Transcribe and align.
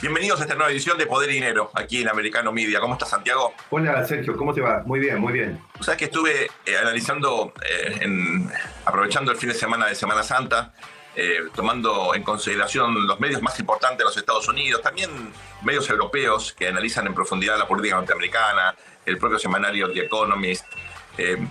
Bienvenidos 0.00 0.38
a 0.38 0.44
esta 0.44 0.54
nueva 0.54 0.70
edición 0.70 0.96
de 0.96 1.06
Poder 1.06 1.28
y 1.28 1.34
Dinero, 1.34 1.72
aquí 1.74 2.02
en 2.02 2.08
Americano 2.08 2.52
Media. 2.52 2.78
¿Cómo 2.78 2.92
estás, 2.92 3.10
Santiago? 3.10 3.52
Hola, 3.70 4.06
Sergio, 4.06 4.36
¿cómo 4.36 4.54
te 4.54 4.60
va? 4.60 4.84
Muy 4.86 5.00
bien, 5.00 5.18
muy 5.18 5.32
bien. 5.32 5.60
O 5.80 5.82
sea 5.82 5.96
que 5.96 6.04
estuve 6.04 6.48
eh, 6.66 6.76
analizando, 6.80 7.52
eh, 7.68 8.06
aprovechando 8.84 9.32
el 9.32 9.38
fin 9.38 9.48
de 9.48 9.56
semana 9.56 9.86
de 9.86 9.96
Semana 9.96 10.22
Santa, 10.22 10.72
eh, 11.16 11.40
tomando 11.52 12.14
en 12.14 12.22
consideración 12.22 13.08
los 13.08 13.18
medios 13.18 13.42
más 13.42 13.58
importantes 13.58 13.98
de 13.98 14.04
los 14.04 14.16
Estados 14.16 14.46
Unidos, 14.46 14.82
también 14.82 15.10
medios 15.62 15.90
europeos 15.90 16.52
que 16.56 16.68
analizan 16.68 17.08
en 17.08 17.14
profundidad 17.14 17.58
la 17.58 17.66
política 17.66 17.96
norteamericana, 17.96 18.76
el 19.04 19.18
propio 19.18 19.40
semanario 19.40 19.92
The 19.92 20.04
Economist, 20.04 20.64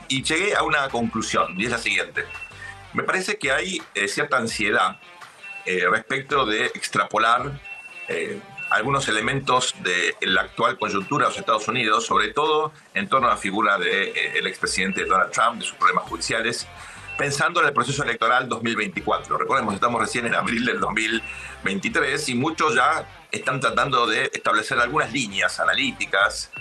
y 0.07 0.23
llegué 0.23 0.55
a 0.55 0.63
una 0.63 0.87
conclusión, 0.87 1.59
y 1.59 1.65
es 1.65 1.71
la 1.71 1.79
siguiente. 1.79 2.23
Me 2.93 3.03
parece 3.03 3.37
que 3.37 3.51
hay 3.51 3.81
cierta 4.07 4.37
ansiedad 4.37 5.01
respecto 5.91 6.45
de 6.45 6.67
extrapolar 6.67 7.59
eh, 8.07 8.39
algunos 8.69 9.07
elementos 9.07 9.75
de 9.81 10.15
la 10.21 10.41
actual 10.41 10.77
coyuntura 10.77 11.25
de 11.25 11.31
los 11.31 11.39
Estados 11.39 11.67
Unidos, 11.67 12.05
sobre 12.05 12.29
todo 12.29 12.73
en 12.93 13.07
torno 13.07 13.27
a 13.27 13.31
la 13.31 13.37
figura 13.37 13.77
del 13.77 14.13
de, 14.13 14.39
eh, 14.39 14.47
expresidente 14.47 15.05
Donald 15.05 15.31
Trump, 15.31 15.59
de 15.59 15.65
sus 15.65 15.75
problemas 15.77 16.03
judiciales, 16.05 16.67
pensando 17.17 17.61
en 17.61 17.67
el 17.67 17.73
proceso 17.73 18.03
electoral 18.03 18.47
2024. 18.47 19.37
Recordemos, 19.37 19.73
estamos 19.73 20.01
recién 20.01 20.25
en 20.25 20.35
abril 20.35 20.65
del 20.65 20.79
2023 20.79 22.29
y 22.29 22.35
muchos 22.35 22.75
ya 22.75 23.07
están 23.31 23.59
tratando 23.59 24.05
de 24.05 24.29
establecer 24.33 24.79
algunas 24.79 25.11
líneas 25.11 25.59
analíticas, 25.59 26.51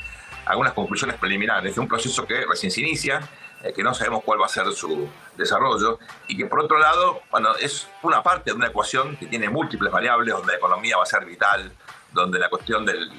algunas 0.47 0.73
conclusiones 0.73 1.17
preliminares 1.17 1.75
de 1.75 1.81
un 1.81 1.89
proceso 1.89 2.27
que 2.27 2.47
recién 2.47 2.71
se 2.71 2.81
inicia 2.81 3.29
eh, 3.63 3.73
que 3.73 3.83
no 3.83 3.95
sabemos 3.95 4.23
cuál 4.25 4.41
va 4.41 4.47
a 4.47 4.49
ser 4.49 4.71
su 4.73 5.09
desarrollo, 5.37 5.99
y 6.29 6.37
que 6.37 6.47
por 6.47 6.61
otro 6.61 6.79
lado, 6.79 7.23
bueno, 7.31 7.55
es 7.57 7.89
una 8.03 8.23
parte 8.23 8.51
de 8.51 8.57
una 8.57 8.69
ecuación 8.69 9.17
que 9.17 9.27
tiene 9.27 9.49
múltiples 9.49 9.93
variables, 9.93 10.35
donde 10.35 10.53
la 10.53 10.59
economía 10.59 10.97
va 10.97 11.03
a 11.03 11.07
ser 11.07 11.25
vital, 11.25 11.73
donde 12.13 12.39
la 12.39 12.49
cuestión 12.49 12.85
del 12.85 13.11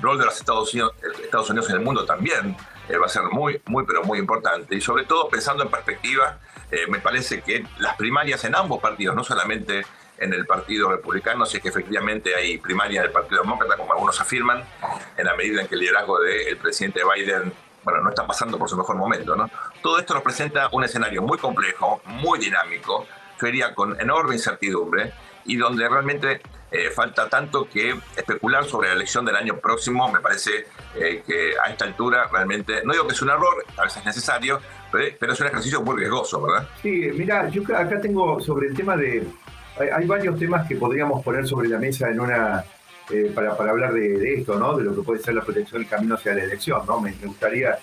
rol 0.00 0.18
de 0.18 0.24
los 0.24 0.36
Estados 0.36 0.72
Unidos, 0.72 0.92
Estados 1.22 1.50
Unidos 1.50 1.70
en 1.70 1.76
el 1.76 1.82
mundo 1.82 2.04
también 2.04 2.56
eh, 2.88 2.96
va 2.96 3.06
a 3.06 3.08
ser 3.08 3.22
muy, 3.30 3.60
muy, 3.66 3.84
pero 3.84 4.02
muy 4.04 4.18
importante. 4.18 4.74
Y 4.74 4.80
sobre 4.80 5.04
todo 5.04 5.28
pensando 5.28 5.62
en 5.62 5.70
perspectiva, 5.70 6.38
eh, 6.70 6.86
me 6.88 6.98
parece 6.98 7.42
que 7.42 7.66
las 7.78 7.96
primarias 7.96 8.44
en 8.44 8.54
ambos 8.54 8.80
partidos, 8.80 9.14
no 9.14 9.24
solamente 9.24 9.84
en 10.18 10.32
el 10.32 10.46
Partido 10.46 10.90
Republicano, 10.90 11.44
si 11.46 11.56
es 11.56 11.62
que 11.62 11.68
efectivamente 11.68 12.34
hay 12.34 12.58
primarias 12.58 13.02
del 13.02 13.12
Partido 13.12 13.42
Demócrata, 13.42 13.76
como 13.76 13.92
algunos 13.92 14.20
afirman, 14.20 14.64
en 15.16 15.26
la 15.26 15.34
medida 15.34 15.62
en 15.62 15.68
que 15.68 15.74
el 15.74 15.80
liderazgo 15.80 16.20
del 16.20 16.56
presidente 16.58 17.02
Biden 17.04 17.52
bueno, 17.84 18.00
no 18.00 18.10
está 18.10 18.26
pasando 18.26 18.58
por 18.58 18.68
su 18.68 18.76
mejor 18.76 18.96
momento, 18.96 19.36
¿no? 19.36 19.50
Todo 19.82 19.98
esto 19.98 20.14
nos 20.14 20.22
presenta 20.22 20.68
un 20.72 20.84
escenario 20.84 21.22
muy 21.22 21.38
complejo, 21.38 22.00
muy 22.06 22.38
dinámico, 22.38 23.06
sería 23.38 23.74
con 23.74 24.00
enorme 24.00 24.34
incertidumbre 24.34 25.12
y 25.44 25.56
donde 25.56 25.88
realmente 25.88 26.40
eh, 26.70 26.90
falta 26.90 27.28
tanto 27.28 27.68
que 27.68 27.94
especular 28.16 28.64
sobre 28.64 28.88
la 28.88 28.94
elección 28.94 29.24
del 29.24 29.36
año 29.36 29.58
próximo. 29.58 30.10
Me 30.10 30.20
parece 30.20 30.66
eh, 30.94 31.22
que 31.26 31.52
a 31.62 31.70
esta 31.70 31.84
altura 31.84 32.28
realmente, 32.32 32.82
no 32.84 32.92
digo 32.92 33.06
que 33.06 33.14
es 33.14 33.22
un 33.22 33.30
error, 33.30 33.64
a 33.76 33.82
veces 33.82 33.98
es 33.98 34.06
necesario, 34.06 34.60
pero, 34.90 35.32
es 35.32 35.40
un 35.40 35.46
ejercicio 35.48 35.82
muy 35.82 35.96
riesgoso, 35.96 36.40
¿verdad? 36.42 36.68
Sí, 36.80 37.10
mira, 37.14 37.48
yo 37.48 37.62
acá 37.76 38.00
tengo 38.00 38.40
sobre 38.40 38.68
el 38.68 38.74
tema 38.74 38.96
de... 38.96 39.26
hay 39.78 40.06
varios 40.06 40.38
temas 40.38 40.66
que 40.68 40.76
podríamos 40.76 41.22
poner 41.24 41.46
sobre 41.46 41.68
la 41.68 41.78
mesa 41.78 42.08
en 42.08 42.20
una 42.20 42.64
eh, 43.10 43.32
para, 43.34 43.56
para, 43.56 43.72
hablar 43.72 43.92
de, 43.92 44.34
esto, 44.34 44.58
¿no? 44.58 44.76
De 44.76 44.84
lo 44.84 44.94
que 44.94 45.02
puede 45.02 45.20
ser 45.20 45.34
la 45.34 45.42
protección 45.42 45.80
del 45.82 45.90
camino 45.90 46.14
hacia 46.14 46.34
la 46.34 46.44
elección, 46.44 46.86
¿no? 46.86 47.00
Me, 47.00 47.12
gustaría 47.12 47.78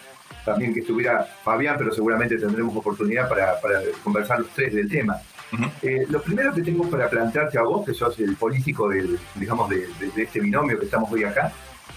también 0.45 0.73
que 0.73 0.79
estuviera 0.79 1.27
Fabián, 1.43 1.75
pero 1.77 1.91
seguramente 1.91 2.37
tendremos 2.37 2.75
oportunidad 2.75 3.27
para, 3.27 3.59
para 3.59 3.81
conversar 4.03 4.39
los 4.39 4.49
tres 4.49 4.73
del 4.73 4.89
tema. 4.89 5.17
Eh, 5.81 6.05
lo 6.09 6.21
primero 6.21 6.53
que 6.53 6.61
tengo 6.61 6.89
para 6.89 7.09
plantearte 7.09 7.57
a 7.57 7.63
vos, 7.63 7.85
que 7.85 7.93
sos 7.93 8.17
el 8.19 8.35
político 8.35 8.87
del, 8.87 9.19
digamos, 9.35 9.69
de, 9.69 9.87
este 10.15 10.39
binomio 10.39 10.79
que 10.79 10.85
estamos 10.85 11.11
hoy 11.11 11.23
acá, 11.23 11.51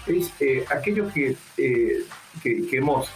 es 0.07 0.33
eh, 0.39 0.65
aquello 0.69 1.07
que, 1.13 1.35
que, 1.55 2.67
que, 2.67 2.77
hemos 2.77 3.09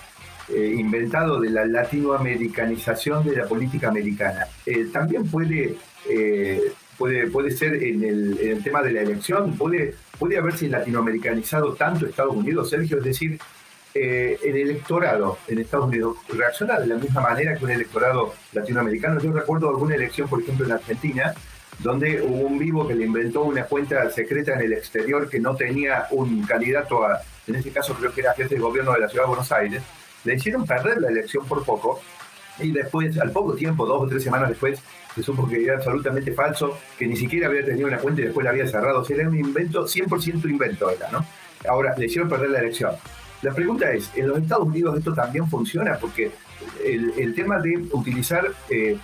inventado 0.50 1.42
de 1.42 1.50
la 1.50 1.66
latinoamericanización 1.66 3.26
de 3.26 3.36
la 3.36 3.46
política 3.48 3.90
americana. 3.90 4.48
también 4.94 5.28
puede 5.28 5.76
puede, 6.98 7.28
puede 7.28 7.52
ser 7.52 7.82
en 7.84 8.04
el, 8.04 8.64
tema 8.64 8.82
de 8.82 8.92
la 8.92 9.02
elección, 9.02 9.58
puede, 9.58 9.96
puede 10.18 10.38
haberse 10.38 10.68
latinoamericanizado 10.68 11.74
tanto 11.74 12.06
Estados 12.06 12.36
Unidos, 12.36 12.70
Sergio, 12.70 12.98
es 12.98 13.04
decir, 13.04 13.40
eh, 13.94 14.38
el 14.44 14.58
electorado 14.58 15.40
en 15.48 15.60
Estados 15.60 15.88
Unidos 15.88 16.18
reacciona 16.30 16.80
de 16.80 16.88
la 16.88 16.96
misma 16.96 17.22
manera 17.22 17.56
que 17.56 17.66
un 17.66 17.72
electorado 17.72 18.34
latinoamericano. 18.54 19.20
Yo 19.20 19.32
recuerdo 19.32 19.70
alguna 19.70 19.96
elección, 19.96 20.28
por 20.28 20.42
ejemplo, 20.42 20.66
en 20.66 20.74
Argentina, 20.74 21.34
donde 21.80 22.22
hubo 22.22 22.48
un 22.48 22.60
vivo 22.60 22.88
que 22.88 22.96
le 22.96 23.06
inventó 23.06 23.44
una 23.44 23.64
cuenta 23.64 24.10
secreta 24.12 24.54
en 24.54 24.62
el 24.62 24.74
exterior 24.74 25.30
que 25.30 25.40
no 25.40 25.56
tenía 25.56 26.08
un 26.12 26.44
candidato 26.44 27.06
a, 27.06 27.22
en 27.48 27.56
este 27.56 27.72
caso 27.72 27.94
creo 27.94 28.12
que 28.12 28.22
era 28.22 28.34
jefe 28.34 28.56
de 28.56 28.62
gobierno 28.62 28.94
de 28.94 29.00
la 29.00 29.10
ciudad 29.10 29.26
de 29.26 29.30
Buenos 29.30 29.52
Aires, 29.52 29.84
le 30.24 30.36
hicieron 30.36 30.66
perder 30.66 31.00
la 31.00 31.10
elección 31.10 31.46
por 31.46 31.64
poco 31.64 32.02
y 32.60 32.72
después, 32.72 33.18
al 33.20 33.32
poco 33.32 33.54
tiempo, 33.54 33.86
dos 33.86 34.04
o 34.04 34.08
tres 34.08 34.24
semanas 34.24 34.50
después, 34.50 34.82
se 35.18 35.24
supo 35.24 35.48
que 35.48 35.64
era 35.64 35.78
absolutamente 35.78 36.32
falso, 36.32 36.78
que 36.98 37.08
ni 37.08 37.18
siquiera 37.18 37.48
había 37.48 37.66
tenido 37.66 37.88
una 37.88 37.98
cuenta 37.98 38.22
y 38.22 38.26
después 38.26 38.44
la 38.44 38.52
había 38.52 38.68
cerrado. 38.68 39.02
O 39.02 39.04
sea, 39.04 39.16
era 39.18 39.28
un 39.28 39.36
invento, 39.36 39.88
100% 39.88 40.48
invento 40.48 40.92
era, 40.92 41.10
¿no? 41.12 41.26
Ahora, 41.68 41.96
le 41.98 42.06
hicieron 42.06 42.30
perder 42.30 42.52
la 42.52 42.60
elección. 42.60 42.92
La 43.42 43.52
pregunta 43.52 43.92
es, 43.92 44.12
¿en 44.16 44.28
los 44.28 44.38
Estados 44.38 44.68
Unidos 44.68 44.96
esto 44.96 45.14
también 45.16 45.48
funciona? 45.50 45.98
Porque 46.00 46.30
el, 46.86 47.34
tema 47.34 47.60
de 47.60 47.88
utilizar, 47.92 48.46
eh, 48.70 48.96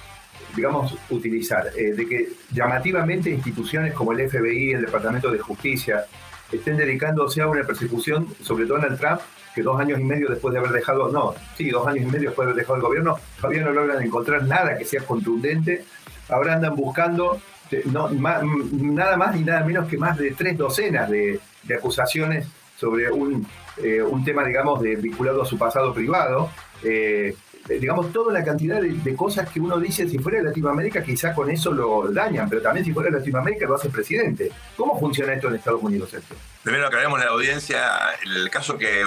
digamos, 0.56 0.96
utilizar, 1.10 1.72
eh, 1.76 1.94
de 1.94 2.08
que 2.08 2.30
llamativamente 2.52 3.32
instituciones 3.32 3.96
como 3.96 4.12
el 4.14 4.30
FBI, 4.30 4.74
el 4.74 4.82
Departamento 4.86 5.32
de 5.32 5.40
Justicia, 5.40 6.06
estén 6.52 6.78
dedicándose 6.78 7.42
a 7.42 7.48
una 7.48 7.64
persecución 7.64 8.28
sobre 8.44 8.66
Donald 8.66 9.00
Trump, 9.00 9.20
que 9.54 9.62
dos 9.62 9.80
años 9.80 10.00
y 10.00 10.04
medio 10.04 10.30
después 10.30 10.54
de 10.54 10.60
haber 10.60 10.72
dejado, 10.72 11.10
no, 11.12 11.34
sí, 11.56 11.70
dos 11.70 11.86
años 11.88 12.04
y 12.04 12.12
medio 12.12 12.30
después 12.30 12.46
de 12.46 12.52
haber 12.52 12.62
dejado 12.62 12.78
el 12.78 12.82
gobierno, 12.82 13.20
todavía 13.40 13.64
no 13.64 13.72
logran 13.72 14.04
encontrar 14.04 14.44
nada 14.44 14.78
que 14.78 14.86
sea 14.86 15.02
contundente. 15.02 15.86
Ahora 16.30 16.54
andan 16.54 16.76
buscando 16.76 17.40
eh, 17.74 17.84
no, 17.86 18.10
nada 18.10 19.18
más 19.18 19.36
ni 19.36 19.44
nada 19.44 19.64
menos 19.64 19.88
que 19.88 19.98
más 19.98 20.18
de 20.18 20.32
tres 20.32 20.58
docenas 20.58 21.10
de, 21.10 21.40
acusaciones 21.76 22.48
sobre 22.78 23.12
un, 23.12 23.48
eh, 23.78 24.02
un, 24.02 24.24
tema, 24.24 24.44
digamos, 24.44 24.82
de, 24.82 24.96
vinculado 24.96 25.42
a 25.42 25.46
su 25.46 25.58
pasado 25.58 25.94
privado. 25.94 26.50
Eh, 26.84 27.36
digamos, 27.68 28.12
toda 28.12 28.34
la 28.34 28.44
cantidad 28.44 28.82
de, 28.82 29.16
cosas 29.16 29.50
que 29.50 29.60
uno 29.60 29.80
dice, 29.80 30.08
si 30.08 30.20
fuera 30.20 30.40
de 30.40 30.46
Latinoamérica, 30.46 31.02
quizá 31.02 31.34
con 31.34 31.50
eso 31.50 31.72
lo 31.72 32.12
dañan, 32.12 32.50
pero 32.50 32.62
también 32.62 32.86
si 32.86 32.92
fuera 32.92 33.10
de 33.10 33.20
Latinoamérica 33.20 33.66
lo 33.66 33.76
hace 33.76 33.88
el 33.88 33.94
presidente. 33.94 34.52
¿Cómo 34.76 35.00
funciona 35.00 35.34
esto 35.34 35.48
en 35.48 35.56
Estados 35.56 35.82
Unidos, 35.82 36.14
esto? 36.14 36.36
Primero 36.64 36.88
aclaremos 36.88 37.20
la 37.20 37.28
audiencia, 37.28 37.90
el 38.26 38.50
caso 38.50 38.78
que 38.78 39.02
eh, 39.02 39.06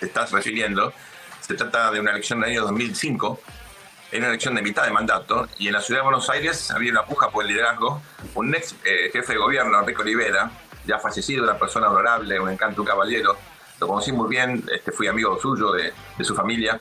te 0.00 0.06
estás 0.06 0.32
refiriendo, 0.32 0.92
se 1.40 1.54
trata 1.54 1.90
de 1.90 2.00
una 2.00 2.12
elección 2.12 2.40
del 2.40 2.50
año 2.50 2.62
2005, 2.62 3.40
era 4.10 4.20
una 4.20 4.28
elección 4.28 4.54
de 4.54 4.62
mitad 4.62 4.84
de 4.84 4.90
mandato, 4.90 5.48
y 5.58 5.66
en 5.66 5.74
la 5.74 5.80
ciudad 5.80 6.00
de 6.00 6.04
Buenos 6.04 6.30
Aires 6.30 6.70
había 6.70 6.92
una 6.92 7.04
puja 7.04 7.30
por 7.30 7.44
el 7.44 7.50
liderazgo, 7.50 8.00
un 8.34 8.54
ex 8.54 8.74
eh, 8.84 9.10
jefe 9.12 9.34
de 9.34 9.38
gobierno, 9.38 9.78
Enrique 9.80 10.00
Olivera, 10.00 10.50
ya 10.86 10.98
fallecido, 10.98 11.44
una 11.44 11.58
persona 11.58 11.88
adorable, 11.88 12.40
un 12.40 12.48
encanto, 12.48 12.80
un 12.80 12.86
caballero, 12.86 13.36
lo 13.80 13.88
conocí 13.88 14.12
muy 14.12 14.30
bien, 14.30 14.64
este, 14.72 14.92
fui 14.92 15.08
amigo 15.08 15.38
suyo, 15.40 15.72
de, 15.72 15.92
de 16.16 16.24
su 16.24 16.34
familia, 16.34 16.80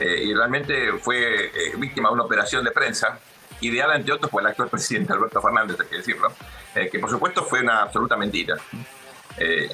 eh, 0.00 0.24
y 0.24 0.34
realmente 0.34 0.92
fue 0.98 1.46
eh, 1.46 1.76
víctima 1.76 2.08
de 2.08 2.14
una 2.14 2.24
operación 2.24 2.64
de 2.64 2.70
prensa, 2.70 3.18
ideada 3.60 3.94
entre 3.94 4.14
otros 4.14 4.30
por 4.30 4.40
el 4.40 4.48
actual 4.48 4.68
presidente 4.70 5.12
Alberto 5.12 5.42
Fernández, 5.42 5.78
hay 5.78 5.86
que 5.86 5.96
decirlo, 5.98 6.32
eh, 6.74 6.88
que 6.90 6.98
por 6.98 7.10
supuesto 7.10 7.44
fue 7.44 7.60
una 7.60 7.82
absoluta 7.82 8.16
mentira. 8.16 8.56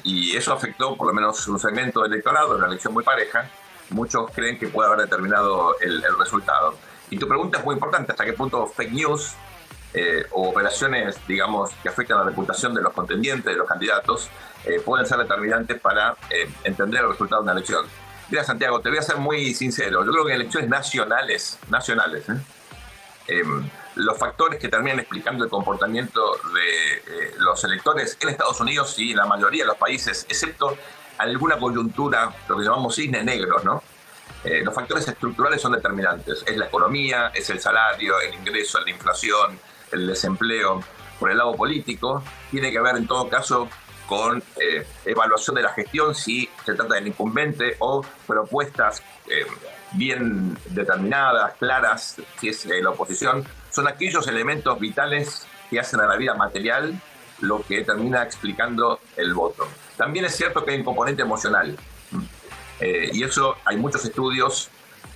y 0.03 0.35
eso 0.35 0.53
afectó 0.53 0.95
por 0.95 1.07
lo 1.07 1.13
menos 1.13 1.47
un 1.47 1.59
segmento 1.59 2.01
del 2.01 2.13
electorado, 2.13 2.55
una 2.55 2.67
elección 2.67 2.93
muy 2.93 3.03
pareja. 3.03 3.49
Muchos 3.89 4.31
creen 4.31 4.57
que 4.59 4.67
puede 4.67 4.87
haber 4.87 5.01
determinado 5.01 5.75
el, 5.79 6.03
el 6.03 6.17
resultado. 6.19 6.75
Y 7.09 7.17
tu 7.17 7.27
pregunta 7.27 7.59
es 7.59 7.65
muy 7.65 7.73
importante, 7.73 8.11
¿hasta 8.11 8.25
qué 8.25 8.33
punto 8.33 8.67
fake 8.67 8.91
news 8.91 9.33
o 10.31 10.49
operaciones, 10.49 11.17
digamos, 11.27 11.71
que 11.81 11.89
afectan 11.89 12.19
la 12.19 12.25
reputación 12.25 12.75
de 12.75 12.81
los 12.81 12.93
contendientes, 12.93 13.45
de 13.45 13.57
los 13.57 13.67
candidatos, 13.67 14.29
pueden 14.85 15.07
ser 15.07 15.17
determinantes 15.17 15.79
para 15.81 16.15
entender 16.63 17.01
el 17.01 17.09
resultado 17.09 17.41
de 17.41 17.45
una 17.45 17.53
elección. 17.53 17.85
Mira, 18.29 18.43
Santiago, 18.43 18.81
te 18.81 18.89
voy 18.89 18.97
a 18.97 19.01
ser 19.01 19.17
muy 19.17 19.53
sincero. 19.53 20.03
Yo 20.05 20.11
creo 20.11 20.25
que 20.25 20.33
en 20.33 20.41
elecciones 20.41 20.69
nacionales, 20.69 21.57
nacionales, 21.69 22.27
¿eh? 22.27 22.37
em, 23.27 23.69
los 23.95 24.17
factores 24.17 24.59
que 24.59 24.67
terminan 24.67 24.99
explicando 24.99 25.45
el 25.45 25.49
comportamiento 25.49 26.37
de 26.53 26.97
eh, 26.97 27.33
los 27.37 27.63
electores 27.63 28.17
en 28.19 28.29
Estados 28.29 28.59
Unidos 28.59 28.99
y 28.99 29.11
en 29.11 29.17
la 29.17 29.25
mayoría 29.25 29.63
de 29.63 29.67
los 29.67 29.77
países, 29.77 30.25
excepto 30.29 30.77
alguna 31.17 31.57
coyuntura, 31.57 32.33
lo 32.49 32.57
que 32.57 32.63
llamamos 32.63 32.95
cisnes 32.95 33.23
negros, 33.23 33.63
¿no? 33.63 33.81
Eh, 34.43 34.61
los 34.63 34.73
factores 34.73 35.07
estructurales 35.07 35.61
son 35.61 35.71
determinantes. 35.71 36.43
Es 36.45 36.57
la 36.57 36.65
economía, 36.65 37.31
es 37.33 37.49
el 37.49 37.59
salario, 37.59 38.19
el 38.19 38.33
ingreso, 38.33 38.79
la 38.81 38.91
inflación, 38.91 39.59
el 39.91 40.05
desempleo. 40.05 40.83
Por 41.19 41.31
el 41.31 41.37
lado 41.37 41.55
político, 41.55 42.23
tiene 42.51 42.71
que 42.71 42.79
ver 42.79 42.97
en 42.97 43.07
todo 43.07 43.27
caso 43.29 43.67
con 44.07 44.41
eh, 44.59 44.87
evaluación 45.05 45.55
de 45.57 45.61
la 45.63 45.73
gestión, 45.73 46.15
si 46.15 46.49
se 46.65 46.73
trata 46.73 46.95
del 46.95 47.07
incumbente 47.07 47.75
o 47.79 48.03
propuestas 48.25 49.03
eh, 49.29 49.45
bien 49.91 50.57
determinadas, 50.69 51.53
claras, 51.59 52.17
si 52.39 52.49
es 52.49 52.65
la 52.65 52.89
oposición, 52.89 53.45
son 53.69 53.87
aquellos 53.87 54.27
elementos 54.27 54.79
vitales 54.79 55.45
que 55.69 55.79
hacen 55.79 55.99
a 55.99 56.07
la 56.07 56.15
vida 56.15 56.33
material 56.33 56.99
lo 57.41 57.61
que 57.63 57.83
termina 57.83 58.23
explicando 58.23 58.99
el 59.15 59.33
voto. 59.33 59.67
También 59.95 60.25
es 60.25 60.35
cierto 60.35 60.63
que 60.65 60.71
hay 60.71 60.77
un 60.77 60.85
componente 60.85 61.21
emocional. 61.21 61.77
Eh, 62.79 63.09
y 63.11 63.23
eso 63.23 63.55
hay 63.65 63.77
muchos 63.77 64.05
estudios 64.05 64.69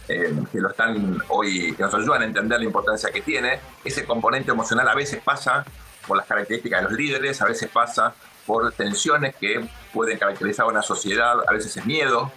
eh, 0.07 0.33
que 0.51 0.59
lo 0.59 0.69
están 0.69 1.21
hoy, 1.29 1.73
que 1.73 1.83
nos 1.83 1.93
ayudan 1.93 2.23
a 2.23 2.25
entender 2.25 2.59
la 2.59 2.65
importancia 2.65 3.11
que 3.11 3.21
tiene. 3.21 3.59
Ese 3.83 4.05
componente 4.05 4.51
emocional 4.51 4.87
a 4.87 4.95
veces 4.95 5.21
pasa 5.23 5.65
por 6.07 6.17
las 6.17 6.25
características 6.25 6.81
de 6.81 6.89
los 6.89 6.97
líderes, 6.97 7.41
a 7.41 7.45
veces 7.45 7.69
pasa 7.69 8.13
por 8.45 8.71
tensiones 8.73 9.35
que 9.35 9.67
pueden 9.93 10.17
caracterizar 10.17 10.65
a 10.65 10.69
una 10.69 10.81
sociedad, 10.81 11.35
a 11.47 11.53
veces 11.53 11.75
es 11.77 11.85
miedo. 11.85 12.31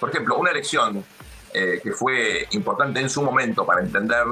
Por 0.00 0.10
ejemplo, 0.10 0.36
una 0.36 0.50
elección 0.50 1.04
eh, 1.54 1.80
que 1.82 1.92
fue 1.92 2.46
importante 2.52 3.00
en 3.00 3.10
su 3.10 3.22
momento 3.22 3.64
para 3.64 3.80
entender 3.80 4.24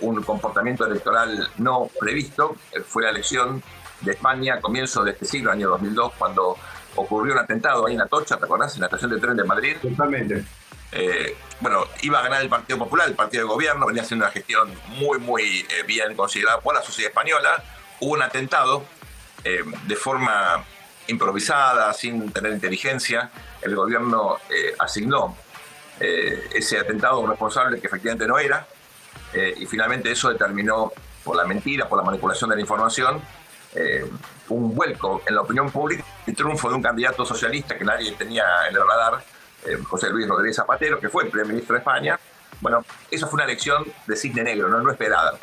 un 0.00 0.22
comportamiento 0.22 0.86
electoral 0.86 1.48
no 1.56 1.88
previsto 1.98 2.56
fue 2.86 3.04
la 3.04 3.10
elección 3.10 3.62
de 4.02 4.12
España 4.12 4.54
a 4.54 4.60
comienzos 4.60 5.04
de 5.04 5.12
este 5.12 5.24
siglo, 5.24 5.50
año 5.50 5.68
2002, 5.70 6.12
cuando 6.18 6.56
ocurrió 6.96 7.32
un 7.32 7.38
atentado 7.38 7.86
ahí 7.86 7.94
en 7.94 8.00
Atocha, 8.00 8.36
¿te 8.36 8.44
acordás? 8.44 8.74
En 8.74 8.80
la 8.80 8.86
estación 8.86 9.10
de 9.10 9.18
tren 9.18 9.36
de 9.36 9.44
Madrid. 9.44 9.76
Totalmente. 9.80 10.44
Eh, 10.92 11.36
bueno, 11.60 11.86
iba 12.02 12.18
a 12.18 12.22
ganar 12.22 12.42
el 12.42 12.48
Partido 12.48 12.78
Popular, 12.78 13.08
el 13.08 13.14
partido 13.14 13.44
de 13.44 13.48
gobierno, 13.48 13.86
venía 13.86 14.02
haciendo 14.02 14.26
una 14.26 14.32
gestión 14.32 14.70
muy, 14.88 15.18
muy 15.18 15.42
eh, 15.42 15.84
bien 15.86 16.14
considerada 16.14 16.60
por 16.60 16.74
la 16.74 16.82
sociedad 16.82 17.10
española. 17.10 17.62
Hubo 18.00 18.12
un 18.12 18.22
atentado 18.22 18.84
eh, 19.44 19.62
de 19.86 19.96
forma 19.96 20.64
improvisada, 21.08 21.92
sin 21.92 22.32
tener 22.32 22.52
inteligencia. 22.52 23.30
El 23.60 23.74
gobierno 23.74 24.38
asignó 24.78 25.36
ese 25.98 26.78
atentado 26.78 27.16
a 27.16 27.18
un 27.18 27.30
responsable 27.30 27.80
que 27.80 27.86
efectivamente 27.86 28.26
no 28.26 28.38
era. 28.38 28.66
y 29.56 29.66
finalmente 29.66 30.10
eso 30.10 30.30
determinó, 30.30 30.92
por 31.22 31.36
la 31.36 31.44
mentira, 31.44 31.88
por 31.88 31.98
la 31.98 32.04
manipulación 32.04 32.50
de 32.50 32.56
la 32.56 32.62
información, 32.62 33.22
eh, 33.74 34.04
un 34.48 34.74
vuelco 34.74 35.22
en 35.26 35.34
la 35.34 35.40
opinión 35.40 35.70
pública 35.70 36.04
y 36.26 36.32
triunfo 36.32 36.68
de 36.68 36.74
un 36.74 36.82
candidato 36.82 37.24
socialista 37.24 37.78
que 37.78 37.84
nadie 37.84 38.12
tenía 38.12 38.44
en 38.68 38.76
el 38.76 38.86
radar, 38.86 39.24
eh, 39.64 39.78
José 39.88 40.10
Luis 40.10 40.28
Rodríguez 40.28 40.56
Zapatero, 40.56 41.00
que 41.00 41.08
fue 41.08 41.24
el 41.24 41.30
primer 41.30 41.46
ministro 41.46 41.74
de 41.74 41.78
España. 41.78 42.20
Bueno, 42.60 42.84
eso 43.10 43.26
fue 43.28 43.38
una 43.38 43.44
elección 43.44 43.84
de 44.06 44.14
cisne 44.14 44.42
negro, 44.42 44.68
no, 44.68 44.80
no 44.80 44.90
esperada. 44.90 45.38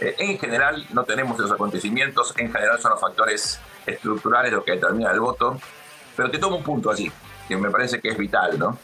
Eh, 0.00 0.14
en 0.18 0.38
general 0.38 0.86
no 0.92 1.04
tenemos 1.04 1.38
esos 1.38 1.52
acontecimientos, 1.52 2.34
en 2.36 2.52
general 2.52 2.78
son 2.80 2.92
los 2.92 3.00
factores 3.00 3.60
estructurales 3.86 4.52
los 4.52 4.64
que 4.64 4.72
determinan 4.72 5.14
el 5.14 5.20
voto, 5.20 5.58
pero 6.16 6.30
te 6.30 6.38
tomo 6.38 6.56
un 6.56 6.62
punto 6.62 6.90
allí, 6.90 7.10
que 7.48 7.56
me 7.56 7.70
parece 7.70 8.00
que 8.00 8.08
es 8.08 8.18
vital, 8.18 8.58
¿no? 8.58 8.78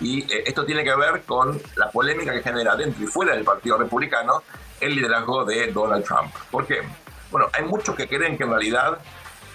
Y 0.00 0.26
esto 0.46 0.64
tiene 0.66 0.84
que 0.84 0.94
ver 0.94 1.22
con 1.22 1.60
la 1.76 1.90
polémica 1.90 2.32
que 2.32 2.42
genera 2.42 2.76
dentro 2.76 3.02
y 3.02 3.06
fuera 3.06 3.34
del 3.34 3.44
Partido 3.44 3.78
Republicano 3.78 4.42
el 4.80 4.94
liderazgo 4.94 5.44
de 5.44 5.72
Donald 5.72 6.04
Trump. 6.04 6.34
¿Por 6.50 6.66
qué? 6.66 6.82
Bueno, 7.30 7.48
hay 7.52 7.64
muchos 7.64 7.94
que 7.94 8.06
creen 8.06 8.36
que 8.36 8.44
en 8.44 8.50
realidad 8.50 8.98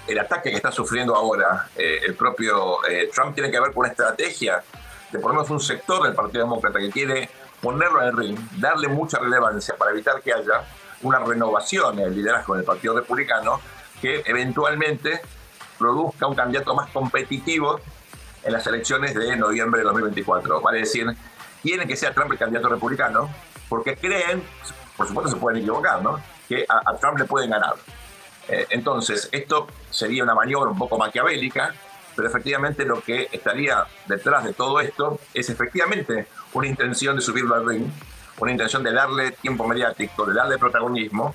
el 0.08 0.20
ataque 0.20 0.50
que 0.50 0.56
está 0.56 0.72
sufriendo 0.72 1.16
ahora 1.16 1.70
eh, 1.76 2.02
el 2.04 2.16
propio 2.16 2.86
eh, 2.88 3.10
Trump 3.14 3.36
tiene 3.36 3.52
que 3.52 3.60
ver 3.60 3.72
con 3.72 3.82
una 3.82 3.90
estrategia 3.90 4.64
de 5.12 5.20
por 5.20 5.32
lo 5.32 5.36
menos 5.36 5.50
un 5.50 5.60
sector 5.60 6.04
del 6.04 6.14
Partido 6.14 6.44
Demócrata 6.44 6.80
que 6.80 6.90
quiere 6.90 7.30
ponerlo 7.62 8.02
en 8.02 8.08
el 8.08 8.18
ring, 8.18 8.40
darle 8.58 8.88
mucha 8.88 9.20
relevancia 9.20 9.76
para 9.76 9.92
evitar 9.92 10.22
que 10.22 10.34
haya 10.34 10.64
una 11.04 11.20
renovación 11.20 12.00
en 12.00 12.06
el 12.06 12.16
liderazgo 12.16 12.56
del 12.56 12.64
Partido 12.64 12.96
Republicano 12.96 13.60
que 14.02 14.24
eventualmente 14.26 15.22
produzca 15.78 16.28
un 16.28 16.36
candidato 16.36 16.76
más 16.76 16.90
competitivo 16.92 17.80
en 18.44 18.54
las 18.54 18.66
elecciones 18.68 19.14
de 19.14 19.36
noviembre 19.36 19.80
de 19.80 19.86
2024. 19.86 20.62
Vale 20.62 20.80
decir, 20.80 21.06
quieren 21.62 21.88
que 21.88 21.96
sea 21.96 22.14
Trump 22.14 22.32
el 22.32 22.38
candidato 22.38 22.70
republicano 22.70 23.30
porque 23.70 23.96
creen, 23.96 24.44
por 24.98 25.08
supuesto 25.08 25.32
se 25.32 25.38
pueden 25.38 25.62
equivocar, 25.62 26.02
¿no? 26.02 26.22
que 26.48 26.66
a, 26.68 26.96
Trump 26.98 27.18
le 27.18 27.26
pueden 27.26 27.50
ganar. 27.50 27.76
Eh, 28.50 28.68
entonces, 28.72 29.30
esto 29.32 29.68
sería 29.90 30.24
una 30.24 30.36
maniobra 30.36 30.70
un 30.70 30.78
poco 30.78 30.98
maquiavélica, 30.98 31.74
pero 32.16 32.28
efectivamente 32.28 32.84
lo 32.84 33.02
que 33.02 33.30
estaría 33.32 33.86
detrás 34.08 34.44
de 34.44 34.54
todo 34.54 34.82
esto 34.82 35.20
es 35.34 35.50
efectivamente 35.50 36.28
una 36.54 36.68
intención 36.68 37.16
de 37.16 37.22
subirlo 37.22 37.56
al 37.56 37.66
ring, 37.66 37.90
una 38.44 38.52
intención 38.52 38.84
de 38.84 38.94
darle 38.94 39.32
tiempo 39.32 39.68
mediático, 39.68 40.26
de 40.26 40.34
darle 40.34 40.58
protagonismo, 40.58 41.34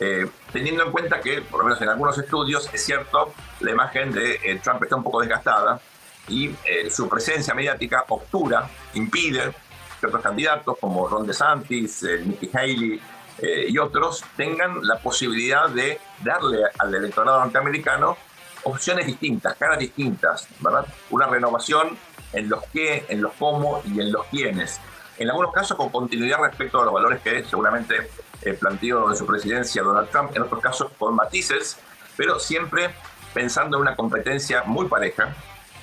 eh, 0.00 0.26
teniendo 0.52 0.84
en 0.84 0.92
cuenta 0.92 1.20
que, 1.20 1.42
por 1.42 1.60
lo 1.60 1.66
menos 1.66 1.80
en 1.82 1.88
algunos 1.88 2.18
estudios, 2.18 2.68
es 2.72 2.84
cierto, 2.84 3.32
la 3.60 3.70
imagen 3.70 4.12
de 4.12 4.40
eh, 4.42 4.60
Trump 4.62 4.82
está 4.82 4.96
un 4.96 5.04
poco 5.04 5.20
desgastada 5.20 5.80
y 6.26 6.54
su 6.90 7.06
presencia 7.06 7.52
mediática 7.52 8.06
obtura, 8.08 8.66
impide 8.94 9.52
que 10.00 10.06
otros 10.06 10.22
candidatos 10.22 10.78
como 10.80 11.06
Ron 11.06 11.26
DeSantis, 11.26 12.02
Nikki 12.02 12.50
Haley, 12.50 13.00
eh, 13.38 13.66
y 13.68 13.78
otros 13.78 14.24
tengan 14.36 14.86
la 14.86 14.98
posibilidad 14.98 15.68
de 15.68 15.98
darle 16.22 16.62
al 16.78 16.94
electorado 16.94 17.40
norteamericano 17.40 18.16
opciones 18.62 19.06
distintas, 19.06 19.56
caras 19.56 19.78
distintas, 19.78 20.46
¿verdad? 20.60 20.86
Una 21.10 21.26
renovación 21.26 21.98
en 22.32 22.48
los 22.48 22.62
qué, 22.72 23.04
en 23.08 23.20
los 23.20 23.32
cómo 23.32 23.82
y 23.84 24.00
en 24.00 24.12
los 24.12 24.24
quiénes. 24.26 24.80
En 25.18 25.30
algunos 25.30 25.52
casos 25.52 25.76
con 25.76 25.90
continuidad 25.90 26.38
respecto 26.40 26.80
a 26.80 26.84
los 26.84 26.94
valores 26.94 27.20
que 27.20 27.44
seguramente 27.44 28.10
eh, 28.42 28.54
planteó 28.54 29.08
de 29.08 29.16
su 29.16 29.26
presidencia 29.26 29.82
Donald 29.82 30.10
Trump, 30.10 30.34
en 30.34 30.42
otros 30.42 30.60
casos 30.60 30.90
con 30.98 31.14
matices, 31.14 31.78
pero 32.16 32.38
siempre 32.40 32.94
pensando 33.32 33.76
en 33.76 33.82
una 33.82 33.96
competencia 33.96 34.62
muy 34.64 34.86
pareja. 34.88 35.34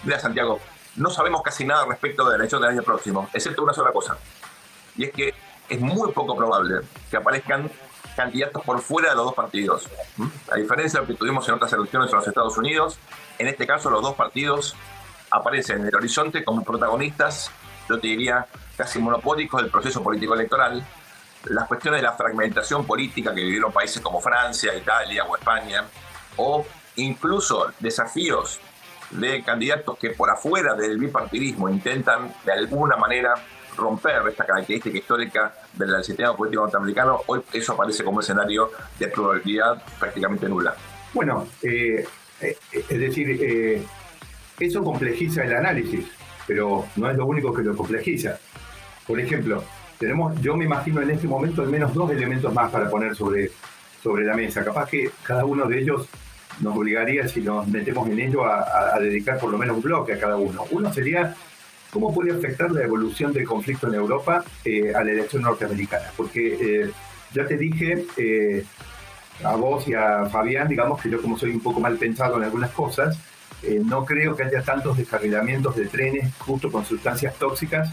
Mira, 0.03 0.19
Santiago, 0.19 0.59
no 0.95 1.09
sabemos 1.09 1.41
casi 1.41 1.65
nada 1.65 1.85
respecto 1.85 2.23
de 2.25 2.31
la 2.31 2.35
elección 2.37 2.61
del 2.61 2.71
año 2.71 2.83
próximo, 2.83 3.29
excepto 3.33 3.63
una 3.63 3.73
sola 3.73 3.91
cosa, 3.91 4.17
y 4.97 5.05
es 5.05 5.11
que 5.11 5.33
es 5.69 5.79
muy 5.79 6.11
poco 6.11 6.35
probable 6.35 6.81
que 7.09 7.17
aparezcan 7.17 7.71
candidatos 8.15 8.61
por 8.63 8.81
fuera 8.81 9.11
de 9.11 9.15
los 9.15 9.25
dos 9.25 9.33
partidos. 9.33 9.87
A 10.51 10.55
diferencia 10.55 10.99
de 10.99 11.05
lo 11.05 11.13
que 11.13 11.17
tuvimos 11.17 11.47
en 11.47 11.55
otras 11.55 11.71
elecciones 11.71 12.11
en 12.11 12.17
los 12.17 12.27
Estados 12.27 12.57
Unidos, 12.57 12.99
en 13.39 13.47
este 13.47 13.65
caso 13.65 13.89
los 13.89 14.01
dos 14.01 14.15
partidos 14.15 14.75
aparecen 15.29 15.81
en 15.81 15.87
el 15.87 15.95
horizonte 15.95 16.43
como 16.43 16.63
protagonistas, 16.63 17.51
yo 17.91 17.99
te 17.99 18.07
diría, 18.07 18.45
casi 18.77 18.99
monopólicos 18.99 19.61
del 19.61 19.71
proceso 19.71 20.01
político 20.01 20.33
electoral. 20.33 20.83
Las 21.45 21.67
cuestiones 21.67 22.01
de 22.01 22.07
la 22.07 22.13
fragmentación 22.13 22.85
política 22.85 23.33
que 23.33 23.41
vivieron 23.41 23.71
países 23.71 24.01
como 24.01 24.21
Francia, 24.21 24.75
Italia 24.75 25.25
o 25.25 25.35
España, 25.35 25.83
o 26.37 26.65
incluso 26.95 27.71
desafíos 27.79 28.59
de 29.11 29.43
candidatos 29.43 29.97
que 29.97 30.11
por 30.11 30.29
afuera 30.29 30.73
del 30.73 30.97
bipartidismo 30.97 31.67
intentan 31.69 32.33
de 32.45 32.51
alguna 32.53 32.95
manera 32.95 33.33
romper 33.75 34.21
esta 34.29 34.45
característica 34.45 34.97
histórica 34.97 35.53
del 35.73 36.03
sistema 36.03 36.35
político 36.35 36.63
norteamericano, 36.63 37.21
hoy 37.27 37.41
eso 37.53 37.73
aparece 37.73 38.03
como 38.03 38.19
escenario 38.19 38.71
de 38.99 39.07
probabilidad 39.07 39.81
prácticamente 39.99 40.47
nula. 40.47 40.75
Bueno, 41.13 41.47
eh, 41.61 42.05
eh, 42.41 42.57
es 42.71 42.99
decir, 42.99 43.37
eh, 43.41 43.83
eso 44.59 44.83
complejiza 44.83 45.43
el 45.43 45.55
análisis, 45.55 46.05
pero 46.51 46.85
no 46.97 47.09
es 47.09 47.15
lo 47.15 47.25
único 47.25 47.53
que 47.53 47.63
lo 47.63 47.77
complejiza. 47.77 48.37
Por 49.07 49.17
ejemplo, 49.19 49.63
tenemos, 49.97 50.37
yo 50.41 50.57
me 50.57 50.65
imagino 50.65 51.01
en 51.01 51.11
este 51.11 51.25
momento 51.25 51.61
al 51.61 51.69
menos 51.69 51.93
dos 51.93 52.11
elementos 52.11 52.53
más 52.53 52.69
para 52.69 52.89
poner 52.89 53.15
sobre, 53.15 53.51
sobre 54.03 54.25
la 54.25 54.35
mesa. 54.35 54.61
Capaz 54.65 54.89
que 54.89 55.11
cada 55.23 55.45
uno 55.45 55.65
de 55.65 55.79
ellos 55.79 56.09
nos 56.59 56.75
obligaría, 56.75 57.25
si 57.29 57.39
nos 57.39 57.65
metemos 57.67 58.09
en 58.09 58.19
ello, 58.19 58.43
a 58.45 58.99
dedicar 58.99 59.39
por 59.39 59.49
lo 59.49 59.57
menos 59.57 59.77
un 59.77 59.81
bloque 59.81 60.13
a 60.13 60.19
cada 60.19 60.35
uno. 60.35 60.65
Uno 60.71 60.91
sería 60.91 61.35
¿Cómo 61.91 62.13
puede 62.13 62.31
afectar 62.31 62.71
la 62.71 62.83
evolución 62.83 63.33
del 63.33 63.45
conflicto 63.45 63.87
en 63.87 63.95
Europa 63.95 64.45
eh, 64.63 64.93
a 64.95 65.03
la 65.03 65.11
elección 65.11 65.41
norteamericana? 65.41 66.05
Porque 66.15 66.57
eh, 66.61 66.91
ya 67.33 67.45
te 67.45 67.57
dije 67.57 68.05
eh, 68.15 68.63
a 69.43 69.55
vos 69.57 69.85
y 69.89 69.93
a 69.93 70.25
Fabián, 70.27 70.69
digamos 70.69 71.01
que 71.01 71.09
yo 71.09 71.21
como 71.21 71.37
soy 71.37 71.51
un 71.51 71.59
poco 71.59 71.81
mal 71.81 71.97
pensado 71.97 72.37
en 72.37 72.43
algunas 72.43 72.71
cosas, 72.71 73.17
no 73.83 74.05
creo 74.05 74.35
que 74.35 74.43
haya 74.43 74.63
tantos 74.63 74.97
descarrilamientos 74.97 75.75
de 75.75 75.85
trenes 75.85 76.33
justo 76.39 76.71
con 76.71 76.83
sustancias 76.83 77.35
tóxicas 77.35 77.89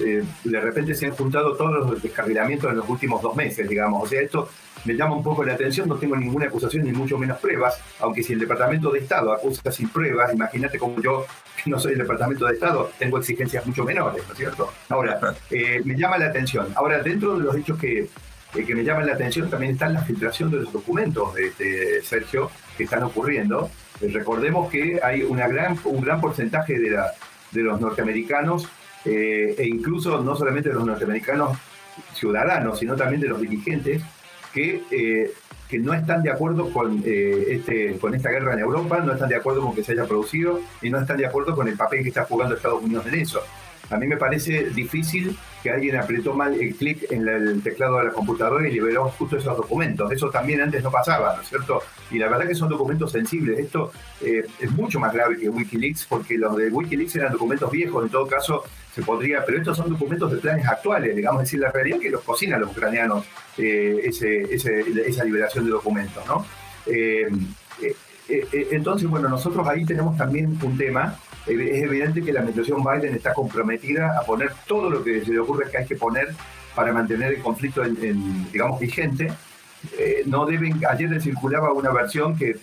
eh, 0.00 0.24
de 0.44 0.60
repente 0.60 0.94
se 0.94 1.06
han 1.06 1.12
juntado 1.12 1.54
todos 1.54 1.90
los 1.90 2.02
descarrilamientos 2.02 2.70
en 2.70 2.78
los 2.78 2.88
últimos 2.88 3.20
dos 3.20 3.36
meses, 3.36 3.68
digamos. 3.68 4.02
O 4.02 4.06
sea, 4.06 4.22
esto 4.22 4.48
me 4.84 4.94
llama 4.94 5.16
un 5.16 5.22
poco 5.22 5.44
la 5.44 5.52
atención, 5.52 5.88
no 5.88 5.96
tengo 5.96 6.16
ninguna 6.16 6.46
acusación 6.46 6.84
ni 6.84 6.92
mucho 6.92 7.18
menos 7.18 7.38
pruebas, 7.38 7.78
aunque 8.00 8.22
si 8.22 8.32
el 8.32 8.40
Departamento 8.40 8.90
de 8.90 9.00
Estado 9.00 9.32
acusa 9.32 9.70
sin 9.70 9.88
pruebas, 9.88 10.32
imagínate 10.32 10.78
como 10.78 11.00
yo, 11.00 11.26
que 11.62 11.70
no 11.70 11.78
soy 11.78 11.92
el 11.92 11.98
Departamento 11.98 12.46
de 12.46 12.54
Estado, 12.54 12.90
tengo 12.98 13.18
exigencias 13.18 13.66
mucho 13.66 13.84
menores, 13.84 14.24
¿no 14.26 14.32
es 14.32 14.38
cierto? 14.38 14.72
Ahora, 14.88 15.20
eh, 15.50 15.82
me 15.84 15.96
llama 15.96 16.18
la 16.18 16.26
atención. 16.26 16.68
Ahora, 16.74 17.02
dentro 17.02 17.36
de 17.36 17.44
los 17.44 17.54
hechos 17.56 17.78
que, 17.78 18.00
eh, 18.54 18.64
que 18.66 18.74
me 18.74 18.82
llaman 18.82 19.06
la 19.06 19.12
atención 19.12 19.50
también 19.50 19.72
está 19.72 19.88
la 19.88 20.02
filtración 20.02 20.50
de 20.50 20.58
los 20.58 20.72
documentos, 20.72 21.34
de, 21.34 21.48
este, 21.48 22.02
Sergio, 22.02 22.50
que 22.76 22.84
están 22.84 23.02
ocurriendo. 23.02 23.70
Recordemos 24.08 24.70
que 24.70 25.00
hay 25.02 25.22
una 25.22 25.46
gran, 25.48 25.78
un 25.84 26.00
gran 26.00 26.20
porcentaje 26.20 26.78
de, 26.78 26.90
la, 26.90 27.12
de 27.50 27.62
los 27.62 27.80
norteamericanos 27.80 28.68
eh, 29.04 29.54
e 29.58 29.66
incluso 29.66 30.22
no 30.22 30.36
solamente 30.36 30.68
de 30.68 30.74
los 30.74 30.86
norteamericanos 30.86 31.58
ciudadanos, 32.14 32.78
sino 32.78 32.96
también 32.96 33.20
de 33.20 33.28
los 33.28 33.40
dirigentes 33.40 34.02
que, 34.52 34.82
eh, 34.90 35.32
que 35.68 35.78
no 35.78 35.94
están 35.94 36.22
de 36.22 36.30
acuerdo 36.30 36.70
con, 36.70 37.02
eh, 37.04 37.46
este, 37.48 37.98
con 37.98 38.14
esta 38.14 38.30
guerra 38.30 38.54
en 38.54 38.60
Europa, 38.60 39.00
no 39.00 39.12
están 39.12 39.28
de 39.28 39.36
acuerdo 39.36 39.62
con 39.62 39.74
que 39.74 39.82
se 39.82 39.92
haya 39.92 40.04
producido 40.04 40.60
y 40.80 40.90
no 40.90 41.00
están 41.00 41.16
de 41.16 41.26
acuerdo 41.26 41.54
con 41.54 41.68
el 41.68 41.76
papel 41.76 42.02
que 42.02 42.08
está 42.08 42.24
jugando 42.24 42.54
Estados 42.54 42.82
Unidos 42.82 43.06
en 43.06 43.14
eso. 43.14 43.40
A 43.90 43.96
mí 43.96 44.06
me 44.06 44.16
parece 44.16 44.70
difícil 44.70 45.36
que 45.62 45.70
alguien 45.70 45.96
apretó 45.96 46.34
mal 46.34 46.54
el 46.54 46.74
clic 46.74 47.10
en 47.10 47.28
el 47.28 47.62
teclado 47.62 47.98
de 47.98 48.04
la 48.04 48.10
computadora 48.10 48.68
y 48.68 48.72
liberó 48.72 49.08
justo 49.10 49.36
esos 49.36 49.56
documentos. 49.56 50.10
Eso 50.10 50.28
también 50.28 50.60
antes 50.60 50.82
no 50.82 50.90
pasaba, 50.90 51.36
¿no 51.36 51.42
es 51.42 51.48
cierto? 51.48 51.82
Y 52.10 52.18
la 52.18 52.28
verdad 52.28 52.48
que 52.48 52.54
son 52.54 52.68
documentos 52.68 53.12
sensibles. 53.12 53.58
Esto 53.58 53.92
eh, 54.20 54.44
es 54.58 54.70
mucho 54.72 54.98
más 54.98 55.12
grave 55.12 55.38
que 55.38 55.48
Wikileaks 55.48 56.06
porque 56.06 56.36
los 56.36 56.56
de 56.56 56.68
Wikileaks 56.68 57.16
eran 57.16 57.32
documentos 57.32 57.70
viejos, 57.70 58.04
en 58.04 58.10
todo 58.10 58.26
caso 58.26 58.64
se 58.92 59.02
podría, 59.02 59.44
pero 59.44 59.58
estos 59.58 59.76
son 59.76 59.88
documentos 59.88 60.30
de 60.30 60.38
planes 60.38 60.66
actuales, 60.66 61.16
digamos, 61.16 61.42
decir, 61.42 61.60
la 61.60 61.70
realidad 61.70 61.96
es 61.96 62.02
que 62.02 62.10
los 62.10 62.22
cocinan 62.22 62.60
los 62.60 62.72
ucranianos 62.72 63.24
eh, 63.56 64.02
esa 64.04 65.24
liberación 65.24 65.64
de 65.64 65.70
documentos, 65.70 66.26
¿no? 66.26 66.44
Eh, 66.86 67.28
entonces, 68.28 69.08
bueno, 69.08 69.28
nosotros 69.28 69.66
ahí 69.66 69.84
tenemos 69.84 70.16
también 70.16 70.58
un 70.62 70.76
tema 70.76 71.18
es 71.46 71.82
evidente 71.82 72.22
que 72.22 72.32
la 72.32 72.40
administración 72.40 72.82
Biden 72.84 73.14
está 73.14 73.34
comprometida 73.34 74.18
a 74.18 74.22
poner 74.22 74.52
todo 74.66 74.90
lo 74.90 75.02
que 75.02 75.24
se 75.24 75.32
le 75.32 75.40
ocurre 75.40 75.70
que 75.70 75.78
hay 75.78 75.86
que 75.86 75.96
poner 75.96 76.28
para 76.74 76.92
mantener 76.92 77.34
el 77.34 77.42
conflicto, 77.42 77.82
digamos, 77.82 78.80
vigente. 78.80 79.32
Eh, 79.98 80.22
no 80.26 80.46
deben, 80.46 80.80
ayer 80.88 81.20
circulaba 81.20 81.72
una 81.72 81.90
versión 81.90 82.36
que 82.36 82.56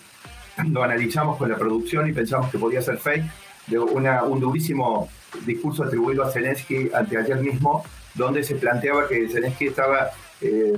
lo 0.72 0.84
analizamos 0.84 1.38
con 1.38 1.50
la 1.50 1.58
producción 1.58 2.10
y 2.10 2.14
pensamos 2.14 2.50
que 2.52 2.58
podía 2.58 2.82
ser 2.82 2.98
fake, 2.98 3.26
de 3.68 3.78
un 3.80 4.40
durísimo 4.40 5.10
discurso 5.46 5.84
atribuido 5.84 6.24
a 6.24 6.32
Zelensky 6.32 6.90
anteayer 6.94 7.40
mismo, 7.40 7.86
donde 8.16 8.44
se 8.44 8.56
planteaba 8.56 9.08
que 9.08 9.30
Zelensky 9.30 9.68
estaba 9.68 10.10
eh, 10.42 10.74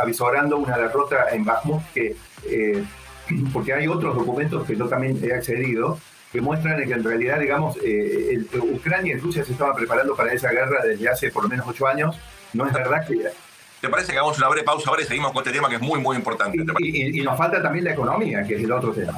avisorando 0.00 0.56
una 0.56 0.76
derrota 0.76 1.26
en 1.30 1.44
Bakhmut, 1.44 1.82
que, 1.94 2.16
eh, 2.48 2.84
porque 3.52 3.72
hay 3.72 3.86
otros 3.86 4.16
documentos 4.16 4.66
que 4.66 4.76
yo 4.76 4.88
también 4.88 5.18
he 5.22 5.32
accedido, 5.32 5.98
que 6.32 6.40
muestran 6.40 6.82
que 6.82 6.94
en 6.94 7.04
realidad, 7.04 7.38
digamos, 7.38 7.76
eh, 7.84 8.42
Ucrania 8.54 9.14
y 9.14 9.18
Rusia 9.18 9.44
se 9.44 9.52
estaban 9.52 9.76
preparando 9.76 10.16
para 10.16 10.32
esa 10.32 10.50
guerra 10.50 10.82
desde 10.82 11.08
hace 11.08 11.30
por 11.30 11.42
lo 11.42 11.48
menos 11.50 11.66
ocho 11.68 11.86
años. 11.86 12.16
No 12.54 12.66
es 12.66 12.72
verdad 12.72 13.06
que... 13.06 13.30
¿Te 13.82 13.88
parece 13.88 14.12
que 14.12 14.18
hagamos 14.18 14.38
una 14.38 14.48
breve 14.48 14.64
pausa 14.64 14.88
ahora 14.88 15.02
y 15.02 15.04
seguimos 15.04 15.32
con 15.32 15.42
este 15.42 15.52
tema 15.52 15.68
que 15.68 15.74
es 15.74 15.80
muy, 15.82 16.00
muy 16.00 16.16
importante? 16.16 16.56
Y, 16.78 17.20
nos 17.20 17.36
falta 17.36 17.60
también 17.60 17.84
la 17.84 17.92
economía, 17.92 18.46
que 18.46 18.54
es 18.54 18.64
el 18.64 18.72
otro 18.72 18.92
tema. 18.92 19.12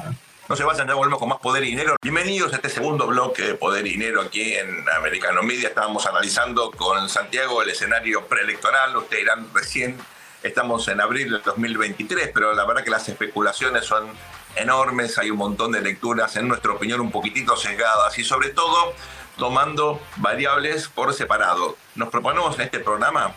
No 0.49 0.55
se 0.55 0.63
vayan, 0.63 0.87
ya 0.87 0.93
volvemos 0.93 1.19
con 1.19 1.29
más 1.29 1.39
Poder 1.39 1.63
y 1.63 1.67
Dinero. 1.67 1.95
Bienvenidos 2.01 2.51
a 2.51 2.57
este 2.57 2.69
segundo 2.69 3.07
bloque 3.07 3.43
de 3.43 3.55
Poder 3.55 3.85
y 3.87 3.91
Dinero 3.91 4.21
aquí 4.21 4.53
en 4.53 4.85
Americano 4.97 5.41
Media. 5.41 5.69
Estábamos 5.69 6.05
analizando 6.07 6.71
con 6.71 7.07
Santiago 7.07 7.61
el 7.61 7.69
escenario 7.69 8.25
preelectoral. 8.25 8.95
Ustedes 8.97 9.23
dirán 9.23 9.47
recién, 9.53 9.97
estamos 10.43 10.87
en 10.87 10.99
abril 10.99 11.31
del 11.31 11.41
2023, 11.43 12.31
pero 12.33 12.53
la 12.53 12.65
verdad 12.65 12.83
que 12.83 12.91
las 12.91 13.07
especulaciones 13.07 13.85
son 13.85 14.07
enormes, 14.55 15.17
hay 15.17 15.31
un 15.31 15.37
montón 15.37 15.71
de 15.71 15.81
lecturas, 15.81 16.35
en 16.35 16.47
nuestra 16.47 16.71
opinión, 16.71 17.01
un 17.01 17.11
poquitito 17.11 17.55
sesgadas 17.55 18.17
y 18.17 18.23
sobre 18.23 18.49
todo 18.49 18.93
tomando 19.37 19.99
variables 20.17 20.87
por 20.87 21.13
separado. 21.13 21.77
Nos 21.95 22.09
proponemos 22.09 22.55
en 22.55 22.61
este 22.61 22.79
programa 22.79 23.33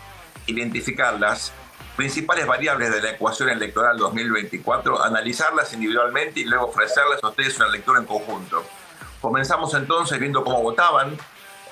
identificar 0.46 1.18
las 1.18 1.52
principales 1.96 2.46
variables 2.46 2.92
de 2.92 3.02
la 3.02 3.10
ecuación 3.10 3.48
electoral 3.48 3.98
2024, 3.98 5.02
analizarlas 5.02 5.72
individualmente 5.72 6.40
y 6.40 6.44
luego 6.44 6.66
ofrecerles 6.66 7.22
a 7.22 7.28
ustedes 7.28 7.56
una 7.56 7.68
lectura 7.68 7.98
en 7.98 8.06
conjunto. 8.06 8.64
Comenzamos 9.20 9.74
entonces 9.74 10.18
viendo 10.20 10.44
cómo 10.44 10.62
votaban 10.62 11.18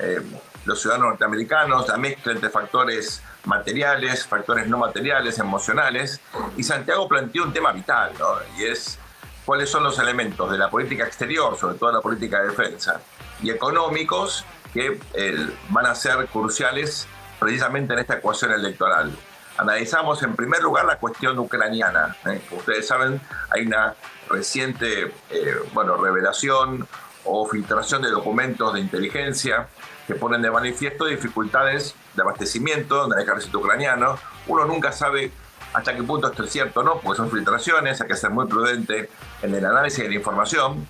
eh, 0.01 0.21
los 0.65 0.81
ciudadanos 0.81 1.11
norteamericanos, 1.11 1.89
la 1.89 1.97
mezcla 1.97 2.33
entre 2.33 2.51
factores 2.51 3.23
materiales, 3.45 4.27
factores 4.27 4.67
no 4.67 4.79
materiales, 4.79 5.39
emocionales, 5.39 6.21
y 6.57 6.65
Santiago 6.65 7.09
planteó 7.09 7.45
un 7.45 7.53
tema 7.53 7.71
vital, 7.71 8.13
¿no? 8.19 8.35
y 8.59 8.65
es 8.65 8.99
cuáles 9.47 9.71
son 9.71 9.85
los 9.85 9.99
elementos 9.99 10.51
de 10.51 10.59
la 10.59 10.69
política 10.69 11.05
exterior, 11.05 11.57
sobre 11.57 11.79
todo 11.79 11.93
la 11.93 12.01
política 12.01 12.43
de 12.43 12.49
defensa, 12.49 13.01
y 13.41 13.51
económicos 13.51 14.45
que 14.75 15.01
eh, 15.15 15.51
van 15.71 15.87
a 15.87 15.95
ser 15.95 16.27
cruciales 16.27 17.07
precisamente 17.39 17.95
en 17.95 18.01
esta 18.01 18.15
ecuación 18.15 18.53
electoral. 18.53 19.13
Analizamos 19.57 20.23
en 20.23 20.35
primer 20.35 20.63
lugar 20.63 20.85
la 20.85 20.99
cuestión 20.99 21.39
ucraniana. 21.39 22.17
¿eh? 22.27 22.43
Ustedes 22.51 22.87
saben, 22.87 23.21
hay 23.51 23.67
una 23.67 23.95
reciente 24.29 25.15
eh, 25.31 25.55
bueno, 25.73 25.97
revelación 25.97 26.87
o 27.25 27.49
filtración 27.49 28.03
de 28.03 28.11
documentos 28.11 28.75
de 28.75 28.81
inteligencia 28.81 29.69
que 30.07 30.15
ponen 30.15 30.43
de 30.43 30.51
manifiesto 30.51 31.07
dificultades 31.07 31.95
de 32.15 32.23
abastecimiento 32.23 33.09
del 33.09 33.23
ejército 33.23 33.59
ucraniano. 33.59 34.19
Uno 34.47 34.65
nunca 34.67 34.93
sabe 34.93 35.33
hasta 35.77 35.95
qué 35.95 36.03
punto 36.03 36.29
esto 36.31 36.43
es 36.45 36.51
cierto 36.51 36.81
o 36.81 36.83
no, 36.83 37.01
porque 37.01 37.19
son 37.19 37.31
filtraciones, 37.31 38.01
hay 38.01 38.09
que 38.09 38.17
ser 38.17 38.31
muy 38.31 38.47
prudente 38.47 39.11
en 39.43 39.55
el 39.55 39.65
análisis 39.65 40.03
de 40.03 40.09
la 40.09 40.15
información. 40.15 40.87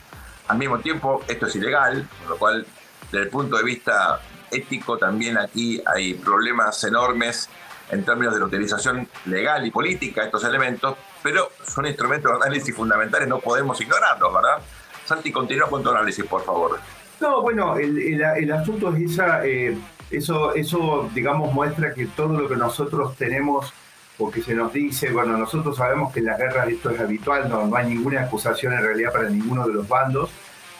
Al 0.46 0.58
mismo 0.58 0.78
tiempo, 0.78 1.24
esto 1.26 1.46
es 1.46 1.56
ilegal, 1.56 2.08
con 2.20 2.30
lo 2.30 2.36
cual, 2.36 2.66
desde 3.10 3.24
el 3.24 3.28
punto 3.28 3.56
de 3.56 3.64
vista 3.64 4.20
ético, 4.48 4.96
también 4.96 5.38
aquí 5.38 5.82
hay 5.84 6.14
problemas 6.14 6.84
enormes 6.84 7.48
en 7.90 8.04
términos 8.04 8.34
de 8.34 8.38
la 8.38 8.46
utilización 8.46 9.08
legal 9.24 9.66
y 9.66 9.72
política 9.72 10.20
de 10.20 10.26
estos 10.28 10.44
elementos, 10.44 10.96
pero 11.20 11.50
son 11.66 11.86
instrumentos 11.86 12.30
de 12.30 12.36
análisis 12.36 12.72
fundamentales, 12.72 13.26
no 13.26 13.40
podemos 13.40 13.80
ignorarlos, 13.80 14.32
¿verdad? 14.32 14.58
Santi, 15.04 15.32
continúa 15.32 15.68
con 15.68 15.82
tu 15.82 15.90
análisis, 15.90 16.24
por 16.26 16.44
favor. 16.44 16.78
No, 17.20 17.42
bueno, 17.42 17.76
el, 17.76 18.52
asunto 18.52 18.94
es 18.94 19.10
esa, 19.10 19.44
eh, 19.44 19.76
eso, 20.12 20.54
eso, 20.54 21.10
digamos, 21.12 21.52
muestra 21.52 21.92
que 21.92 22.06
todo 22.06 22.38
lo 22.38 22.48
que 22.48 22.54
nosotros 22.54 23.16
tenemos 23.16 23.72
porque 24.18 24.42
se 24.42 24.54
nos 24.54 24.72
dice, 24.72 25.10
bueno, 25.10 25.36
nosotros 25.36 25.76
sabemos 25.76 26.12
que 26.12 26.20
en 26.20 26.26
las 26.26 26.38
guerras 26.38 26.68
esto 26.68 26.90
es 26.90 27.00
habitual, 27.00 27.48
no, 27.48 27.74
hay 27.76 27.86
ninguna 27.86 28.22
acusación 28.22 28.72
en 28.72 28.82
realidad 28.82 29.12
para 29.12 29.28
ninguno 29.28 29.66
de 29.66 29.74
los 29.74 29.86
bandos 29.86 30.30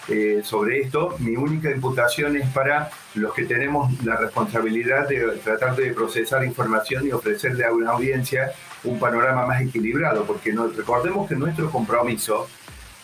eh, 0.08 0.40
sobre 0.42 0.80
esto. 0.80 1.16
Mi 1.18 1.36
única 1.36 1.70
imputación 1.70 2.36
es 2.36 2.48
para 2.50 2.90
los 3.14 3.34
que 3.34 3.44
tenemos 3.44 3.92
la 4.04 4.16
responsabilidad 4.16 5.08
de 5.08 5.38
tratar 5.44 5.76
de 5.76 5.92
procesar 5.92 6.44
información 6.44 7.06
y 7.06 7.12
ofrecerle 7.12 7.66
a 7.66 7.72
una 7.72 7.90
audiencia 7.90 8.52
un 8.84 8.98
panorama 8.98 9.46
más 9.46 9.60
equilibrado, 9.60 10.24
porque 10.24 10.54
recordemos 10.76 11.28
que 11.28 11.34
nuestro 11.34 11.70
compromiso, 11.70 12.46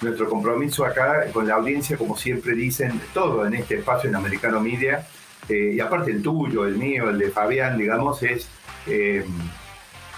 nuestro 0.01 0.29
compromiso 0.31 0.85
acá 0.85 1.27
con 1.33 1.47
la 1.47 1.55
audiencia, 1.55 1.99
como 1.99 2.17
siempre 2.17 2.55
dicen, 2.55 3.01
todo 3.13 3.45
en 3.45 3.55
este 3.55 3.79
espacio 3.79 4.09
en 4.09 4.17
Americano 4.17 4.61
Media, 4.61 5.07
eh, 5.49 5.73
y 5.75 5.81
aparte 5.81 6.13
el 6.13 6.23
tuyo, 6.23 6.65
el 6.65 6.77
mío, 6.77 7.11
el 7.11 7.19
de 7.19 7.31
Fabián, 7.31 7.77
digamos, 7.77 8.23
es... 8.23 8.49
Eh, 8.87 9.27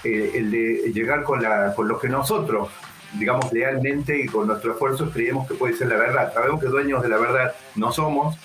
eh, 0.05 0.31
el 0.35 0.51
de 0.51 0.91
llegar 0.93 1.23
con, 1.23 1.41
la, 1.41 1.73
con 1.73 1.87
lo 1.87 1.99
que 1.99 2.07
nosotros, 2.07 2.69
digamos, 3.17 3.51
lealmente 3.51 4.17
y 4.19 4.27
con 4.27 4.47
nuestro 4.47 4.73
esfuerzo 4.73 5.09
creemos 5.09 5.47
que 5.47 5.55
puede 5.55 5.75
ser 5.75 5.87
la 5.87 5.97
verdad. 5.97 6.33
Sabemos 6.33 6.61
que 6.61 6.67
dueños 6.67 7.01
de 7.01 7.09
la 7.09 7.17
verdad 7.17 7.55
no 7.75 7.91
somos, 7.91 8.37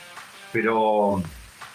pero, 0.53 1.23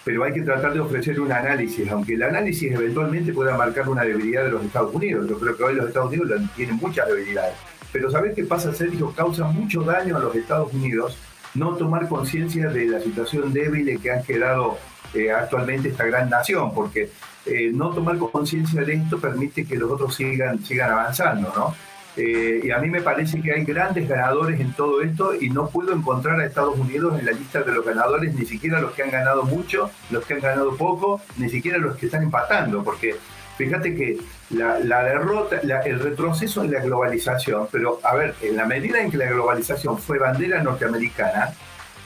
pero 0.03 0.23
hay 0.23 0.33
que 0.33 0.41
tratar 0.41 0.73
de 0.73 0.79
ofrecer 0.79 1.19
un 1.21 1.31
análisis, 1.31 1.89
aunque 1.89 2.15
el 2.15 2.23
análisis 2.23 2.71
eventualmente 2.71 3.31
pueda 3.31 3.55
marcar 3.55 3.87
una 3.87 4.03
debilidad 4.03 4.43
de 4.43 4.51
los 4.51 4.65
Estados 4.65 4.93
Unidos. 4.93 5.29
Yo 5.29 5.39
creo 5.39 5.55
que 5.55 5.63
hoy 5.63 5.75
los 5.75 5.87
Estados 5.87 6.09
Unidos 6.09 6.41
tienen 6.55 6.77
muchas 6.77 7.07
debilidades. 7.07 7.55
Pero 7.91 8.11
¿sabes 8.11 8.33
qué 8.35 8.43
pasa, 8.43 8.73
Sergio? 8.73 9.13
Causa 9.15 9.45
mucho 9.45 9.81
daño 9.83 10.17
a 10.17 10.19
los 10.19 10.35
Estados 10.35 10.73
Unidos 10.73 11.17
no 11.53 11.75
tomar 11.75 12.07
conciencia 12.07 12.67
de 12.67 12.85
la 12.85 12.99
situación 12.99 13.53
débil 13.53 13.87
en 13.89 13.99
que 13.99 14.11
han 14.11 14.23
quedado 14.23 14.77
eh, 15.13 15.31
actualmente 15.31 15.89
esta 15.89 16.05
gran 16.05 16.29
nación, 16.29 16.73
porque 16.73 17.09
eh, 17.45 17.71
no 17.73 17.91
tomar 17.91 18.17
conciencia 18.17 18.81
de 18.83 18.93
esto 18.93 19.19
permite 19.19 19.65
que 19.65 19.75
los 19.75 19.91
otros 19.91 20.15
sigan, 20.15 20.63
sigan 20.63 20.91
avanzando, 20.91 21.53
¿no? 21.55 21.75
Eh, 22.17 22.61
y 22.63 22.71
a 22.71 22.77
mí 22.79 22.89
me 22.89 23.01
parece 23.01 23.41
que 23.41 23.51
hay 23.51 23.65
grandes 23.65 24.07
ganadores 24.07 24.59
en 24.59 24.71
todo 24.73 25.01
esto 25.01 25.35
y 25.35 25.49
no 25.49 25.67
puedo 25.67 25.93
encontrar 25.93 26.39
a 26.39 26.45
Estados 26.45 26.79
Unidos 26.79 27.19
en 27.19 27.25
la 27.25 27.33
lista 27.33 27.61
de 27.61 27.73
los 27.73 27.85
ganadores, 27.85 28.33
ni 28.33 28.45
siquiera 28.45 28.79
los 28.79 28.93
que 28.93 29.03
han 29.03 29.11
ganado 29.11 29.43
mucho, 29.43 29.91
los 30.11 30.25
que 30.25 30.35
han 30.35 30.39
ganado 30.39 30.75
poco, 30.77 31.21
ni 31.37 31.49
siquiera 31.49 31.77
los 31.77 31.97
que 31.97 32.05
están 32.05 32.23
empatando, 32.23 32.83
porque 32.83 33.15
fíjate 33.57 33.95
que 33.95 34.17
la, 34.51 34.79
la 34.79 35.03
derrota, 35.03 35.59
el 35.59 35.99
retroceso 35.99 36.63
en 36.63 36.71
la 36.71 36.79
globalización, 36.79 37.67
pero 37.69 37.99
a 38.01 38.15
ver, 38.15 38.33
en 38.41 38.55
la 38.55 38.65
medida 38.65 39.01
en 39.01 39.11
que 39.11 39.17
la 39.17 39.29
globalización 39.29 39.97
fue 39.97 40.17
bandera 40.17 40.63
norteamericana, 40.63 41.53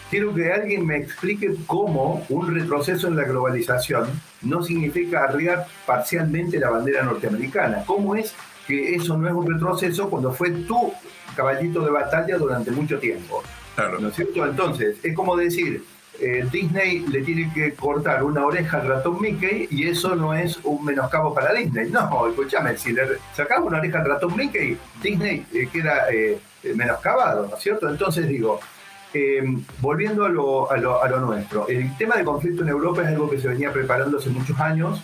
quiero 0.10 0.34
que 0.34 0.52
alguien 0.52 0.86
me 0.86 0.98
explique 0.98 1.56
cómo 1.66 2.26
un 2.30 2.54
retroceso 2.54 3.08
en 3.08 3.16
la 3.16 3.24
globalización 3.24 4.08
no 4.42 4.64
significa 4.64 5.24
arriar 5.24 5.68
parcialmente 5.86 6.60
la 6.60 6.70
bandera 6.70 7.04
norteamericana. 7.04 7.84
¿Cómo 7.86 8.16
es 8.16 8.34
que 8.68 8.96
eso 8.96 9.18
no 9.18 9.28
es 9.28 9.34
un 9.34 9.52
retroceso 9.52 10.10
cuando 10.10 10.32
fue 10.32 10.52
tu 10.52 10.94
caballito 11.36 11.82
de 11.82 11.92
batalla 11.92 12.38
durante 12.38 12.72
mucho 12.72 13.00
tiempo? 13.00 13.44
¿No 14.00 14.10
es 14.10 14.16
cierto? 14.16 14.46
Entonces, 14.46 14.98
es 15.02 15.16
como 15.16 15.38
decir, 15.38 15.84
eh, 16.20 16.46
Disney 16.52 17.06
le 17.08 17.22
tiene 17.22 17.50
que 17.54 17.74
cortar 17.74 18.24
una 18.24 18.46
oreja 18.46 18.82
al 18.82 18.88
ratón 18.88 19.22
Mickey 19.22 19.70
y 19.72 19.88
eso 19.88 20.16
no 20.16 20.34
es 20.34 20.60
un 20.64 20.84
menoscabo 20.84 21.34
para 21.34 21.54
Disney. 21.54 21.90
No, 21.90 22.28
escúchame, 22.28 22.78
si 22.78 22.92
le 22.92 23.04
sacamos 23.34 23.68
una 23.68 23.78
oreja 23.78 24.00
al 24.00 24.06
ratón 24.06 24.36
Mickey, 24.36 24.78
Disney 25.02 25.46
eh, 25.54 25.70
queda 25.72 26.08
eh, 26.12 26.40
menoscabado, 26.76 27.48
¿no 27.48 27.56
es 27.56 27.64
cierto? 27.64 27.88
Entonces 27.88 28.28
digo, 28.28 28.60
eh, 29.14 29.44
volviendo 29.80 30.26
a 30.26 30.30
lo, 30.30 31.20
nuestro, 31.20 31.68
el 31.68 31.98
tema 31.98 32.18
de 32.18 32.24
conflicto 32.24 32.62
en 32.62 32.70
Europa 32.70 33.02
es 33.02 33.08
algo 33.08 33.30
que 33.30 33.40
se 33.40 33.48
venía 33.48 33.72
preparando 33.72 34.18
hace 34.18 34.30
muchos 34.30 34.60
años. 34.60 35.02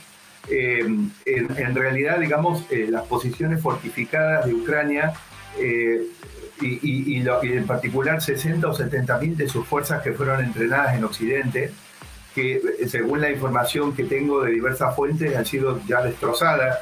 Eh, 0.48 0.86
en, 1.26 1.76
realidad, 1.76 2.20
digamos, 2.20 2.66
eh, 2.70 2.88
las 2.88 3.04
posiciones 3.08 3.62
fortificadas 3.62 4.46
de 4.46 4.54
Ucrania 4.54 5.14
y, 6.62 7.18
y, 7.18 7.20
en 7.20 7.66
particular 7.66 8.22
60 8.22 8.68
o 8.68 8.74
70 8.74 9.18
mil 9.18 9.36
de 9.36 9.50
sus 9.50 9.66
fuerzas 9.66 10.04
que 10.04 10.14
fueron 10.14 10.44
entrenadas 10.44 10.96
en 10.96 11.04
Occidente, 11.04 11.72
que 12.36 12.62
según 12.88 13.22
la 13.22 13.32
información 13.32 13.96
que 13.96 14.04
tengo 14.04 14.44
de 14.44 14.52
diversas 14.52 14.96
fuentes 14.96 15.36
han 15.36 15.46
sido 15.46 15.82
ya 15.88 16.04
destrozadas. 16.04 16.80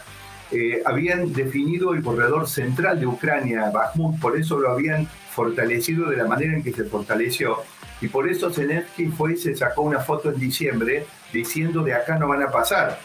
Habían 0.86 1.34
definido 1.34 1.94
el 1.94 2.04
corredor 2.04 2.48
central 2.48 3.00
de 3.00 3.08
Ucrania, 3.08 3.70
Bakhmut, 3.72 4.20
por 4.20 4.38
eso 4.38 4.60
lo 4.60 4.72
habían 4.72 5.08
fortalecido 5.32 6.10
de 6.10 6.18
la 6.18 6.26
manera 6.26 6.54
en 6.54 6.64
que 6.64 6.72
se 6.72 6.84
fortaleció. 6.84 7.58
Y 8.02 8.08
por 8.08 8.30
eso 8.30 8.52
Zelensky 8.52 9.08
fue 9.08 9.34
y 9.34 9.38
se 9.38 9.56
sacó 9.56 9.82
una 9.84 10.00
foto 10.00 10.30
en 10.30 10.40
diciembre 10.40 11.06
diciendo 11.32 11.84
de 11.84 11.94
acá 11.94 12.18
no 12.18 12.28
van 12.28 12.44
a 12.44 12.52
pasar. 12.52 13.00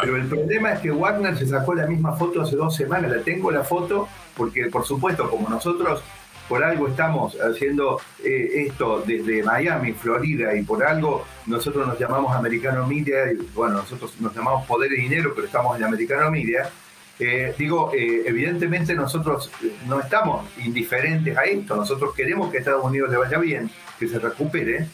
Pero 0.00 0.16
el 0.16 0.26
problema 0.26 0.72
es 0.72 0.80
que 0.80 0.90
Wagner 0.90 1.36
se 1.36 1.46
sacó 1.46 1.74
la 1.74 1.86
misma 1.86 2.12
foto 2.16 2.42
hace 2.42 2.56
dos 2.56 2.74
semanas. 2.74 3.10
La 3.10 3.22
tengo 3.22 3.50
la 3.50 3.62
foto 3.62 4.08
porque, 4.36 4.66
por 4.66 4.84
supuesto, 4.84 5.30
como 5.30 5.48
nosotros 5.48 6.02
por 6.48 6.62
algo 6.62 6.88
estamos 6.88 7.36
haciendo 7.40 8.00
eh, 8.22 8.66
esto 8.68 9.02
desde 9.06 9.42
Miami, 9.42 9.92
Florida, 9.92 10.54
y 10.54 10.62
por 10.62 10.84
algo 10.84 11.24
nosotros 11.46 11.86
nos 11.86 11.98
llamamos 11.98 12.36
Americano 12.36 12.86
Media, 12.86 13.32
y 13.32 13.36
bueno, 13.54 13.76
nosotros 13.76 14.14
nos 14.20 14.34
llamamos 14.34 14.66
Poder 14.66 14.92
y 14.92 15.02
Dinero, 15.02 15.32
pero 15.34 15.46
estamos 15.46 15.76
en 15.78 15.84
Americano 15.84 16.30
Media. 16.30 16.70
Eh, 17.18 17.54
digo, 17.56 17.92
eh, 17.94 18.24
evidentemente 18.26 18.94
nosotros 18.94 19.50
no 19.86 20.00
estamos 20.00 20.46
indiferentes 20.64 21.36
a 21.36 21.44
esto, 21.44 21.76
nosotros 21.76 22.14
queremos 22.14 22.50
que 22.50 22.58
Estados 22.58 22.84
Unidos 22.84 23.10
le 23.10 23.16
vaya 23.16 23.38
bien, 23.38 23.70
que 23.98 24.08
se 24.08 24.18
recupere, 24.18 24.88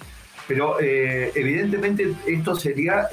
pero 0.46 0.80
evidentemente 0.80 2.12
esto 2.26 2.56
sería 2.56 3.08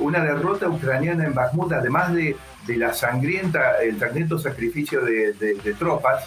una 0.00 0.24
derrota 0.24 0.66
ucraniana 0.66 1.26
en 1.26 1.34
Bakhmut, 1.34 1.72
además 1.72 2.14
de, 2.14 2.36
la 2.68 2.94
sangrienta, 2.94 3.82
el 3.82 3.98
sangriento 3.98 4.38
sacrificio 4.38 5.02
de 5.02 5.74
tropas, 5.78 6.24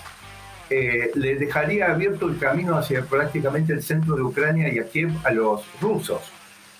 eh, 0.70 1.12
le 1.13 1.36
dejaría 1.36 1.91
abierto 1.91 2.27
el 2.27 2.39
camino 2.39 2.75
hacia 2.75 3.03
prácticamente 3.03 3.72
el 3.74 3.84
centro 3.84 4.15
de 4.15 4.24
Ucrania 4.24 4.74
y 4.74 4.79
a 4.79 4.88
Kiev 4.88 5.12
a 5.24 5.32
los 5.32 5.63
rusos. 5.79 6.22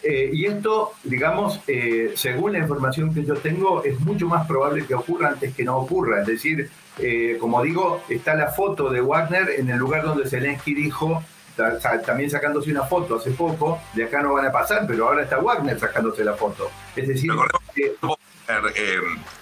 Eh, 0.08 0.30
y 0.32 0.46
esto, 0.46 0.94
digamos, 1.04 1.60
eh, 1.68 2.14
según 2.16 2.54
la 2.54 2.60
información 2.60 3.12
que 3.12 3.26
yo 3.26 3.34
tengo, 3.36 3.84
es 3.84 4.00
mucho 4.02 4.28
más 4.28 4.46
probable 4.46 4.86
que 4.86 4.94
ocurra 4.94 5.30
antes 5.30 5.56
que 5.56 5.64
no 5.64 5.78
ocurra. 5.78 6.22
Es 6.22 6.28
decir, 6.28 6.70
como 7.42 7.62
digo, 7.62 8.04
está 8.08 8.36
la 8.36 8.48
foto 8.48 8.90
de 8.90 9.02
Wagner 9.02 9.50
en 9.58 9.70
el 9.70 9.78
lugar 9.78 10.04
donde 10.04 10.30
Zelensky 10.30 10.74
dijo, 10.74 11.22
también 12.06 12.30
sacándose 12.30 12.72
una 12.72 12.84
foto 12.84 13.16
hace 13.16 13.32
poco, 13.32 13.82
de 13.94 14.06
acá 14.06 14.22
no 14.22 14.34
van 14.34 14.46
a 14.46 14.52
pasar, 14.52 14.86
pero 14.88 15.08
ahora 15.08 15.24
está 15.24 15.38
Wagner 15.38 15.80
sacándose 15.80 16.24
la 16.24 16.34
foto. 16.34 16.70
Es 16.96 17.08
decir, 17.08 17.32
eh, 18.76 19.00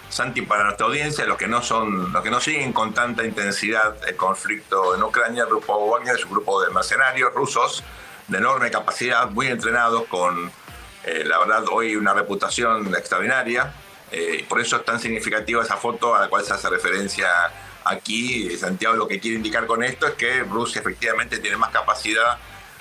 Santi, 0.08 0.42
para 0.42 0.64
nuestra 0.64 0.86
audiencia, 0.86 1.26
los 1.26 1.36
que 1.36 1.48
no 1.48 1.60
son, 1.62 2.12
los 2.12 2.22
que 2.22 2.30
no 2.30 2.40
siguen 2.40 2.72
con 2.72 2.94
tanta 2.94 3.24
intensidad 3.24 3.96
el 4.06 4.16
conflicto 4.16 4.94
en 4.94 5.02
Ucrania, 5.02 5.42
el 5.42 5.48
grupo 5.48 5.90
Wagner 5.90 6.14
es 6.14 6.24
un 6.24 6.32
grupo 6.32 6.62
de 6.62 6.70
mercenarios 6.70 7.32
rusos 7.34 7.82
de 8.28 8.38
enorme 8.38 8.70
capacidad, 8.70 9.30
muy 9.30 9.48
entrenados, 9.48 10.04
con 10.06 10.50
eh, 11.04 11.24
la 11.24 11.38
verdad 11.38 11.64
hoy 11.70 11.96
una 11.96 12.14
reputación 12.14 12.94
extraordinaria. 12.94 13.72
Eh, 14.10 14.44
por 14.48 14.60
eso 14.60 14.76
es 14.76 14.84
tan 14.84 15.00
significativa 15.00 15.62
esa 15.62 15.76
foto 15.76 16.14
a 16.14 16.20
la 16.20 16.28
cual 16.28 16.44
se 16.44 16.52
hace 16.52 16.68
referencia 16.70 17.28
aquí. 17.84 18.56
Santiago 18.56 18.96
lo 18.96 19.08
que 19.08 19.20
quiere 19.20 19.36
indicar 19.36 19.66
con 19.66 19.82
esto 19.82 20.06
es 20.06 20.14
que 20.14 20.40
Rusia 20.44 20.80
efectivamente 20.80 21.38
tiene 21.38 21.56
más 21.56 21.70
capacidad 21.70 22.38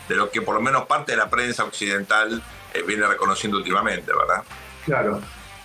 de 0.07 0.15
lo 0.15 0.29
que 0.29 0.41
por 0.41 0.55
lo 0.55 0.61
menos 0.61 0.85
parte 0.85 1.13
de 1.13 1.17
la 1.17 1.29
prensa 1.29 1.63
occidental 1.63 2.43
viene 2.85 3.07
reconociendo 3.07 3.57
últimamente, 3.57 4.11
¿verdad? 4.13 4.43
Claro. 4.85 5.21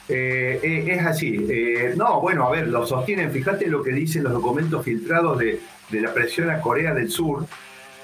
Eh, 0.09 0.59
eh, 0.63 0.85
es 0.89 1.07
así. 1.07 1.47
Eh, 1.51 1.93
no, 1.97 2.21
bueno, 2.21 2.47
a 2.47 2.51
ver, 2.51 2.69
lo 2.69 2.87
sostienen. 2.87 3.31
Fíjate 3.31 3.67
lo 3.67 3.83
que 3.83 3.93
dicen 3.93 4.25
los 4.25 4.33
documentos 4.33 4.85
filtrados 4.85 5.39
de, 5.39 5.61
la 5.91 6.13
presión 6.13 6.51
a 6.51 6.61
Corea 6.61 6.95
del 6.95 7.11
Sur, 7.11 7.47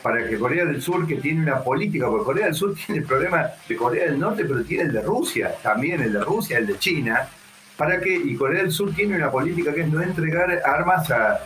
para 0.04 0.28
que 0.28 0.38
Corea 0.38 0.66
del 0.66 0.82
Sur, 0.82 1.06
que 1.06 1.14
tiene 1.14 1.40
una 1.40 1.62
política, 1.62 2.08
porque 2.08 2.26
Corea 2.26 2.44
del 2.44 2.54
Sur 2.54 2.74
tiene 2.86 3.00
el 3.00 3.06
problema 3.06 3.48
de 3.66 3.74
Corea 3.74 4.04
del 4.04 4.20
Norte, 4.20 4.44
pero 4.44 4.62
tiene 4.62 4.82
el 4.84 4.92
de 4.92 5.00
Rusia, 5.00 5.54
también 5.62 6.02
el 6.02 6.12
de 6.12 6.20
Rusia, 6.22 6.58
el 6.58 6.66
de 6.66 6.78
China, 6.78 7.26
para 7.74 7.98
que, 7.98 8.14
y 8.14 8.36
Corea 8.36 8.60
del 8.60 8.70
Sur 8.70 8.92
tiene 8.94 9.16
una 9.16 9.30
política 9.30 9.72
que 9.72 9.80
es 9.80 9.88
no 9.88 10.02
entregar 10.02 10.60
armas 10.62 11.10
a, 11.10 11.40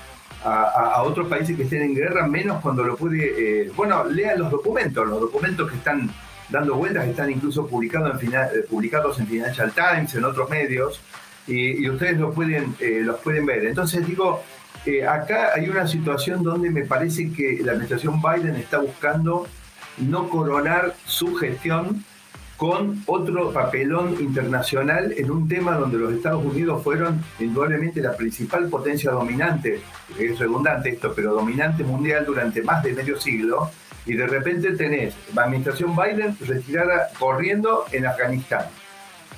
otros 1.04 1.28
países 1.28 1.56
que 1.56 1.62
estén 1.62 1.82
en 1.82 1.94
guerra, 1.94 2.26
menos 2.26 2.60
cuando 2.60 2.82
lo 2.82 2.96
puede, 2.96 3.70
bueno, 3.76 4.04
lean 4.04 4.40
los 4.40 4.50
documentos, 4.50 5.06
los 5.06 5.20
documentos 5.20 5.70
que 5.70 5.76
están 5.76 6.10
dando 6.48 6.74
vueltas, 6.74 7.06
están 7.06 7.30
incluso 7.30 7.66
publicados 7.66 8.20
en, 8.22 8.34
eh, 8.34 8.48
publicados 8.68 9.18
en 9.20 9.26
Financial 9.26 9.72
Times, 9.72 10.14
en 10.14 10.24
otros 10.24 10.50
medios, 10.50 11.00
y, 11.46 11.88
ustedes 11.88 12.18
los 12.18 12.34
pueden, 12.34 12.74
eh, 12.80 13.00
los 13.02 13.20
pueden 13.20 13.46
ver. 13.46 13.66
Entonces 13.66 14.06
digo, 14.06 14.42
eh, 14.86 15.06
acá 15.06 15.50
hay 15.54 15.68
una 15.68 15.86
situación 15.86 16.42
donde 16.42 16.70
me 16.70 16.84
parece 16.84 17.32
que 17.32 17.60
la 17.62 17.72
administración 17.72 18.20
Biden 18.22 18.56
está 18.56 18.78
buscando 18.78 19.46
no 19.98 20.28
coronar 20.28 20.94
su 21.04 21.34
gestión 21.34 22.04
con 22.56 23.02
otro 23.06 23.52
papelón 23.52 24.16
internacional 24.20 25.14
en 25.16 25.30
un 25.30 25.48
tema 25.48 25.76
donde 25.76 25.96
los 25.96 26.12
Estados 26.12 26.44
Unidos 26.44 26.82
fueron 26.82 27.22
indudablemente 27.38 28.00
la 28.00 28.16
principal 28.16 28.68
potencia 28.68 29.12
dominante, 29.12 29.80
es 30.18 30.38
redundante 30.38 30.90
esto, 30.90 31.12
pero 31.14 31.34
dominante 31.34 31.84
mundial 31.84 32.24
durante 32.26 32.62
más 32.62 32.82
de 32.82 32.94
medio 32.94 33.18
siglo, 33.18 33.70
y 34.06 34.14
de 34.14 34.26
repente 34.26 34.72
tenés 34.72 35.14
la 35.34 35.44
administración 35.44 35.94
Biden 35.94 36.36
retirada 36.40 37.10
corriendo 37.18 37.84
en 37.92 38.06
Afganistán. 38.06 38.64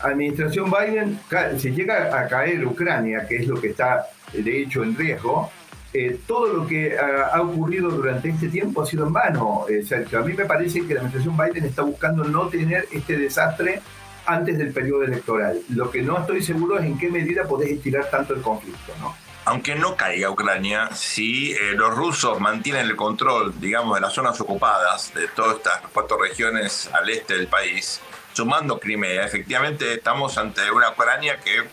Administración 0.02 0.70
Biden, 0.70 1.18
si 1.58 1.70
llega 1.70 2.18
a 2.18 2.26
caer 2.28 2.66
Ucrania, 2.66 3.26
que 3.26 3.36
es 3.36 3.46
lo 3.46 3.60
que 3.60 3.68
está 3.68 4.06
de 4.32 4.62
hecho 4.62 4.82
en 4.82 4.96
riesgo, 4.96 5.50
eh, 5.92 6.20
todo 6.26 6.52
lo 6.52 6.66
que 6.66 6.96
ha, 6.96 7.40
ocurrido 7.42 7.90
durante 7.90 8.28
este 8.28 8.48
tiempo 8.48 8.82
ha 8.82 8.86
sido 8.86 9.06
en 9.06 9.12
vano, 9.12 9.66
eh, 9.68 9.82
Sergio. 9.82 10.20
A 10.20 10.22
mí 10.22 10.34
me 10.34 10.44
parece 10.44 10.86
que 10.86 10.94
la 10.94 11.00
administración 11.00 11.36
Biden 11.36 11.64
está 11.64 11.82
buscando 11.82 12.22
no 12.24 12.46
tener 12.48 12.86
este 12.92 13.16
desastre 13.16 13.82
antes 14.24 14.56
del 14.56 14.72
periodo 14.72 15.02
electoral. 15.02 15.58
Lo 15.70 15.90
que 15.90 16.02
no 16.02 16.18
estoy 16.18 16.42
seguro 16.42 16.78
es 16.78 16.84
en 16.84 16.96
qué 16.96 17.10
medida 17.10 17.44
podés 17.44 17.72
estirar 17.72 18.08
tanto 18.08 18.34
el 18.34 18.40
conflicto, 18.40 18.92
¿no? 19.00 19.14
aunque 19.44 19.74
no 19.74 19.96
caiga 19.96 20.30
Ucrania, 20.30 20.90
si 20.94 21.52
eh, 21.52 21.72
los 21.74 21.96
rusos 21.96 22.38
mantienen 22.40 22.86
el 22.86 22.94
control, 22.94 23.58
digamos, 23.58 23.96
de 23.96 24.02
las 24.02 24.12
zonas 24.12 24.40
ocupadas, 24.40 25.12
de 25.14 25.26
todas 25.28 25.56
estas 25.56 25.80
cuatro 25.92 26.18
regiones 26.20 26.88
al 26.92 27.08
este 27.10 27.34
del 27.34 27.48
país, 27.48 28.00
sumando 28.32 28.78
Crimea, 28.78 29.24
efectivamente 29.24 29.94
estamos 29.94 30.36
ante 30.38 30.70
una 30.70 30.90
Ucrania 30.90 31.38
que 31.40 31.64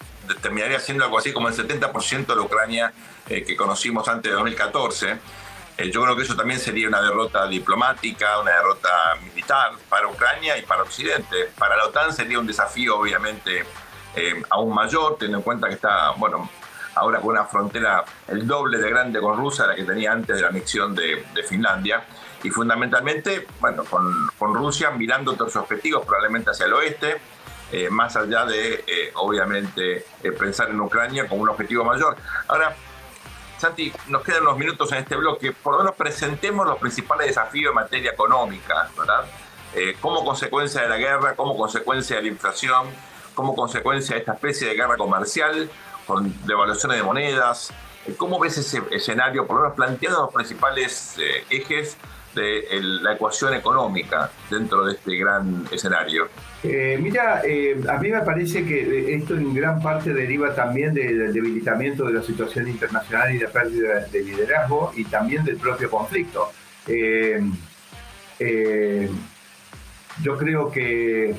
terminaría 0.42 0.80
siendo 0.80 1.06
algo 1.06 1.18
así 1.18 1.32
como 1.32 1.48
el 1.48 1.56
70% 1.56 2.26
de 2.26 2.36
la 2.36 2.42
Ucrania 2.42 2.94
eh, 3.30 3.44
que 3.44 3.56
conocimos 3.56 4.08
antes 4.08 4.32
de 4.32 4.36
2014. 4.36 5.18
Eh, 5.78 5.92
yo 5.92 6.02
creo 6.02 6.16
que 6.16 6.24
eso 6.24 6.36
también 6.36 6.60
sería 6.60 6.88
una 6.88 7.02
derrota 7.02 7.48
diplomática, 7.48 8.40
una 8.40 8.52
derrota 8.52 8.90
militar 9.24 9.74
para 9.90 10.08
Ucrania 10.08 10.58
y 10.58 10.64
para 10.64 10.84
Occidente. 10.84 11.50
Para 11.58 11.78
la 11.78 11.86
OTAN 11.86 12.14
sería 12.14 12.40
un 12.40 12.48
desafío, 12.48 12.98
obviamente, 12.98 13.64
aún 14.50 14.74
mayor, 14.74 15.18
teniendo 15.18 15.38
en 15.38 15.44
cuenta 15.44 15.68
que 15.68 15.76
está, 15.76 16.12
bueno, 16.18 16.50
ahora 16.98 17.20
con 17.20 17.30
una 17.30 17.46
frontera 17.46 18.04
el 18.28 18.46
doble 18.46 18.80
de 18.80 18.90
grande 18.90 19.20
con 19.20 19.38
Rusia, 19.38 19.68
la 19.68 19.76
que 19.76 19.84
tenía 19.84 20.12
antes 20.12 20.36
de 20.36 20.42
la 20.42 20.50
anexión 20.50 20.96
de, 20.96 21.24
Finlandia, 21.48 22.04
y 22.44 22.50
fundamentalmente, 22.50 23.48
bueno, 23.60 23.84
con, 23.86 24.30
con, 24.38 24.54
Rusia 24.54 24.92
mirando 24.92 25.32
otros 25.32 25.56
objetivos, 25.56 26.06
probablemente 26.06 26.52
hacia 26.52 26.66
el 26.66 26.74
oeste, 26.74 27.20
eh, 27.72 27.90
más 27.90 28.16
allá 28.16 28.46
de, 28.46 28.84
eh, 28.88 29.12
obviamente, 29.16 30.06
eh, 30.24 30.32
pensar 30.32 30.70
en 30.70 30.80
Ucrania 30.80 31.28
como 31.28 31.42
un 31.42 31.50
objetivo 31.50 31.84
mayor. 31.84 32.16
Ahora, 32.48 32.74
Santi, 33.58 33.92
nos 34.08 34.24
quedan 34.24 34.44
unos 34.44 34.58
minutos 34.58 34.90
en 34.94 35.00
este 35.00 35.18
bloque, 35.18 35.52
por 35.52 35.74
lo 35.74 35.80
menos 35.80 35.96
presentemos 35.96 36.66
los 36.66 36.78
principales 36.78 37.28
desafíos 37.28 37.72
en 37.72 37.76
materia 37.76 38.12
económica, 38.12 38.90
¿verdad? 38.98 39.26
como 40.02 40.26
consecuencia 40.26 40.82
de 40.82 40.90
la 40.90 40.98
guerra, 40.98 41.36
como 41.36 41.56
consecuencia 41.56 42.16
de 42.16 42.24
la 42.24 42.28
inflación, 42.30 42.88
como 43.36 43.56
consecuencia 43.56 44.16
de 44.16 44.22
esta 44.22 44.34
especie 44.34 44.70
de 44.70 44.74
guerra 44.74 44.98
comercial, 44.98 45.70
con 46.08 46.34
devaluaciones 46.48 46.98
de 46.98 47.04
monedas. 47.04 47.74
¿Cómo 48.18 48.40
ves 48.40 48.58
ese 48.58 48.82
escenario, 48.90 49.46
por 49.46 49.58
lo 49.58 49.62
menos 49.64 49.76
planteando 49.76 50.22
los 50.22 50.34
principales 50.34 51.16
ejes 51.50 51.98
la 52.38 53.14
ecuación 53.14 53.54
económica 53.54 54.32
dentro 54.50 54.86
de 54.86 54.94
este 54.94 55.18
gran 55.18 55.66
escenario? 55.72 56.30
Eh, 56.64 56.98
mira, 57.02 57.42
eh, 57.46 57.80
a 57.88 57.98
mí 57.98 58.10
me 58.10 58.22
parece 58.22 58.66
que 58.66 59.16
esto 59.16 59.36
en 59.36 59.54
gran 59.54 59.82
parte 59.82 60.14
deriva 60.14 60.54
también 60.54 60.94
del 60.94 61.34
debilitamiento 61.34 62.06
de 62.06 62.14
la 62.14 62.24
situación 62.24 62.68
internacional 62.68 63.34
y 63.34 63.38
de 63.38 63.48
pérdida 63.48 64.06
de 64.12 64.24
liderazgo 64.24 64.92
y 64.96 65.06
también 65.06 65.44
del 65.44 65.58
propio 65.58 65.90
conflicto. 65.90 66.52
yo 70.24 70.38
creo 70.38 70.72
que 70.72 71.36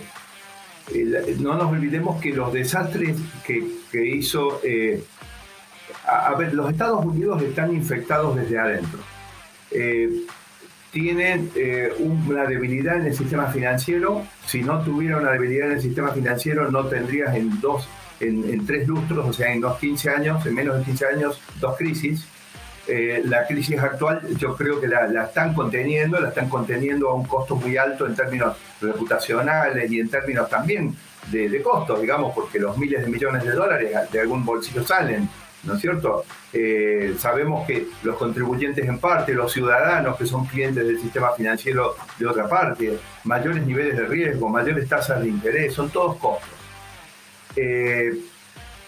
no 1.41 1.55
nos 1.55 1.71
olvidemos 1.71 2.21
que 2.21 2.33
los 2.33 2.53
desastres 2.53 3.17
que, 3.45 4.07
hizo... 4.07 4.61
Eh, 4.65 5.03
a, 6.07 6.35
ver, 6.35 6.55
los 6.55 6.71
Estados 6.71 7.05
Unidos 7.05 7.43
están 7.43 7.75
infectados 7.75 8.37
desde 8.37 8.59
adentro. 8.59 9.01
Eh, 9.71 10.25
tienen 10.93 11.51
eh, 11.55 11.93
una 11.99 12.45
debilidad 12.45 12.97
en 12.97 13.07
el 13.07 13.15
sistema 13.15 13.47
financiero. 13.47 14.27
Si 14.47 14.63
no 14.63 14.81
tuviera 14.83 15.19
una 15.19 15.33
debilidad 15.33 15.69
en 15.69 15.75
el 15.75 15.83
sistema 15.83 16.11
financiero, 16.11 16.71
no 16.71 16.87
tendrías 16.87 17.35
en 17.35 17.61
dos, 17.61 17.89
en, 18.21 18.67
tres 18.67 18.87
lustros, 18.87 19.27
o 19.27 19.33
sea, 19.33 19.53
en 19.53 19.61
dos 19.61 19.79
15 19.79 20.11
años, 20.11 20.47
en 20.47 20.55
menos 20.55 20.79
de 20.79 20.85
15 20.85 21.07
años, 21.07 21.41
dos 21.61 21.77
crisis. 21.77 22.27
eh, 22.87 23.21
la 23.25 23.47
crisis 23.47 23.79
actual 23.79 24.23
yo 24.39 24.57
creo 24.57 24.81
que 24.81 24.89
la, 24.89 25.25
están 25.25 25.53
conteniendo, 25.53 26.19
la 26.21 26.29
están 26.29 26.49
conteniendo 26.49 27.11
a 27.11 27.15
un 27.15 27.27
costo 27.27 27.55
muy 27.55 27.77
alto 27.77 28.07
en 28.07 28.15
términos 28.15 28.57
reputacionales 28.81 29.91
y 29.91 30.01
en 30.01 30.09
términos 30.09 30.49
también 30.49 30.97
de, 31.31 31.63
costos, 31.63 32.01
digamos, 32.01 32.35
porque 32.35 32.59
los 32.59 32.79
miles 32.79 33.03
de 33.03 33.11
millones 33.11 33.45
de 33.45 33.53
dólares 33.53 33.95
de 34.11 34.21
algún 34.21 34.45
bolsillo 34.45 34.83
salen, 34.87 35.29
¿no 35.65 35.75
es 35.75 35.81
cierto? 35.81 36.25
Eh, 36.53 37.15
sabemos 37.19 37.67
que 37.67 37.89
los 38.03 38.17
contribuyentes 38.17 38.87
en 38.87 38.99
parte, 38.99 39.35
los 39.35 39.53
ciudadanos 39.53 40.17
que 40.17 40.27
son 40.27 40.47
clientes 40.47 40.87
del 40.87 40.99
sistema 41.01 41.33
financiero 41.33 41.97
de 42.19 42.27
otra 42.27 42.49
parte, 42.49 42.99
mayores 43.25 43.67
niveles 43.67 43.97
de 43.97 44.07
riesgo, 44.07 44.49
mayores 44.49 44.89
tasas 44.89 45.21
de 45.21 45.29
interés, 45.29 45.75
son 45.75 45.91
todos 45.91 46.17
costos. 46.17 46.51
Eh, 47.57 48.13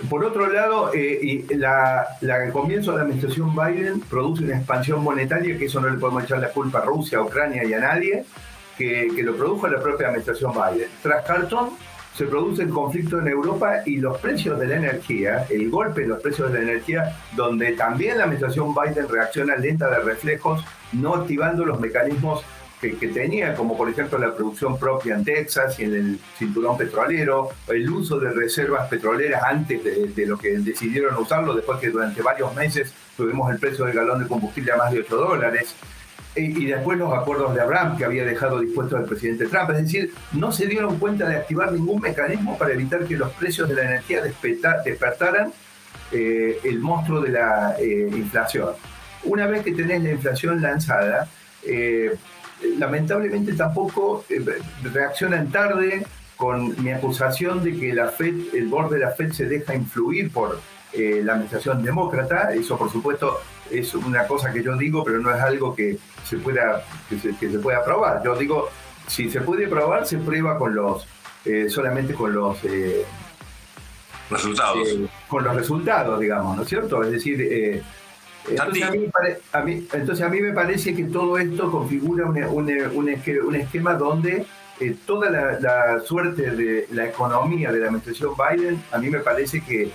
por 0.09 0.25
otro 0.25 0.51
lado, 0.51 0.93
eh, 0.95 1.45
la, 1.51 2.07
el 2.23 2.53
comienzo 2.53 2.93
de 2.93 2.99
la 2.99 3.03
administración 3.03 3.55
Biden 3.55 4.01
produce 4.01 4.45
una 4.45 4.57
expansión 4.57 5.03
monetaria, 5.03 5.59
que 5.59 5.67
eso 5.67 5.81
no 5.81 5.91
le 5.91 5.99
podemos 5.99 6.25
echar 6.25 6.39
la 6.39 6.49
culpa 6.49 6.79
a 6.79 6.85
Rusia, 6.85 7.19
a 7.19 7.23
Ucrania 7.23 7.65
y 7.65 7.75
a 7.75 7.81
nadie, 7.81 8.25
que, 8.79 9.09
que 9.15 9.23
lo 9.23 9.37
produjo 9.37 9.69
la 9.69 9.79
propia 9.83 10.07
administración 10.07 10.53
Biden. 10.53 10.89
Tras 11.03 11.27
Carton, 11.27 11.71
se 12.17 12.27
produce 12.27 12.63
el 12.63 12.71
conflicto 12.71 13.19
en 13.19 13.29
Europa 13.29 13.83
y 13.87 13.97
los 13.97 14.19
precios 14.19 14.59
de 14.59 14.67
la 14.67 14.77
energía, 14.77 15.47
el 15.49 15.71
golpe 15.71 16.03
en 16.03 16.11
los 16.11 16.21
precios 16.21 16.53
de 16.53 16.59
la 16.59 16.73
energía, 16.73 17.17
donde 17.37 17.73
también 17.73 18.19
la 18.19 18.25
administración 18.25 18.75
Biden 18.75 19.09
reacciona 19.09 19.57
lenta 19.57 19.89
de 19.89 20.01
reflejos, 20.01 20.65
no 20.93 21.15
activando 21.15 21.65
los 21.65 21.81
mecanismos 21.81 22.45
que, 22.81 23.09
tenía, 23.09 23.55
como 23.55 23.77
por 23.77 23.91
ejemplo 23.91 24.19
la 24.19 24.35
producción 24.35 24.79
propia 24.79 25.15
en 25.15 25.25
Texas 25.25 25.79
y 25.79 25.85
en 25.85 25.95
el 25.95 26.21
cinturón 26.39 26.79
petrolero, 26.79 27.51
el 27.69 27.89
uso 27.91 28.19
de 28.19 28.31
reservas 28.31 28.89
petroleras 28.89 29.43
antes 29.45 29.85
de, 30.17 30.27
lo 30.27 30.39
que 30.39 30.59
decidieron 30.59 31.15
usarlo, 31.17 31.55
después 31.55 31.79
que 31.79 31.91
durante 31.91 32.23
varios 32.23 32.55
meses 32.55 32.93
tuvimos 33.17 33.51
el 33.51 33.59
precio 33.59 33.85
del 33.85 33.95
galón 33.95 34.23
de 34.23 34.29
combustible 34.29 34.73
a 34.73 34.77
más 34.77 34.93
de 34.93 35.01
8 35.01 35.17
dólares. 35.17 35.75
Y, 36.37 36.67
después 36.67 36.97
los 36.97 37.13
acuerdos 37.13 37.55
de 37.55 37.61
Abraham 37.61 37.97
que 37.97 38.05
había 38.05 38.25
dejado 38.25 38.61
dispuestos 38.61 39.01
el 39.01 39.07
presidente 39.07 39.47
Trump. 39.47 39.71
Es 39.71 39.83
decir, 39.83 40.13
no 40.33 40.53
se 40.53 40.67
dieron 40.67 40.99
cuenta 40.99 41.29
de 41.29 41.37
activar 41.37 41.73
ningún 41.73 42.01
mecanismo 42.01 42.57
para 42.57 42.73
evitar 42.73 43.05
que 43.05 43.17
los 43.17 43.31
precios 43.33 43.69
de 43.69 43.75
la 43.75 43.83
energía 43.83 44.23
despertaran 44.23 45.53
eh, 46.13 46.59
el 46.63 46.79
monstruo 46.79 47.21
de 47.21 47.31
la 47.31 47.75
eh, 47.79 48.09
inflación. 48.13 48.71
Una 49.25 49.47
vez 49.47 49.65
que 49.65 49.73
tenés 49.73 50.03
la 50.03 50.11
inflación 50.13 50.63
lanzada, 50.63 51.29
eh, 51.65 52.17
lamentablemente 52.79 53.53
tampoco 53.55 54.25
eh, 54.29 54.45
reaccionan 54.93 55.51
tarde 55.51 56.07
con 56.37 56.83
mi 56.83 56.91
acusación 56.91 57.63
de 57.63 57.77
que 57.77 57.93
la 57.93 58.09
Fed, 58.09 58.55
el 58.55 58.69
borde 58.69 58.99
de 58.99 59.05
la 59.05 59.11
Fed 59.11 59.33
se 59.33 59.47
deja 59.47 59.75
influir 59.75 60.31
por 60.33 60.61
eh, 60.93 61.21
la 61.23 61.35
administración 61.35 61.83
demócrata. 61.83 62.55
Eso, 62.55 62.79
por 62.79 62.91
supuesto, 62.91 63.41
es 63.71 63.95
una 63.95 64.27
cosa 64.27 64.53
que 64.53 64.63
yo 64.63 64.77
digo, 64.77 65.05
pero 65.05 65.21
no 65.21 65.35
es 65.35 65.41
algo 65.41 65.75
que 65.75 65.99
se 66.25 66.37
pueda, 66.39 66.83
que 67.09 67.19
se, 67.19 67.59
pueda 67.59 67.85
probar. 67.85 68.23
Yo 68.25 68.35
digo, 68.37 68.69
si 69.07 69.31
se 69.31 69.41
puede 69.41 69.67
probar, 69.69 70.07
se 70.07 70.19
prueba 70.19 70.59
con 70.59 70.75
los, 70.75 71.07
eh, 71.45 71.67
solamente 71.69 72.15
con 72.15 72.35
los 72.35 72.59
resultados. 74.31 74.89
con 75.29 75.45
los 75.45 75.57
resultados, 75.57 76.21
digamos, 76.21 76.57
¿no 76.57 76.63
es 76.63 76.69
cierto? 76.69 77.03
Es 77.03 77.11
decir, 77.11 77.83
entonces 78.49 78.85
a, 79.53 79.61
mí, 79.61 79.87
entonces 79.93 80.25
a 80.25 80.29
mí 80.29 80.41
me 80.41 80.53
parece 80.53 80.95
que 80.95 81.05
todo 81.05 81.39
esto 81.39 81.71
configura 81.71 82.27
un, 82.27 83.55
esquema 83.55 83.95
donde 83.95 84.47
eh, 84.81 84.97
toda 85.07 85.31
la, 85.31 86.01
suerte 86.01 86.51
de 86.51 86.87
la 86.93 87.07
economía 87.07 87.71
de 87.71 87.81
la 87.81 87.87
administración 87.87 88.33
Biden, 88.35 88.83
a 88.93 88.99
mí 88.99 89.11
me 89.11 89.21
parece 89.21 89.61
que, 89.61 89.93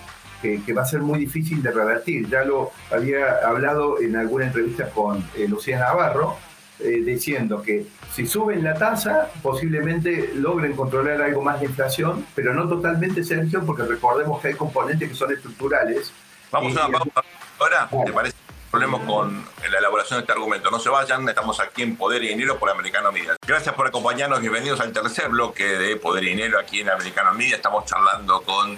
va 0.75 0.81
a 0.81 0.85
ser 0.85 1.01
muy 1.01 1.19
difícil 1.19 1.61
de 1.61 1.71
revertir. 1.71 2.29
Ya 2.29 2.43
lo 2.43 2.71
había 2.91 3.39
hablado 3.45 3.99
en 4.01 4.15
alguna 4.15 4.45
entrevista 4.47 4.89
con 4.89 5.17
eh, 5.35 5.47
Lucía 5.47 5.79
Navarro, 5.79 6.37
eh, 6.79 7.01
diciendo 7.05 7.61
que 7.61 7.85
si 8.13 8.27
suben 8.27 8.63
la 8.63 8.73
tasa, 8.73 9.29
posiblemente 9.41 10.31
logren 10.35 10.75
controlar 10.75 11.21
algo 11.21 11.41
más 11.41 11.59
de 11.59 11.67
inflación, 11.67 12.25
pero 12.35 12.53
no 12.53 12.67
totalmente, 12.67 13.23
Sergio, 13.23 13.65
porque 13.65 13.83
recordemos 13.83 14.41
que 14.41 14.49
hay 14.49 14.53
componentes 14.55 15.09
que 15.09 15.15
son 15.15 15.31
estructurales. 15.31 16.11
Vamos 16.51 16.75
a, 16.77 16.87
vamos 16.87 17.09
Ahora, 17.59 17.89
¿te 18.05 18.11
parece? 18.11 18.35
Problemas 18.69 19.01
con 19.07 19.45
la 19.71 19.77
elaboración 19.77 20.19
de 20.19 20.21
este 20.21 20.33
argumento. 20.33 20.69
No 20.69 20.79
se 20.79 20.89
vayan, 20.89 21.27
estamos 21.29 21.61
aquí 21.61 21.83
en 21.83 21.95
Poder 21.95 22.21
y 22.23 22.27
Dinero 22.27 22.59
por 22.59 22.69
Americano 22.69 23.09
Media. 23.11 23.37
Gracias 23.47 23.73
por 23.73 23.87
acompañarnos, 23.87 24.41
bienvenidos 24.41 24.81
al 24.81 24.91
tercer 24.91 25.29
bloque 25.29 25.63
de 25.63 25.95
Poder 25.95 26.25
y 26.25 26.29
Dinero 26.31 26.59
aquí 26.59 26.81
en 26.81 26.89
Americano 26.89 27.33
Media. 27.33 27.55
Estamos 27.55 27.85
charlando 27.85 28.41
con 28.41 28.77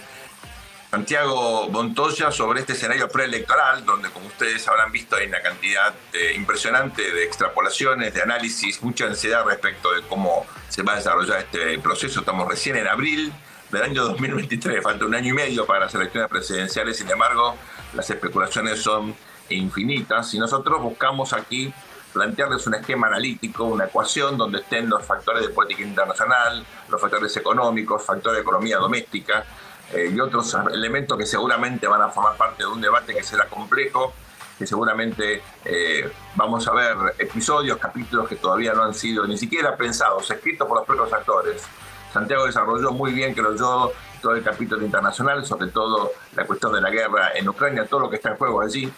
Santiago 0.89 1.67
Montoya 1.69 2.32
sobre 2.32 2.62
este 2.62 2.71
escenario 2.71 3.10
preelectoral, 3.10 3.86
donde 3.86 4.10
como 4.10 4.28
ustedes 4.28 4.65
habrán 4.69 4.89
visto 4.89 5.17
hay 5.17 5.28
una 5.28 5.41
cantidad 5.41 5.93
eh, 6.13 6.34
impresionante 6.36 7.12
de 7.12 7.26
extrapolaciones, 7.26 8.13
de 8.13 8.21
análisis, 8.21 8.82
mucha 8.82 9.06
ansiedad 9.06 9.43
respecto 9.45 9.91
de 9.91 10.02
cómo 10.04 10.45
se 10.69 10.84
va 10.84 10.93
a 10.93 10.95
desarrollar 10.95 11.39
este 11.39 11.78
proceso. 11.80 12.21
Estamos 12.21 12.47
recién 12.47 12.78
en 12.78 12.88
abril 12.88 13.34
del 13.69 13.84
año 13.84 14.06
2023, 14.06 14.82
falta 14.82 15.06
un 15.06 15.13
año 15.13 15.32
y 15.32 15.34
medio 15.34 15.65
para 15.65 15.82
las 15.82 15.95
elecciones 15.95 16.30
presidenciales, 16.30 16.97
sin 16.97 17.10
embargo, 17.10 17.58
las 17.93 18.10
especulaciones 18.10 18.82
son 18.82 19.13
infinitas 19.50 20.34
y 20.34 20.39
nosotros 20.39 20.82
buscamos 20.82 21.34
aquí 21.34 21.73
plantearles 22.13 22.65
un 22.65 22.76
esquema 22.76 23.08
analítico, 23.08 23.65
una 23.65 23.86
ecuación 23.86 24.38
donde 24.38 24.60
estén 24.60 24.89
los 24.89 25.06
factores 25.06 25.41
de 25.41 25.50
política 25.50 25.84
internacional, 25.84 26.65
los 26.88 27.00
factores 27.00 27.36
económicos, 27.36 28.06
factores 28.06 28.38
de 28.38 28.41
economía 28.41 28.78
doméstica 28.78 29.45
eh, 29.93 30.12
y 30.13 30.19
otros 30.19 30.56
elementos 30.73 31.17
que 31.17 31.26
seguramente 31.26 31.88
van 31.88 32.02
a 32.02 32.10
formar 32.10 32.36
parte 32.36 32.63
de 32.63 32.69
un 32.69 32.82
debate 32.82 33.13
que 33.13 33.23
será 33.23 33.47
complejo, 33.47 34.13
que 34.58 34.65
seguramente 34.65 35.41
eh, 35.65 36.12
vamos 36.36 36.67
a 36.67 36.73
ver 36.73 36.97
episodios, 37.19 37.78
capítulos 37.78 38.28
que 38.28 38.36
todavía 38.36 38.73
no 38.73 38.84
han 38.84 38.93
sido 38.93 39.26
ni 39.28 39.38
siquiera 39.38 39.78
pensados, 39.78 40.30
escritos 40.30 40.67
por 40.67 40.78
los 40.78 40.86
propios 40.86 41.13
actores. 41.13 41.63
Santiago 42.12 42.45
desarrolló 42.45 42.91
muy 42.91 43.13
bien, 43.13 43.34
creo 43.34 43.56
yo, 43.56 43.91
todo 44.21 44.36
el 44.36 44.43
capítulo 44.43 44.84
internacional, 44.84 45.45
sobre 45.45 45.67
todo 45.67 46.12
la 46.36 46.45
cuestión 46.45 46.73
de 46.73 46.82
la 46.82 46.89
guerra 46.89 47.32
en 47.36 47.47
Ucrania, 47.47 47.86
todo 47.86 48.02
lo 48.02 48.10
que 48.10 48.15
está 48.15 48.30
en 48.30 48.38
juego 48.38 48.62
allí. 48.62 48.91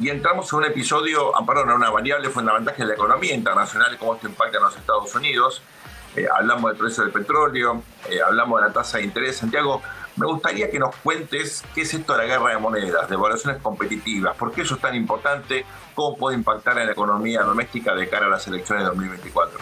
Y 0.00 0.10
entramos 0.10 0.52
en 0.52 0.58
un 0.60 0.64
episodio, 0.66 1.36
amparo 1.36 1.62
en 1.62 1.70
una 1.70 1.90
variable 1.90 2.30
fundamental 2.30 2.74
que 2.74 2.82
es 2.82 2.88
la 2.88 2.94
economía 2.94 3.34
internacional 3.34 3.92
y 3.94 3.96
cómo 3.96 4.14
esto 4.14 4.28
impacta 4.28 4.58
en 4.58 4.64
los 4.64 4.76
Estados 4.76 5.12
Unidos. 5.14 5.62
Eh, 6.14 6.26
hablamos 6.32 6.70
del 6.70 6.78
precio 6.78 7.02
del 7.02 7.12
petróleo, 7.12 7.82
eh, 8.08 8.20
hablamos 8.24 8.60
de 8.60 8.68
la 8.68 8.72
tasa 8.72 8.98
de 8.98 9.04
interés. 9.04 9.38
Santiago, 9.38 9.82
me 10.18 10.26
gustaría 10.26 10.70
que 10.70 10.78
nos 10.78 10.94
cuentes 10.96 11.64
qué 11.74 11.82
es 11.82 11.94
esto 11.94 12.12
de 12.12 12.18
la 12.18 12.24
guerra 12.24 12.50
de 12.50 12.58
monedas, 12.58 13.08
de 13.08 13.14
evaluaciones 13.14 13.62
competitivas, 13.62 14.36
por 14.36 14.52
qué 14.52 14.62
eso 14.62 14.74
es 14.74 14.80
tan 14.80 14.94
importante, 14.94 15.64
cómo 15.94 16.16
puede 16.16 16.36
impactar 16.36 16.78
en 16.78 16.86
la 16.86 16.92
economía 16.92 17.42
doméstica 17.42 17.94
de 17.94 18.08
cara 18.08 18.26
a 18.26 18.28
las 18.28 18.46
elecciones 18.46 18.84
de 18.84 18.90
2024. 18.90 19.58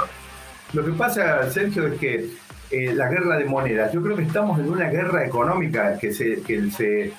Lo 0.72 0.84
que 0.84 0.92
pasa, 0.92 1.48
Sergio, 1.50 1.86
es 1.86 1.98
que 1.98 2.30
eh, 2.70 2.92
la 2.94 3.08
guerra 3.08 3.36
de 3.36 3.44
monedas. 3.44 3.92
Yo 3.92 4.02
creo 4.02 4.16
que 4.16 4.24
estamos 4.24 4.58
en 4.58 4.68
una 4.68 4.88
guerra 4.90 5.24
económica 5.24 5.96
que 5.98 6.12
se, 6.12 6.42
que 6.42 6.68
se, 6.70 7.12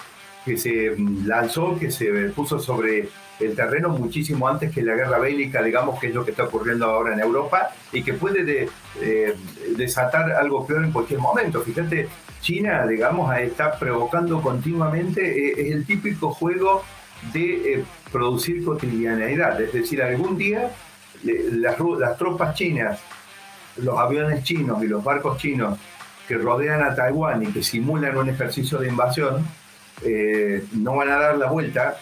que 0.43 0.57
se 0.57 0.95
lanzó, 1.25 1.77
que 1.79 1.89
se 1.89 2.11
puso 2.35 2.59
sobre 2.59 3.07
el 3.39 3.55
terreno 3.55 3.89
muchísimo 3.89 4.47
antes 4.47 4.73
que 4.73 4.81
la 4.81 4.95
guerra 4.95 5.19
bélica, 5.19 5.61
digamos, 5.61 5.99
que 5.99 6.07
es 6.07 6.13
lo 6.13 6.25
que 6.25 6.31
está 6.31 6.43
ocurriendo 6.43 6.87
ahora 6.87 7.13
en 7.13 7.21
Europa 7.21 7.69
y 7.93 8.03
que 8.03 8.13
puede 8.13 8.67
eh, 9.01 9.35
desatar 9.77 10.31
algo 10.31 10.65
peor 10.67 10.83
en 10.83 10.91
cualquier 10.91 11.19
momento. 11.19 11.61
Fíjate, 11.61 12.09
China, 12.41 12.85
digamos, 12.87 13.35
está 13.37 13.77
provocando 13.77 14.41
continuamente, 14.41 15.21
eh, 15.21 15.53
es 15.57 15.71
el 15.73 15.85
típico 15.85 16.31
juego 16.31 16.83
de 17.33 17.83
producir 18.11 18.63
cotidianeidad, 18.63 19.59
es 19.59 19.73
decir, 19.73 20.01
algún 20.03 20.37
día 20.37 20.69
las, 21.23 21.79
las 21.79 22.17
tropas 22.17 22.53
chinas 22.53 22.99
los 23.77 23.97
aviones 23.97 24.43
chinos 24.43 24.83
y 24.83 24.87
los 24.87 25.03
barcos 25.03 25.37
chinos 25.37 25.77
que 26.27 26.37
rodean 26.37 26.83
a 26.83 26.95
Taiwán 26.95 27.43
y 27.43 27.47
que 27.47 27.63
simulan 27.63 28.17
un 28.17 28.29
ejercicio 28.29 28.79
de 28.79 28.89
invasión, 28.89 29.45
eh, 30.03 30.65
no 30.73 30.95
van 30.95 31.09
a 31.09 31.17
dar 31.17 31.37
la 31.37 31.47
vuelta 31.49 31.95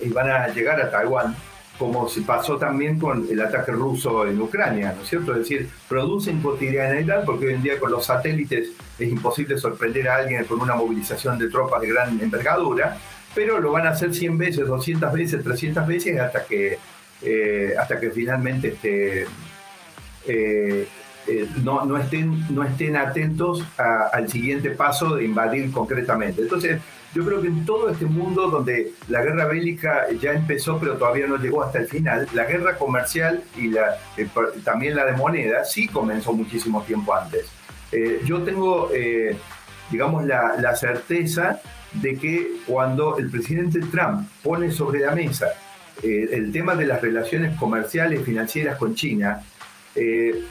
y 0.00 0.08
van 0.08 0.30
a 0.30 0.48
llegar 0.48 0.80
a 0.80 0.90
Taiwán, 0.90 1.36
como 1.82 2.08
se 2.08 2.22
pasó 2.22 2.58
también 2.58 2.96
con 2.96 3.26
el 3.28 3.40
ataque 3.40 3.72
ruso 3.72 4.24
en 4.24 4.40
Ucrania, 4.40 4.92
¿no 4.96 5.02
es 5.02 5.08
cierto? 5.08 5.32
Es 5.32 5.38
decir, 5.38 5.68
producen 5.88 6.40
cotidianidad 6.40 7.24
porque 7.24 7.46
hoy 7.46 7.54
en 7.54 7.62
día 7.64 7.80
con 7.80 7.90
los 7.90 8.06
satélites 8.06 8.68
es 9.00 9.08
imposible 9.08 9.58
sorprender 9.58 10.08
a 10.08 10.18
alguien 10.18 10.44
con 10.44 10.60
una 10.60 10.76
movilización 10.76 11.40
de 11.40 11.50
tropas 11.50 11.80
de 11.80 11.88
gran 11.88 12.20
envergadura, 12.20 12.98
pero 13.34 13.58
lo 13.58 13.72
van 13.72 13.88
a 13.88 13.90
hacer 13.90 14.14
100 14.14 14.38
veces, 14.38 14.68
200 14.68 15.12
veces, 15.12 15.42
300 15.42 15.84
veces 15.84 16.20
hasta 16.20 16.44
que, 16.44 16.78
eh, 17.20 17.74
hasta 17.76 17.98
que 17.98 18.12
finalmente 18.12 18.68
este, 18.68 19.26
eh, 20.28 20.86
eh, 21.26 21.48
no, 21.62 21.84
no, 21.84 21.96
estén, 21.98 22.44
no 22.54 22.64
estén 22.64 22.96
atentos 22.96 23.64
al 23.76 24.28
siguiente 24.28 24.70
paso 24.70 25.16
de 25.16 25.24
invadir 25.24 25.70
concretamente. 25.70 26.42
Entonces, 26.42 26.80
yo 27.14 27.24
creo 27.24 27.42
que 27.42 27.48
en 27.48 27.64
todo 27.66 27.90
este 27.90 28.06
mundo 28.06 28.48
donde 28.48 28.92
la 29.08 29.22
guerra 29.22 29.46
bélica 29.46 30.06
ya 30.20 30.32
empezó, 30.32 30.78
pero 30.78 30.94
todavía 30.94 31.26
no 31.26 31.36
llegó 31.36 31.62
hasta 31.62 31.78
el 31.78 31.86
final, 31.86 32.26
la 32.32 32.44
guerra 32.44 32.78
comercial 32.78 33.44
y 33.56 33.74
eh, 33.76 34.28
también 34.64 34.96
la 34.96 35.04
de 35.04 35.12
moneda 35.12 35.64
sí 35.64 35.88
comenzó 35.88 36.32
muchísimo 36.32 36.82
tiempo 36.82 37.14
antes. 37.14 37.46
yo 38.24 38.42
tengo, 38.42 38.90
digamos, 39.90 40.24
la, 40.24 40.54
la 40.58 40.74
certeza 40.74 41.60
de 41.92 42.16
que 42.16 42.52
cuando 42.66 43.18
el 43.18 43.30
presidente 43.30 43.80
Trump 43.80 44.26
pone 44.42 44.70
sobre 44.70 45.00
la 45.00 45.14
mesa 45.14 45.48
eh, 46.02 46.30
el 46.32 46.50
tema 46.50 46.74
de 46.74 46.86
las 46.86 47.00
relaciones 47.00 47.56
comerciales 47.58 48.24
financieras 48.24 48.76
con 48.76 48.94
China, 48.94 49.42
eh, 49.94 50.42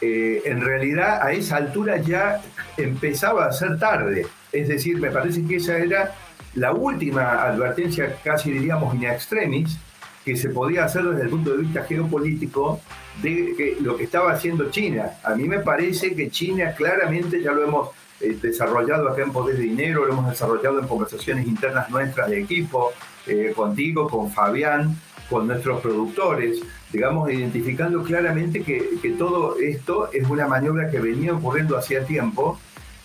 en 0.00 0.60
realidad 0.60 1.22
a 1.22 1.32
esa 1.32 1.56
altura 1.56 1.96
ya 1.98 2.42
empezaba 2.76 3.46
a 3.46 3.52
ser 3.52 3.78
tarde. 3.78 4.26
Es 4.52 4.68
decir, 4.68 4.98
me 4.98 5.10
parece 5.10 5.44
que 5.46 5.56
esa 5.56 5.78
era 5.78 6.14
la 6.54 6.72
última 6.72 7.42
advertencia, 7.42 8.16
casi 8.22 8.50
diríamos 8.50 8.94
in 8.94 9.04
extremis, 9.04 9.78
que 10.24 10.36
se 10.36 10.48
podía 10.48 10.84
hacer 10.84 11.04
desde 11.04 11.22
el 11.22 11.28
punto 11.28 11.52
de 11.52 11.58
vista 11.58 11.84
geopolítico 11.84 12.80
de 13.22 13.76
lo 13.80 13.96
que 13.96 14.04
estaba 14.04 14.32
haciendo 14.32 14.70
China. 14.70 15.12
A 15.22 15.34
mí 15.34 15.44
me 15.44 15.60
parece 15.60 16.14
que 16.14 16.30
China 16.30 16.74
claramente 16.74 17.40
ya 17.40 17.52
lo 17.52 17.62
hemos 17.62 17.90
eh, 18.20 18.36
desarrollado 18.40 19.08
acá 19.08 19.22
en 19.22 19.32
Poder 19.32 19.56
de 19.56 19.62
Dinero, 19.62 20.04
lo 20.04 20.12
hemos 20.12 20.30
desarrollado 20.30 20.80
en 20.80 20.88
conversaciones 20.88 21.46
internas 21.46 21.90
nuestras 21.90 22.28
de 22.30 22.40
equipo, 22.40 22.92
eh, 23.26 23.52
contigo, 23.54 24.08
con 24.08 24.30
Fabián, 24.30 24.96
con 25.30 25.46
nuestros 25.46 25.80
productores, 25.80 26.60
digamos, 26.92 27.30
identificando 27.30 28.02
claramente 28.02 28.62
que, 28.62 28.90
que, 29.02 29.10
todo 29.10 29.58
esto 29.58 30.10
es 30.12 30.28
una 30.28 30.46
maniobra 30.46 30.90
que 30.90 31.00
venía 31.00 31.34
ocurriendo 31.34 31.76
hacía 31.76 32.04
tiempo, 32.04 32.58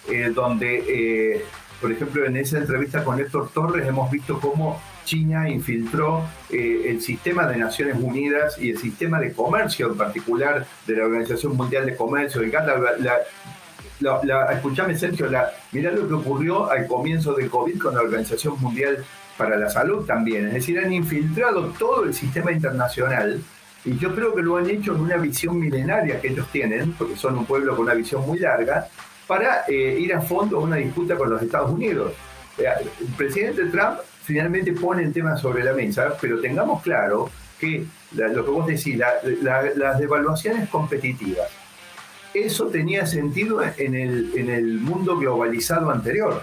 eh, 0.09 0.31
donde, 0.33 1.43
por 1.79 1.91
ejemplo, 1.91 2.25
en 2.25 2.37
esa 2.37 2.57
entrevista 2.57 3.03
con 3.03 3.19
Héctor 3.19 3.49
Torres 3.53 3.87
hemos 3.87 4.09
visto 4.11 4.39
cómo 4.39 4.81
China 5.03 5.49
infiltró 5.49 6.23
el 6.49 7.01
sistema 7.01 7.47
de 7.47 7.57
Naciones 7.57 7.97
Unidas 7.99 8.57
y 8.59 8.69
el 8.69 8.77
sistema 8.77 9.19
de 9.19 9.33
comercio 9.33 9.87
en 9.91 9.97
particular 9.97 10.65
de 10.85 10.95
la 10.95 11.05
Organización 11.05 11.57
Mundial 11.57 11.85
de 11.85 11.95
Comercio, 11.95 12.41
el 12.41 12.51
la, 14.01 14.19
la, 14.23 14.51
escuchame 14.51 14.97
Sergio, 14.97 15.27
la, 15.29 15.51
mirá 15.71 15.91
lo 15.91 16.07
que 16.07 16.13
ocurrió 16.13 16.69
al 16.69 16.87
comienzo 16.87 17.33
del 17.33 17.49
COVID 17.49 17.79
con 17.79 17.95
la 17.95 18.01
Organización 18.01 18.59
Mundial 18.59 19.03
para 19.37 19.57
la 19.57 19.69
Salud 19.69 20.05
también. 20.05 20.47
Es 20.47 20.53
decir, 20.53 20.79
han 20.79 20.91
infiltrado 20.91 21.67
todo 21.77 22.03
el 22.03 22.13
sistema 22.13 22.51
internacional 22.51 23.41
y 23.83 23.97
yo 23.97 24.13
creo 24.13 24.35
que 24.35 24.41
lo 24.41 24.57
han 24.57 24.69
hecho 24.69 24.95
en 24.95 25.01
una 25.01 25.17
visión 25.17 25.59
milenaria 25.59 26.21
que 26.21 26.29
ellos 26.29 26.47
tienen, 26.51 26.93
porque 26.93 27.15
son 27.15 27.37
un 27.37 27.45
pueblo 27.45 27.75
con 27.75 27.85
una 27.85 27.95
visión 27.95 28.25
muy 28.25 28.39
larga, 28.39 28.87
para 29.27 29.63
eh, 29.67 29.97
ir 29.99 30.13
a 30.13 30.21
fondo 30.21 30.57
a 30.57 30.59
una 30.61 30.75
disputa 30.75 31.15
con 31.17 31.29
los 31.29 31.41
Estados 31.41 31.71
Unidos. 31.71 32.13
Eh, 32.57 32.65
el 32.99 33.07
presidente 33.17 33.65
Trump 33.65 33.99
finalmente 34.23 34.73
pone 34.73 35.03
el 35.03 35.13
tema 35.13 35.37
sobre 35.37 35.63
la 35.63 35.73
mesa, 35.73 36.15
pero 36.19 36.39
tengamos 36.39 36.81
claro 36.83 37.29
que 37.59 37.85
lo 38.13 38.43
que 38.43 38.51
vos 38.51 38.67
decís, 38.67 38.97
las 38.97 39.99
devaluaciones 39.99 40.67
competitivas, 40.69 41.47
eso 42.33 42.67
tenía 42.67 43.05
sentido 43.05 43.61
en 43.77 43.95
el, 43.95 44.31
en 44.35 44.49
el 44.49 44.79
mundo 44.79 45.17
globalizado 45.17 45.91
anterior. 45.91 46.41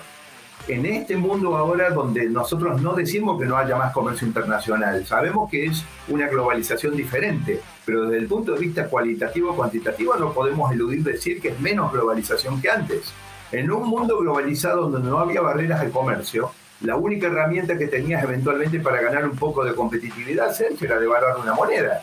En 0.69 0.85
este 0.85 1.17
mundo 1.17 1.57
ahora 1.57 1.89
donde 1.89 2.29
nosotros 2.29 2.83
no 2.83 2.93
decimos 2.93 3.41
que 3.41 3.47
no 3.47 3.57
haya 3.57 3.75
más 3.75 3.91
comercio 3.91 4.27
internacional, 4.27 5.07
sabemos 5.07 5.51
que 5.51 5.65
es 5.65 5.83
una 6.09 6.29
globalización 6.29 6.95
diferente, 6.95 7.63
pero 7.87 8.03
desde 8.03 8.19
el 8.19 8.27
punto 8.27 8.53
de 8.53 8.59
vista 8.59 8.87
cualitativo 8.87 9.57
cuantitativo 9.57 10.15
no 10.17 10.35
podemos 10.35 10.71
eludir 10.71 11.03
decir 11.03 11.41
que 11.41 11.49
es 11.49 11.61
menos 11.61 11.91
globalización 11.91 12.61
que 12.61 12.69
antes. 12.69 13.15
En 13.51 13.71
un 13.71 13.89
mundo 13.89 14.19
globalizado 14.19 14.91
donde 14.91 15.09
no 15.09 15.19
había 15.21 15.41
barreras 15.41 15.81
al 15.81 15.91
comercio, 15.91 16.51
la 16.83 16.97
única 16.97 17.29
herramienta 17.29 17.79
que 17.79 17.87
tenías 17.87 18.23
eventualmente 18.23 18.79
para 18.81 19.01
ganar 19.01 19.27
un 19.27 19.37
poco 19.37 19.65
de 19.65 19.75
competitividad, 19.75 20.53
Sergio, 20.53 20.87
era 20.87 21.01
devaluar 21.01 21.39
una 21.39 21.55
moneda. 21.55 22.03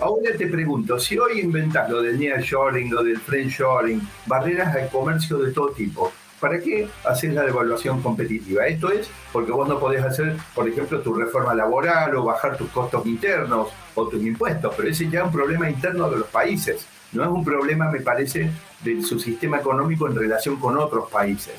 Ahora 0.00 0.32
te 0.36 0.48
pregunto, 0.48 0.98
si 0.98 1.16
hoy 1.16 1.40
inventas 1.40 1.88
lo 1.88 2.02
del 2.02 2.18
nearshoring, 2.18 2.92
lo 2.92 3.04
del 3.04 3.20
friendshoring, 3.20 4.02
barreras 4.26 4.74
al 4.74 4.88
comercio 4.88 5.38
de 5.38 5.52
todo 5.52 5.68
tipo, 5.68 6.12
¿para 6.44 6.60
qué 6.60 6.86
haces 7.06 7.32
la 7.32 7.42
devaluación 7.42 8.02
competitiva? 8.02 8.66
Esto 8.66 8.92
es 8.92 9.08
porque 9.32 9.50
vos 9.50 9.66
no 9.66 9.80
podés 9.80 10.04
hacer, 10.04 10.36
por 10.54 10.68
ejemplo, 10.68 11.00
tu 11.00 11.14
reforma 11.14 11.54
laboral 11.54 12.14
o 12.16 12.24
bajar 12.24 12.58
tus 12.58 12.68
costos 12.68 13.06
internos 13.06 13.68
o 13.94 14.06
tus 14.08 14.22
impuestos, 14.22 14.74
pero 14.76 14.90
ese 14.90 15.08
ya 15.08 15.20
es 15.20 15.24
un 15.24 15.32
problema 15.32 15.70
interno 15.70 16.10
de 16.10 16.18
los 16.18 16.28
países, 16.28 16.86
no 17.12 17.22
es 17.22 17.30
un 17.30 17.42
problema, 17.42 17.90
me 17.90 18.02
parece, 18.02 18.50
de 18.82 19.00
su 19.00 19.18
sistema 19.18 19.56
económico 19.56 20.06
en 20.06 20.16
relación 20.16 20.56
con 20.56 20.76
otros 20.76 21.10
países. 21.10 21.54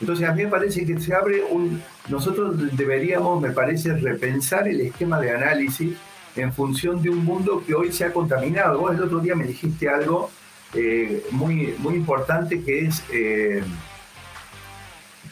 Entonces 0.00 0.26
a 0.26 0.32
mí 0.32 0.44
me 0.44 0.48
parece 0.48 0.86
que 0.86 0.98
se 0.98 1.14
abre 1.14 1.42
un... 1.44 1.82
Nosotros 2.08 2.56
deberíamos, 2.74 3.42
me 3.42 3.50
parece, 3.50 3.92
repensar 3.92 4.66
el 4.68 4.80
esquema 4.80 5.20
de 5.20 5.32
análisis 5.32 5.98
en 6.34 6.50
función 6.50 7.02
de 7.02 7.10
un 7.10 7.26
mundo 7.26 7.62
que 7.66 7.74
hoy 7.74 7.92
se 7.92 8.06
ha 8.06 8.12
contaminado. 8.14 8.78
Vos 8.78 8.94
el 8.94 9.02
otro 9.02 9.18
día 9.18 9.34
me 9.34 9.44
dijiste 9.44 9.90
algo 9.90 10.30
eh, 10.72 11.26
muy, 11.30 11.74
muy 11.78 11.96
importante 11.96 12.62
que 12.62 12.86
es 12.86 13.02
eh, 13.12 13.62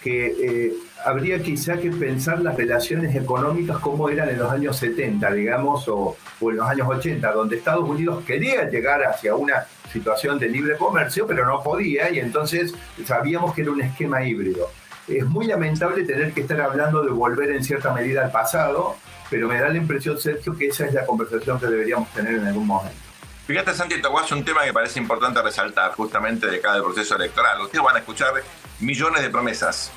que 0.03 0.27
eh, 0.27 0.73
habría 1.05 1.43
quizá 1.43 1.77
que 1.77 1.91
pensar 1.91 2.41
las 2.41 2.57
relaciones 2.57 3.15
económicas 3.15 3.79
como 3.79 4.09
eran 4.09 4.29
en 4.29 4.39
los 4.39 4.51
años 4.51 4.77
70, 4.77 5.33
digamos, 5.33 5.89
o, 5.89 6.17
o, 6.41 6.51
en 6.51 6.57
los 6.57 6.67
años 6.69 6.89
80, 6.89 7.33
donde 7.33 7.57
Estados 7.57 7.89
Unidos 7.89 8.25
quería 8.25 8.69
llegar 8.69 9.05
hacia 9.05 9.35
una 9.35 9.67
situación 9.93 10.39
de 10.39 10.49
libre 10.49 10.77
comercio, 10.77 11.27
pero 11.27 11.47
no 11.47 11.63
podía, 11.63 12.11
y 12.11 12.19
entonces 12.19 12.75
sabíamos 13.05 13.55
que 13.55 13.63
era 13.63 13.71
un 13.71 13.81
esquema 13.81 14.25
híbrido. 14.25 14.71
Es 15.07 15.25
muy 15.25 15.47
lamentable 15.47 16.05
tener 16.05 16.33
que 16.33 16.43
estar 16.43 16.61
hablando 16.61 17.03
de 17.03 17.11
volver 17.11 17.51
en 17.51 17.65
cierta 17.65 17.93
medida 17.93 18.25
al 18.25 18.31
pasado, 18.31 18.97
pero 19.31 19.49
me 19.49 19.59
da 19.59 19.69
la 19.69 19.79
impresión, 19.79 20.19
Sergio, 20.19 20.57
que 20.57 20.67
esa 20.67 20.87
es 20.87 20.95
la 20.95 21.07
conversación 21.07 21.59
que 21.59 21.67
deberíamos 21.67 22.13
tener 22.13 22.35
en 22.35 22.47
algún 22.47 22.67
momento. 22.67 23.08
Fíjate, 23.49 23.73
Santi, 23.73 23.95
es 23.95 24.33
un 24.33 24.45
tema 24.45 24.63
que 24.65 24.75
parece 24.75 25.01
importante 25.01 25.41
resaltar 25.41 25.93
justamente 25.93 26.49
de 26.49 26.61
cada 26.61 26.83
proceso 26.83 27.17
electoral. 27.17 27.59
Ustedes 27.63 27.83
van 27.83 27.97
a 27.97 28.01
escuchar 28.01 28.35
millones 28.79 29.23
de 29.23 29.31
promesas, 29.31 29.91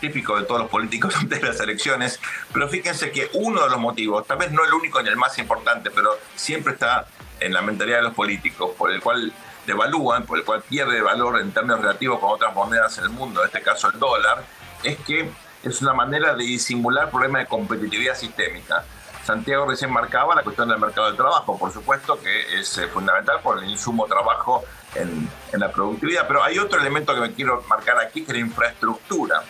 típico 0.00 0.38
de 0.38 0.44
todos 0.44 0.60
los 0.60 0.70
políticos 0.70 1.16
ante 1.20 1.42
las 1.42 1.58
elecciones, 1.58 2.20
pero 2.52 2.68
fíjense 2.68 3.10
que 3.10 3.28
uno 3.32 3.64
de 3.64 3.70
los 3.70 3.80
motivos, 3.80 4.24
tal 4.24 4.38
vez 4.38 4.52
no 4.52 4.64
el 4.64 4.72
único 4.72 5.02
ni 5.02 5.08
el 5.08 5.16
más 5.16 5.36
importante, 5.38 5.90
pero 5.90 6.16
siempre 6.36 6.74
está 6.74 7.08
en 7.40 7.52
la 7.52 7.60
mentalidad 7.60 7.96
de 7.96 8.02
los 8.04 8.14
políticos, 8.14 8.70
por 8.78 8.92
el 8.92 9.00
cual 9.00 9.32
devalúan, 9.66 10.24
por 10.24 10.38
el 10.38 10.44
cual 10.44 10.62
pierde 10.62 11.00
valor 11.00 11.40
en 11.40 11.50
términos 11.50 11.80
relativos 11.80 12.20
con 12.20 12.30
otras 12.30 12.54
monedas 12.54 12.98
en 12.98 13.04
el 13.04 13.10
mundo, 13.10 13.40
en 13.40 13.46
este 13.48 13.62
caso 13.62 13.90
el 13.90 13.98
dólar, 13.98 14.44
es 14.84 14.96
que 14.98 15.28
es 15.64 15.82
una 15.82 15.92
manera 15.92 16.36
de 16.36 16.44
disimular 16.44 17.10
problemas 17.10 17.42
de 17.42 17.48
competitividad 17.48 18.14
sistémica. 18.14 18.84
Santiago 19.24 19.66
recién 19.66 19.92
marcaba 19.92 20.34
la 20.34 20.42
cuestión 20.42 20.68
del 20.68 20.78
mercado 20.78 21.10
de 21.10 21.16
trabajo, 21.16 21.56
por 21.58 21.72
supuesto 21.72 22.18
que 22.20 22.60
es 22.60 22.78
eh, 22.78 22.88
fundamental 22.88 23.40
por 23.40 23.62
el 23.62 23.70
insumo 23.70 24.06
trabajo 24.06 24.64
en, 24.94 25.28
en, 25.52 25.60
la 25.60 25.70
productividad, 25.70 26.26
pero 26.26 26.42
hay 26.42 26.58
otro 26.58 26.80
elemento 26.80 27.14
que 27.14 27.20
me 27.20 27.32
quiero 27.32 27.62
marcar 27.68 27.98
aquí, 27.98 28.24
que 28.24 28.32
es 28.32 28.38
la 28.38 28.44
infraestructura. 28.44 29.42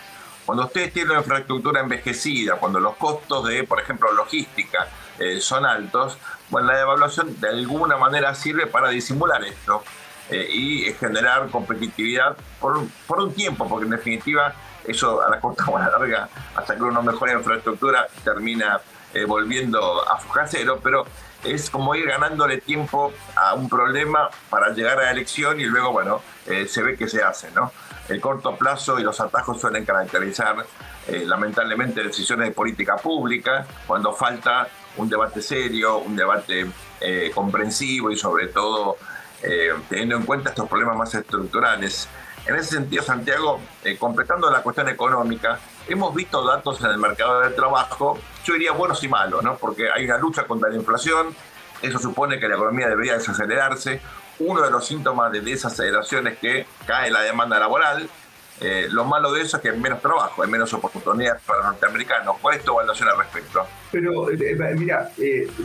Cuando 0.45 0.65
ustedes 0.65 0.93
tienen 0.93 1.13
una 1.13 1.21
infraestructura 1.21 1.81
envejecida, 1.81 2.57
cuando 2.57 2.81
los 2.81 2.97
costos 2.97 3.47
de, 3.47 3.65
por 3.65 3.81
ejemplo, 3.81 4.13
logística 4.13 4.89
eh, 5.19 5.41
son 5.41 5.65
altos, 5.65 6.19
bueno, 6.51 6.73
la 6.73 6.79
devaluación 6.79 7.41
de 7.41 7.49
alguna 7.49 7.97
manera 7.97 8.35
sirve 8.35 8.67
para 8.67 8.91
disimular 8.91 9.43
esto 9.45 9.83
eh, 10.31 10.49
y 10.51 10.93
generar 10.95 11.49
competitividad 11.49 12.37
por, 12.61 12.85
por 13.07 13.21
un 13.21 13.33
tiempo, 13.33 13.69
porque 13.69 13.85
en 13.85 13.93
definitiva 13.93 14.53
eso 14.85 15.23
a 15.23 15.31
la 15.31 15.41
corta 15.41 15.65
o 15.67 15.77
a 15.77 15.81
la 15.81 15.91
larga, 15.91 16.29
hasta 16.57 16.77
que 16.77 16.83
uno 16.83 17.03
mejora 17.03 17.33
infraestructura, 17.35 18.09
termina 18.25 18.81
eh, 19.14 19.25
volviendo 19.25 20.09
a 20.09 20.18
foja 20.18 20.46
cero, 20.46 20.81
pero 20.83 21.05
es 21.44 21.70
como 21.70 21.94
ir 21.94 22.07
ganándole 22.07 22.61
tiempo 22.61 23.12
a 23.35 23.55
un 23.55 23.68
problema 23.68 24.31
para 24.48 24.70
llegar 24.70 24.98
a 24.98 25.03
la 25.05 25.11
elección 25.11 25.61
y 25.61 25.64
luego, 25.64 25.92
bueno, 25.92 26.22
eh, 26.46 26.66
se 26.66 26.83
ve 26.83 26.96
que 26.96 27.09
se 27.09 27.22
hace, 27.22 27.51
¿no? 27.51 27.72
El 28.09 28.20
corto 28.20 28.57
plazo 28.57 28.98
y 28.98 29.03
los 29.03 29.20
atajos 29.20 29.61
suelen 29.61 29.85
caracterizar, 29.85 30.64
eh, 31.09 31.25
lamentablemente, 31.27 32.03
decisiones 32.03 32.48
de 32.48 32.55
política 32.55 32.96
pública, 32.96 33.66
cuando 33.87 34.12
falta 34.12 34.68
un 34.96 35.09
debate 35.09 35.40
serio, 35.40 35.98
un 35.98 36.14
debate 36.14 36.66
comprensivo 37.35 38.12
y 38.12 38.16
sobre 38.16 38.46
todo 38.48 38.96
teniendo 39.88 40.14
en 40.16 40.25
cuenta 40.25 40.51
estos 40.51 40.68
problemas 40.68 40.96
más 40.96 41.12
estructurales. 41.14 42.09
En 42.44 42.57
ese 42.57 42.75
sentido, 42.75 43.05
Santiago, 43.05 43.61
eh, 43.85 43.96
completando 43.96 44.51
la 44.51 44.62
cuestión 44.62 44.88
económica, 44.88 45.61
hemos 45.88 46.14
visto 46.14 46.45
datos 46.45 46.81
en 46.81 46.90
el 46.90 46.99
mercado 46.99 47.40
del 47.40 47.55
trabajo, 47.55 48.18
yo 48.45 48.55
diría 48.55 48.73
buenos 48.73 49.03
y 49.05 49.09
malos, 49.09 49.42
¿no? 49.42 49.57
porque 49.57 49.90
hay 49.90 50.05
una 50.05 50.18
lucha 50.18 50.45
contra 50.45 50.68
la 50.68 50.77
inflación, 50.77 51.35
eso 51.81 51.99
supone 51.99 52.38
que 52.38 52.49
la 52.49 52.55
economía 52.55 52.88
debería 52.88 53.14
desacelerarse. 53.14 54.01
Uno 54.38 54.62
de 54.62 54.71
los 54.71 54.87
síntomas 54.87 55.33
de 55.33 55.40
desaceleración 55.40 56.29
es 56.29 56.38
que 56.38 56.66
cae 56.87 57.11
la 57.11 57.23
demanda 57.23 57.59
laboral. 57.59 58.09
Eh, 58.61 58.87
lo 58.90 59.05
malo 59.05 59.33
de 59.33 59.42
eso 59.42 59.57
es 59.57 59.62
que 59.62 59.71
hay 59.71 59.79
menos 59.79 60.01
trabajo, 60.01 60.42
hay 60.42 60.49
menos 60.49 60.73
oportunidades 60.73 61.42
para 61.42 61.59
los 61.59 61.73
norteamericanos. 61.73 62.37
¿Cuál 62.40 62.57
es 62.57 62.64
tu 62.64 62.73
evaluación 62.73 63.09
al 63.09 63.18
respecto? 63.18 63.66
Pero, 63.90 64.31
eh, 64.31 64.75
mira, 64.77 65.11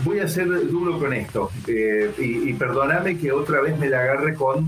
voy 0.04 0.20
a 0.20 0.28
ser 0.28 0.48
duro 0.68 0.98
con 0.98 1.14
esto 1.14 1.52
y 1.68 2.52
perdóname 2.54 3.18
que 3.20 3.32
otra 3.32 3.62
vez 3.62 3.78
me 3.78 3.90
la 3.90 4.02
agarre 4.02 4.34
con 4.34 4.68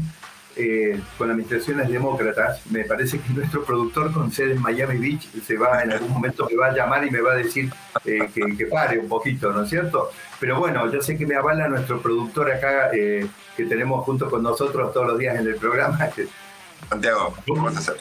eh, 0.62 1.00
con 1.18 1.32
administraciones 1.32 1.90
demócratas, 1.90 2.66
me 2.68 2.84
parece 2.84 3.20
que 3.20 3.30
nuestro 3.34 3.64
productor 3.64 4.12
con 4.12 4.30
sede 4.30 4.52
en 4.52 4.62
Miami 4.62 4.98
Beach 4.98 5.30
se 5.42 5.58
va 5.58 5.82
en 5.82 5.94
algún 5.94 6.12
momento 6.12 6.48
me 6.50 6.58
va 6.58 6.68
a 6.68 6.74
llamar 6.74 7.06
y 7.08 7.10
me 7.10 7.22
va 7.22 7.32
a 7.32 7.36
decir 7.36 7.72
eh, 8.04 8.30
que, 8.34 8.66
pare 8.66 9.00
un 9.00 9.08
poquito, 9.08 9.54
¿no 9.54 9.64
es 9.64 9.70
cierto? 9.70 10.12
Pero 10.38 10.60
bueno, 10.60 10.92
yo 10.92 11.02
sé 11.02 11.18
que 11.18 11.26
me 11.26 11.36
avala 11.36 11.70
nuestro 11.70 12.02
productor 12.02 12.52
acá 12.52 12.90
eh, 12.94 13.26
que 13.56 13.66
tenemos 13.66 14.04
junto 14.04 14.30
con 14.30 14.44
nosotros 14.44 14.92
todos 14.94 15.08
los 15.08 15.18
días 15.18 15.40
en 15.40 15.48
el 15.48 15.56
programa. 15.56 15.98
Santiago, 16.90 17.34
¿qué 17.46 17.54
vamos 17.54 17.76
a 17.76 17.80
hacer? 17.80 17.98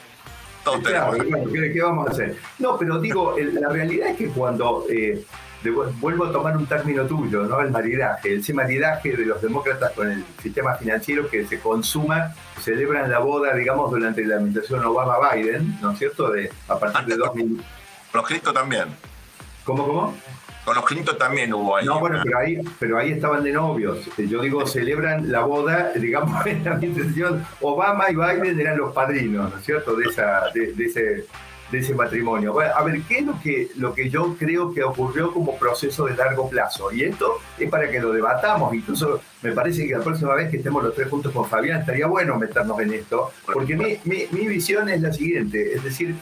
Claro, 0.82 1.12
¿qué, 1.72 1.80
vamos 1.80 2.08
a 2.08 2.10
hacer? 2.10 2.36
No, 2.58 2.76
pero 2.76 3.00
digo, 3.00 3.36
la 3.38 3.68
realidad 3.68 4.08
es 4.08 4.16
que 4.16 4.28
cuando 4.28 4.84
vuelvo 6.00 6.26
a 6.26 6.32
tomar 6.32 6.56
un 6.56 6.66
término 6.66 7.04
tuyo, 7.06 7.44
¿no? 7.44 7.60
El 7.60 7.70
maridaje, 7.70 8.36
ese 8.36 8.54
maridaje 8.54 9.16
de 9.16 9.26
los 9.26 9.42
demócratas 9.42 9.92
con 9.92 10.10
el 10.10 10.24
sistema 10.42 10.74
financiero 10.74 11.28
que 11.28 11.46
se 11.46 11.58
consuma, 11.58 12.34
celebran 12.60 13.10
la 13.10 13.18
boda, 13.18 13.54
digamos, 13.54 13.90
durante 13.90 14.24
la 14.24 14.36
administración 14.36 14.84
Obama-Biden, 14.84 15.78
¿no 15.80 15.92
es 15.92 15.98
cierto? 15.98 16.30
De, 16.30 16.50
a 16.68 16.78
partir 16.78 17.06
de 17.06 17.16
2000. 17.16 17.64
Los 18.14 18.26
Cristo 18.26 18.52
también. 18.52 18.88
¿Cómo, 19.64 19.86
cómo? 19.86 20.14
Con 20.68 20.76
los 20.76 20.84
Clinton 20.84 21.16
también 21.16 21.54
hubo 21.54 21.76
ahí. 21.76 21.86
No, 21.86 21.98
bueno, 21.98 22.20
pero 22.22 22.38
ahí, 22.38 22.58
pero 22.78 22.98
ahí 22.98 23.12
estaban 23.12 23.42
de 23.42 23.52
novios. 23.52 24.00
Yo 24.18 24.42
digo, 24.42 24.66
celebran 24.66 25.32
la 25.32 25.40
boda, 25.40 25.92
digamos, 25.94 26.44
en 26.46 26.62
la 26.62 26.72
administración. 26.72 27.46
Obama 27.62 28.10
y 28.10 28.14
Biden 28.14 28.60
eran 28.60 28.76
los 28.76 28.92
padrinos, 28.92 29.50
¿no 29.50 29.58
es 29.58 29.64
cierto? 29.64 29.96
De, 29.96 30.04
esa, 30.04 30.50
de, 30.52 30.74
ese, 30.84 31.24
de 31.70 31.78
ese 31.78 31.94
matrimonio. 31.94 32.58
A 32.60 32.82
ver, 32.82 33.02
¿qué 33.02 33.18
es 33.18 33.26
lo 33.26 33.40
que, 33.40 33.68
lo 33.76 33.94
que 33.94 34.08
yo 34.08 34.36
creo 34.38 34.72
que 34.72 34.82
ocurrió 34.82 35.32
como 35.32 35.58
proceso 35.58 36.06
de 36.06 36.16
largo 36.16 36.48
plazo? 36.48 36.92
Y 36.92 37.04
esto 37.04 37.38
es 37.58 37.68
para 37.70 37.90
que 37.90 38.00
lo 38.00 38.12
debatamos. 38.12 38.74
Incluso 38.74 39.20
me 39.42 39.52
parece 39.52 39.86
que 39.86 39.94
la 39.94 40.02
próxima 40.02 40.34
vez 40.34 40.50
que 40.50 40.58
estemos 40.58 40.82
los 40.82 40.94
tres 40.94 41.08
juntos 41.08 41.32
con 41.32 41.46
Fabián 41.46 41.80
estaría 41.80 42.06
bueno 42.06 42.38
meternos 42.38 42.78
en 42.80 42.94
esto, 42.94 43.30
porque 43.52 43.76
mi, 43.76 43.98
mi, 44.04 44.26
mi 44.30 44.48
visión 44.48 44.88
es 44.88 45.00
la 45.00 45.12
siguiente, 45.12 45.74
es 45.74 45.84
decir, 45.84 46.14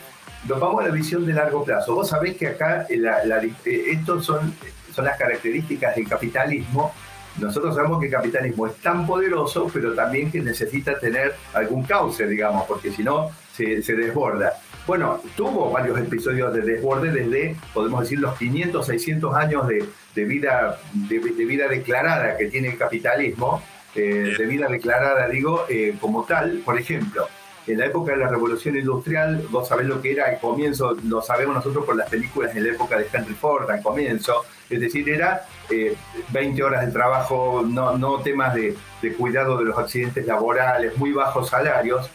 nos 0.48 0.60
vamos 0.60 0.84
a 0.84 0.88
la 0.88 0.94
visión 0.94 1.26
de 1.26 1.32
largo 1.32 1.64
plazo. 1.64 1.94
Vos 1.94 2.08
sabés 2.08 2.36
que 2.36 2.48
acá 2.48 2.86
la, 2.90 3.42
eh, 3.42 3.50
estos 3.64 4.24
son, 4.24 4.54
son 4.94 5.04
las 5.04 5.18
características 5.18 5.96
del 5.96 6.08
capitalismo. 6.08 6.92
Nosotros 7.38 7.74
sabemos 7.74 8.00
que 8.00 8.06
el 8.06 8.12
capitalismo 8.12 8.66
es 8.66 8.76
tan 8.76 9.06
poderoso, 9.06 9.68
pero 9.72 9.94
también 9.94 10.30
que 10.30 10.40
necesita 10.40 10.98
tener 10.98 11.34
algún 11.52 11.84
cauce, 11.84 12.26
digamos, 12.26 12.64
porque 12.66 12.90
si 12.90 13.02
no 13.02 13.30
se, 13.52 13.82
desborda. 13.94 14.54
Bueno, 14.86 15.20
tuvo 15.36 15.70
varios 15.70 15.98
episodios 15.98 16.54
de 16.54 16.60
desborde 16.60 17.10
desde, 17.10 17.56
podemos 17.74 18.02
decir, 18.02 18.20
los 18.20 18.38
500, 18.38 18.86
600 18.86 19.34
años 19.34 19.66
de, 19.66 20.24
vida, 20.24 20.78
de, 20.92 21.18
vida 21.18 21.66
declarada 21.66 22.36
que 22.36 22.46
tiene 22.46 22.68
el 22.68 22.78
capitalismo, 22.78 23.62
eh, 23.96 24.34
de 24.38 24.46
vida 24.46 24.68
declarada, 24.68 25.28
digo, 25.28 25.64
eh, 25.68 25.96
como 26.00 26.24
tal. 26.24 26.58
Por 26.64 26.78
ejemplo, 26.78 27.26
en 27.66 27.78
la 27.78 27.86
época 27.86 28.12
de 28.12 28.18
la 28.18 28.28
revolución 28.28 28.76
industrial, 28.76 29.44
vos 29.50 29.66
sabés 29.66 29.88
lo 29.88 30.00
que 30.00 30.12
era 30.12 30.26
al 30.26 30.38
comienzo, 30.38 30.96
lo 31.04 31.20
sabemos 31.20 31.56
nosotros 31.56 31.84
por 31.84 31.96
las 31.96 32.08
películas 32.08 32.54
en 32.54 32.62
la 32.62 32.70
época 32.70 32.96
de 32.96 33.08
Henry 33.12 33.34
Ford 33.34 33.68
al 33.68 33.82
comienzo, 33.82 34.44
es 34.70 34.80
decir, 34.80 35.08
era 35.08 35.46
20 35.68 36.60
eh, 36.60 36.64
horas 36.64 36.86
de 36.86 36.92
trabajo, 36.92 37.64
no, 37.66 37.98
no 37.98 38.20
temas 38.20 38.54
de, 38.54 38.76
cuidado 39.18 39.58
de 39.58 39.64
los 39.64 39.78
accidentes 39.78 40.26
laborales, 40.26 40.96
muy 40.96 41.12
bajos 41.12 41.50
salarios. 41.50 42.08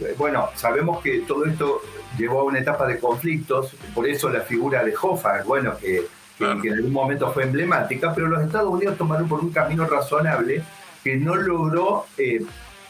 Eh, 0.00 0.14
bueno, 0.16 0.50
sabemos 0.54 1.02
que 1.02 1.20
todo 1.20 1.44
esto 1.46 1.80
llevó 2.18 2.40
a 2.40 2.44
una 2.44 2.58
etapa 2.58 2.86
de 2.86 2.98
conflictos, 2.98 3.74
por 3.94 4.08
eso 4.08 4.28
la 4.30 4.40
figura 4.40 4.84
de 4.84 4.94
Hoffa, 5.00 5.42
bueno, 5.44 5.76
que, 5.78 6.06
que, 6.38 6.44
en 6.44 6.72
algún 6.74 6.92
momento 6.92 7.32
fue 7.32 7.44
emblemática, 7.44 8.14
pero 8.14 8.28
los 8.28 8.42
Estados 8.42 8.72
Unidos 8.72 8.96
tomaron 8.98 9.28
por 9.28 9.40
un 9.40 9.50
camino 9.50 9.86
razonable 9.86 10.62
que 11.02 11.16
no 11.16 11.36
logró 11.36 12.06
eh, 12.18 12.44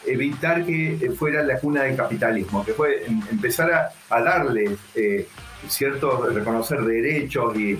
evitar 0.05 0.65
que 0.65 1.11
fuera 1.17 1.43
la 1.43 1.59
cuna 1.59 1.83
del 1.83 1.95
capitalismo, 1.95 2.65
que 2.65 2.73
fue 2.73 3.05
em, 3.05 3.21
empezar 3.31 3.91
a, 4.09 4.21
darle 4.21 4.77
eh, 4.95 5.27
cierto 5.67 6.27
reconocer 6.29 6.81
derechos 6.81 7.55
y, 7.57 7.79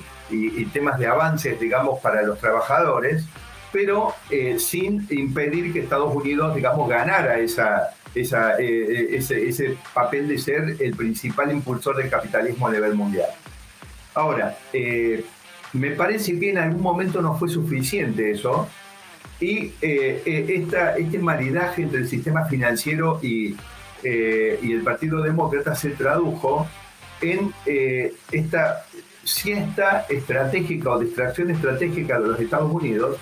temas 0.73 0.99
de 0.99 1.07
avances, 1.07 1.57
digamos, 1.57 2.01
para 2.01 2.21
los 2.21 2.37
trabajadores, 2.37 3.23
pero 3.71 4.13
eh, 4.29 4.59
sin 4.59 5.07
impedir 5.09 5.71
que 5.71 5.79
Estados 5.79 6.13
Unidos, 6.13 6.53
digamos, 6.53 6.89
ganara 6.89 7.39
esa, 7.39 7.95
esa, 8.21 8.59
eh, 8.59 9.17
ese, 9.17 9.77
papel 9.93 10.27
de 10.27 10.37
ser 10.37 10.75
el 10.79 10.95
principal 10.95 11.51
impulsor 11.51 11.97
del 11.97 12.09
capitalismo 12.09 12.67
a 12.67 12.71
nivel 12.71 12.95
mundial. 12.95 13.29
Ahora, 14.13 14.57
me 15.73 15.91
parece 15.91 16.39
que 16.39 16.51
en 16.51 16.57
algún 16.57 16.81
momento 16.81 17.21
no 17.21 17.37
fue 17.37 17.49
suficiente 17.49 18.31
eso, 18.31 18.67
y 19.39 19.73
eh, 19.81 20.21
eh, 20.25 20.67
este 20.97 21.19
maridaje 21.19 21.83
entre 21.83 21.99
el 21.99 22.07
sistema 22.07 22.45
financiero 22.45 23.19
y, 23.21 23.55
eh, 24.03 24.59
y, 24.61 24.71
el 24.71 24.81
Partido 24.81 25.21
Demócrata 25.21 25.75
se 25.75 25.91
tradujo 25.91 26.67
en 27.21 27.51
esta 28.31 28.85
siesta 29.23 30.05
estratégica 30.09 30.91
o 30.91 30.99
distracción 30.99 31.51
estratégica 31.51 32.19
de 32.19 32.27
los 32.27 32.39
Estados 32.39 32.71
Unidos, 32.71 33.17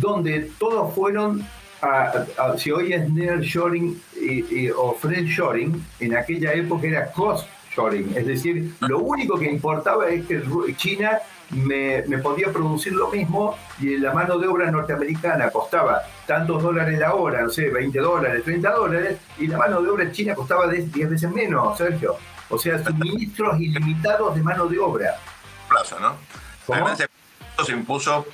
donde 0.00 0.50
todos 0.58 0.94
fueron, 0.94 1.46
a, 1.84 2.58
si 2.58 2.70
hoy 2.70 2.92
es 2.92 3.08
nearshoring 3.10 4.00
y, 4.20 4.70
o 4.70 4.94
friendshoring, 4.94 5.84
en 6.00 6.16
aquella 6.16 6.52
época 6.52 6.86
era 6.86 7.12
cost 7.12 7.46
shoring, 7.74 8.12
es 8.16 8.26
decir, 8.26 8.74
lo 8.80 9.00
único 9.00 9.38
que 9.38 9.46
importaba 9.46 10.08
es 10.08 10.26
que 10.26 10.42
China 10.76 11.18
me, 11.50 12.02
podía 12.18 12.52
producir 12.52 12.92
lo 12.92 13.10
mismo 13.10 13.56
y 13.80 13.96
la 13.98 14.12
mano 14.12 14.38
de 14.38 14.48
obra 14.48 14.70
norteamericana 14.70 15.50
costaba 15.50 16.02
tantos 16.26 16.62
dólares 16.62 16.98
la 16.98 17.14
hora, 17.14 17.42
no 17.42 17.50
sé, 17.50 17.68
20 17.70 17.98
dólares, 17.98 18.44
30 18.44 18.70
dólares, 18.70 19.18
y 19.38 19.46
la 19.46 19.58
mano 19.58 19.82
de 19.82 19.90
obra 19.90 20.12
china 20.12 20.34
costaba 20.34 20.68
10 20.68 20.92
veces 21.10 21.30
menos, 21.30 21.76
Sergio. 21.76 22.16
O 22.50 22.58
sea, 22.58 22.82
suministros 22.82 23.58
ilimitados 23.60 24.34
de 24.34 24.42
mano 24.42 24.66
de 24.66 24.78
obra. 24.78 25.16
Plazo, 25.68 25.98
¿no? 25.98 26.14
¿Cómo? 26.66 26.88
se 27.64 27.72
impuso 27.72 28.26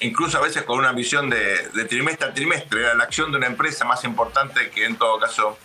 incluso 0.00 0.38
a 0.38 0.40
veces 0.40 0.62
con 0.62 0.78
una 0.78 0.92
visión 0.92 1.30
de, 1.30 1.68
de 1.74 1.84
trimestre 1.84 2.28
a 2.28 2.34
trimestre, 2.34 2.80
era 2.80 2.94
la 2.94 3.04
acción 3.04 3.30
de 3.30 3.38
una 3.38 3.46
empresa 3.46 3.84
más 3.84 4.04
importante 4.04 4.70
que 4.70 4.84
en 4.84 4.96
todo 4.96 5.18
caso 5.18 5.58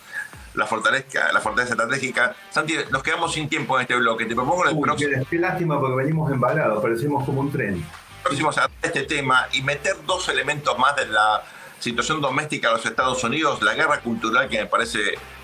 la 0.58 0.66
fortaleza, 0.66 1.32
la 1.32 1.40
fortaleza 1.40 1.74
estratégica. 1.74 2.36
Santi, 2.50 2.76
nos 2.92 3.04
quedamos 3.04 3.34
sin 3.34 3.48
tiempo 3.48 3.78
en 3.78 3.84
este 3.84 3.96
bloque. 3.96 4.26
Te 4.26 4.36
propongo 4.36 4.66
el 4.68 4.78
próximo. 4.80 5.26
Qué 5.30 5.38
lástima 5.38 5.80
porque 5.80 5.96
venimos 5.96 6.32
embalados, 6.32 6.82
parecemos 6.82 7.24
como 7.26 7.42
un 7.42 7.52
tren. 7.52 7.86
Próximos 8.24 8.58
a 8.58 8.70
este 8.82 9.04
tema 9.04 9.48
y 9.54 9.62
meter 9.62 9.96
dos 10.06 10.28
elementos 10.30 10.78
más 10.78 10.96
de 10.96 11.06
la 11.06 11.44
situación 11.80 12.20
doméstica 12.20 12.70
de 12.70 12.78
los 12.78 12.86
Estados 12.86 13.24
Unidos, 13.24 13.62
la 13.62 13.76
guerra 13.76 14.02
cultural 14.02 14.50
que 14.50 14.60
me 14.60 14.66
parece 14.66 15.00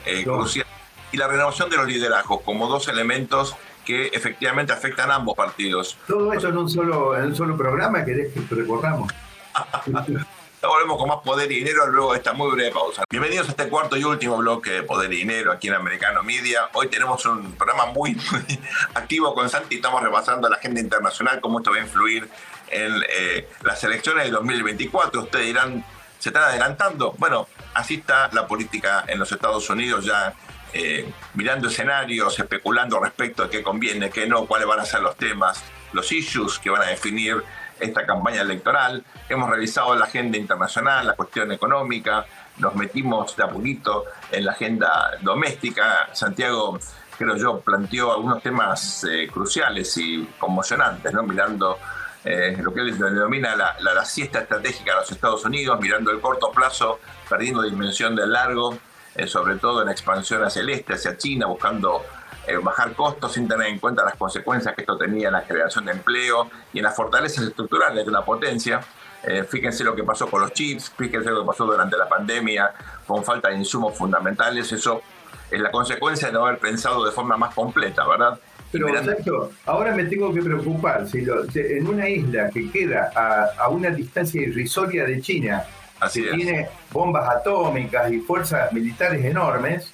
eh, 0.06 0.24
crucial 0.24 0.66
y 1.12 1.18
la 1.18 1.28
renovación 1.28 1.70
de 1.70 1.78
los 1.78 1.88
liderazgos 1.88 2.42
como 2.42 2.68
dos 2.68 2.88
elementos 2.88 3.56
que 3.86 4.08
efectivamente 4.08 4.74
afectan 4.74 5.12
a 5.12 5.16
ambos 5.16 5.36
partidos. 5.36 5.98
Todo 6.08 6.34
eso 6.34 6.50
en 6.50 6.58
un 6.58 6.70
solo, 6.70 7.18
en 7.18 7.26
un 7.26 7.36
solo 7.36 7.58
programa, 7.58 8.04
¿querés 8.04 8.34
que 8.34 8.56
recorramos? 8.56 9.12
volvemos 10.68 10.98
con 10.98 11.10
más 11.10 11.18
Poder 11.24 11.52
y 11.52 11.56
Dinero 11.56 11.88
luego 11.88 12.14
de 12.14 12.20
esta 12.20 12.34
muy 12.34 12.50
breve 12.52 12.72
pausa. 12.72 13.04
Bienvenidos 13.10 13.48
a 13.48 13.52
este 13.52 13.68
cuarto 13.68 13.98
y 13.98 14.04
último 14.04 14.38
bloque 14.38 14.72
de 14.72 14.84
Poder 14.84 15.12
y 15.12 15.18
Dinero 15.18 15.52
aquí 15.52 15.68
en 15.68 15.74
Americano 15.74 16.24
Media. 16.24 16.70
Hoy 16.74 16.88
tenemos 16.88 17.26
un 17.26 17.54
programa 17.54 17.88
muy, 17.88 18.18
activo 18.94 19.34
con 19.34 19.50
Santi. 19.50 19.76
Estamos 19.76 20.02
repasando 20.02 20.50
la 20.50 20.56
agenda 20.56 20.80
internacional, 20.80 21.42
cómo 21.42 21.60
esto 21.60 21.72
va 21.72 21.78
a 21.78 21.82
influir 21.82 22.30
en 22.70 22.94
eh, 23.10 23.48
las 23.62 23.84
elecciones 23.84 24.26
de 24.26 24.32
2024. 24.32 25.24
Ustedes 25.24 25.48
dirán, 25.48 25.84
¿se 26.18 26.30
están 26.30 26.44
adelantando? 26.44 27.14
Bueno, 27.18 27.48
así 27.74 27.96
está 27.96 28.30
la 28.32 28.48
política 28.48 29.04
en 29.08 29.20
los 29.20 29.32
Estados 29.32 29.70
Unidos 29.70 30.06
ya 30.06 30.34
eh, 30.74 31.08
mirando 31.36 31.68
escenarios, 31.68 32.40
especulando 32.40 33.00
respecto 33.00 33.44
a 33.44 33.50
qué 33.50 33.62
conviene, 33.62 34.10
qué 34.10 34.26
no, 34.28 34.46
cuáles 34.46 34.68
van 34.68 34.80
a 34.80 34.86
ser 34.86 35.02
los 35.02 35.16
temas, 35.16 35.64
los 35.92 36.12
issues 36.12 36.60
que 36.60 36.70
van 36.70 36.82
a 36.82 36.86
definir 36.88 37.44
esta 37.80 38.06
campaña 38.06 38.42
electoral. 38.42 39.04
Hemos 39.30 39.50
revisado 39.50 39.96
la 39.96 40.06
agenda 40.06 40.38
internacional, 40.38 41.08
la 41.08 41.14
cuestión 41.14 41.52
económica, 41.52 42.26
nos 42.58 42.76
metimos 42.76 43.36
de 43.36 43.44
a 43.44 43.48
poquito 43.48 44.06
en 44.32 44.46
la 44.46 44.52
agenda 44.54 45.12
doméstica. 45.22 46.10
Santiago, 46.14 46.80
creo 47.18 47.36
yo, 47.36 47.60
planteó 47.60 48.12
algunos 48.12 48.42
temas 48.42 49.04
eh, 49.04 49.28
cruciales 49.32 49.96
y 49.98 50.28
conmocionantes, 50.38 51.14
mirando 51.14 51.80
eh, 52.24 52.58
lo 52.62 52.74
que 52.74 52.82
él 52.82 52.98
denomina 52.98 53.56
la, 53.56 53.76
la, 53.80 54.06
siesta 54.06 54.40
estratégica 54.40 54.92
de 54.94 55.02
los 55.02 55.12
Estados 55.12 55.44
Unidos, 55.46 55.80
mirando 55.80 56.12
el 56.12 56.22
corto 56.22 56.52
plazo, 56.52 57.00
perdiendo 57.30 57.64
dimensión 57.64 58.16
del 58.16 58.32
largo, 58.32 58.78
eh, 59.16 59.28
sobre 59.28 59.56
todo 59.56 59.82
en 59.82 59.90
expansión 59.90 60.44
hacia 60.44 60.62
el 60.62 60.70
este, 60.70 60.94
hacia 60.94 61.18
China, 61.18 61.48
buscando 61.48 62.04
eh, 62.48 62.58
bajar 62.58 62.94
costos 62.94 63.34
sin 63.34 63.48
tener 63.48 63.68
en 63.68 63.80
cuenta 63.80 64.04
las 64.04 64.16
consecuencias 64.16 64.76
que 64.76 64.82
esto 64.82 64.98
tenía 64.98 65.28
en 65.28 65.34
la 65.34 65.44
creación 65.44 65.86
de 65.86 65.94
empleo 65.94 66.50
y 66.74 66.80
en 66.80 66.84
las 66.84 66.96
fortalezas 66.96 67.46
estructurales 67.46 68.06
de 68.06 68.12
la 68.12 68.24
potencia. 68.24 68.82
Eh, 69.24 69.44
fíjense 69.44 69.86
lo 69.86 69.96
que 69.96 70.04
pasó 70.04 70.28
con 70.28 70.42
los 70.42 70.52
chips, 70.52 70.92
fíjense 70.98 71.30
lo 71.30 71.42
que 71.42 71.48
pasó 71.48 71.66
durante 71.66 71.96
la 71.96 72.10
pandemia 72.10 72.74
con 73.08 73.24
falta 73.24 73.50
de 73.50 73.56
insumos 73.56 73.98
fundamentales. 73.98 74.72
Eso 74.72 75.02
es 75.50 75.62
la 75.62 75.72
consecuencia 75.72 76.28
de 76.28 76.34
no 76.34 76.46
haber 76.46 76.60
pensado 76.60 77.06
de 77.06 77.12
forma 77.12 77.38
más 77.38 77.54
completa, 77.56 78.06
¿verdad? 78.08 78.38
Pero, 78.74 79.04
Sergio, 79.04 79.52
ahora 79.68 79.94
me 79.94 80.06
tengo 80.06 80.34
que 80.34 80.42
preocupar. 80.42 81.08
Si 81.08 81.20
en 81.20 81.88
una 81.88 82.10
isla 82.10 82.50
que 82.50 82.72
queda 82.72 83.12
a, 83.16 83.70
una 83.70 83.92
distancia 83.92 84.42
irrisoria 84.42 85.06
de 85.06 85.22
China, 85.22 85.64
que 86.12 86.22
tiene 86.22 86.68
bombas 86.92 87.30
atómicas 87.30 88.12
y 88.12 88.20
fuerzas 88.20 88.72
militares 88.74 89.24
enormes, 89.24 89.92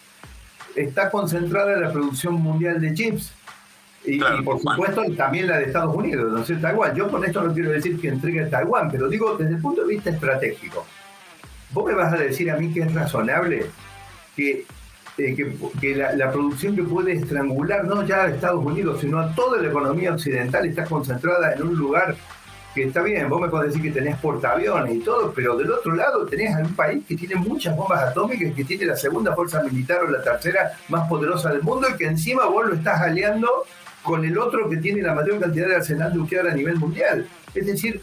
está 0.76 1.10
concentrada 1.10 1.78
la 1.78 1.92
producción 1.92 2.36
mundial 2.36 2.80
de 2.80 2.94
chips. 2.94 3.34
Y, 4.06 4.18
por 4.44 4.60
supuesto 4.62 5.04
también 5.18 5.48
la 5.48 5.58
de 5.58 5.66
Estados 5.66 5.94
Unidos, 5.94 6.32
no 6.32 6.46
sé, 6.46 6.56
Taiwán. 6.56 6.96
Yo 6.96 7.12
con 7.12 7.24
esto 7.26 7.44
no 7.44 7.54
quiero 7.54 7.72
decir 7.72 8.00
que 8.00 8.08
entregue 8.08 8.46
a 8.46 8.50
Taiwán, 8.50 8.90
pero 8.90 9.10
digo 9.10 9.36
desde 9.38 9.56
el 9.56 9.62
punto 9.62 9.82
de 9.82 9.96
vista 9.96 10.10
estratégico. 10.10 10.86
Vos 11.72 11.86
me 11.86 11.94
vas 11.94 12.14
a 12.14 12.18
decir 12.18 12.50
a 12.50 12.56
mí 12.56 12.74
que 12.74 12.82
es 12.82 12.94
razonable 12.94 13.66
que 14.36 14.66
eh, 15.20 15.36
que, 15.82 15.96
la, 15.96 16.32
producción 16.32 16.76
que 16.76 16.84
puede 16.84 17.12
estrangular 17.12 17.84
no 17.84 18.06
ya 18.06 18.24
a 18.24 18.28
Estados 18.30 18.64
Unidos, 18.64 19.02
sino 19.02 19.20
a 19.20 19.36
toda 19.36 19.62
la 19.62 19.68
economía 19.68 20.14
occidental 20.14 20.66
está 20.66 20.86
concentrada 20.86 21.54
en 21.54 21.64
un 21.64 21.76
lugar 21.76 22.16
está 22.84 23.02
bien, 23.02 23.30
vos 23.30 23.42
me 23.42 23.48
podés 23.48 23.74
decir 23.74 23.92
que 23.92 24.00
tenés 24.00 24.18
portaaviones 24.18 24.96
y 24.96 25.00
todo, 25.00 25.32
pero 25.34 25.56
del 25.56 25.72
otro 25.72 25.96
lado 25.96 26.26
tenés 26.26 26.56
a 26.56 26.60
un 26.60 26.76
país 26.76 27.04
que 27.08 27.16
tiene 27.16 27.36
muchas 27.36 27.76
bombas 27.76 28.02
atómicas, 28.04 28.54
que 28.54 28.64
tiene 28.64 28.86
la 28.86 28.96
segunda 28.96 29.34
fuerza 29.36 29.62
militar 29.64 30.04
o 30.04 30.10
la 30.10 30.22
tercera 30.22 30.74
más 30.90 31.08
poderosa 31.08 31.52
del 31.52 31.62
mundo 31.62 31.88
y 31.90 31.98
que 31.98 32.06
encima 32.06 32.46
vos 32.46 32.68
lo 32.68 32.76
estás 32.76 33.02
aliando 33.02 33.66
con 34.04 34.24
el 34.26 34.38
otro 34.38 34.70
que 34.70 34.78
tiene 34.78 35.02
la 35.02 35.14
mayor 35.14 35.40
cantidad 35.40 35.68
de 35.68 35.76
arsenal 35.76 36.16
nuclear 36.16 36.48
a 36.48 36.54
nivel 36.54 36.78
mundial. 36.78 37.28
Es 37.54 37.66
decir, 37.66 38.02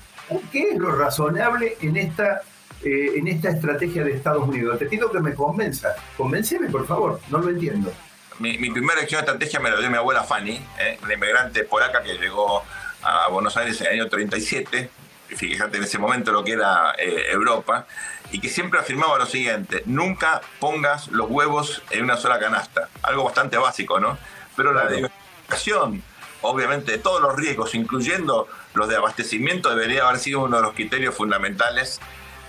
¿qué 0.52 0.70
es 0.70 0.78
lo 0.78 0.94
razonable 0.94 1.76
en 1.80 1.96
esta, 1.96 2.42
eh, 2.82 3.12
en 3.16 3.28
esta 3.28 3.50
estrategia 3.50 4.04
de 4.04 4.12
Estados 4.12 4.46
Unidos? 4.46 4.78
Te 4.78 4.86
pido 4.86 5.10
que 5.10 5.20
me 5.20 5.34
convenza. 5.34 5.94
Convénceme, 6.16 6.68
por 6.68 6.86
favor, 6.86 7.20
no 7.30 7.38
lo 7.38 7.50
entiendo. 7.50 7.92
Mi, 8.38 8.58
primera 8.70 9.00
estrategia 9.00 9.60
me 9.60 9.70
la 9.70 9.78
dio 9.78 9.88
mi 9.88 9.96
abuela 9.96 10.22
Fanny, 10.22 10.60
eh, 10.78 10.98
una 11.02 11.14
inmigrante 11.14 11.64
polaca 11.64 12.02
que 12.02 12.18
llegó 12.18 12.62
a 13.06 13.28
Buenos 13.28 13.56
Aires 13.56 13.80
en 13.80 13.86
el 13.86 13.92
año 14.00 14.08
37, 14.08 14.90
fíjate 15.28 15.76
en 15.76 15.84
ese 15.84 15.98
momento 15.98 16.32
lo 16.32 16.42
que 16.42 16.52
era 16.52 16.94
eh, 16.98 17.26
Europa, 17.30 17.86
y 18.32 18.40
que 18.40 18.48
siempre 18.48 18.80
afirmaba 18.80 19.18
lo 19.18 19.26
siguiente, 19.26 19.82
nunca 19.86 20.40
pongas 20.58 21.08
los 21.08 21.30
huevos 21.30 21.82
en 21.90 22.04
una 22.04 22.16
sola 22.16 22.38
canasta, 22.40 22.88
algo 23.02 23.24
bastante 23.24 23.56
básico, 23.56 24.00
¿no? 24.00 24.18
Pero 24.56 24.72
la 24.72 24.88
diversificación, 24.88 26.02
obviamente, 26.42 26.92
de 26.92 26.98
todos 26.98 27.22
los 27.22 27.36
riesgos, 27.36 27.74
incluyendo 27.74 28.48
los 28.74 28.88
de 28.88 28.96
abastecimiento, 28.96 29.70
debería 29.70 30.08
haber 30.08 30.18
sido 30.18 30.42
uno 30.42 30.56
de 30.56 30.62
los 30.62 30.74
criterios 30.74 31.14
fundamentales 31.14 32.00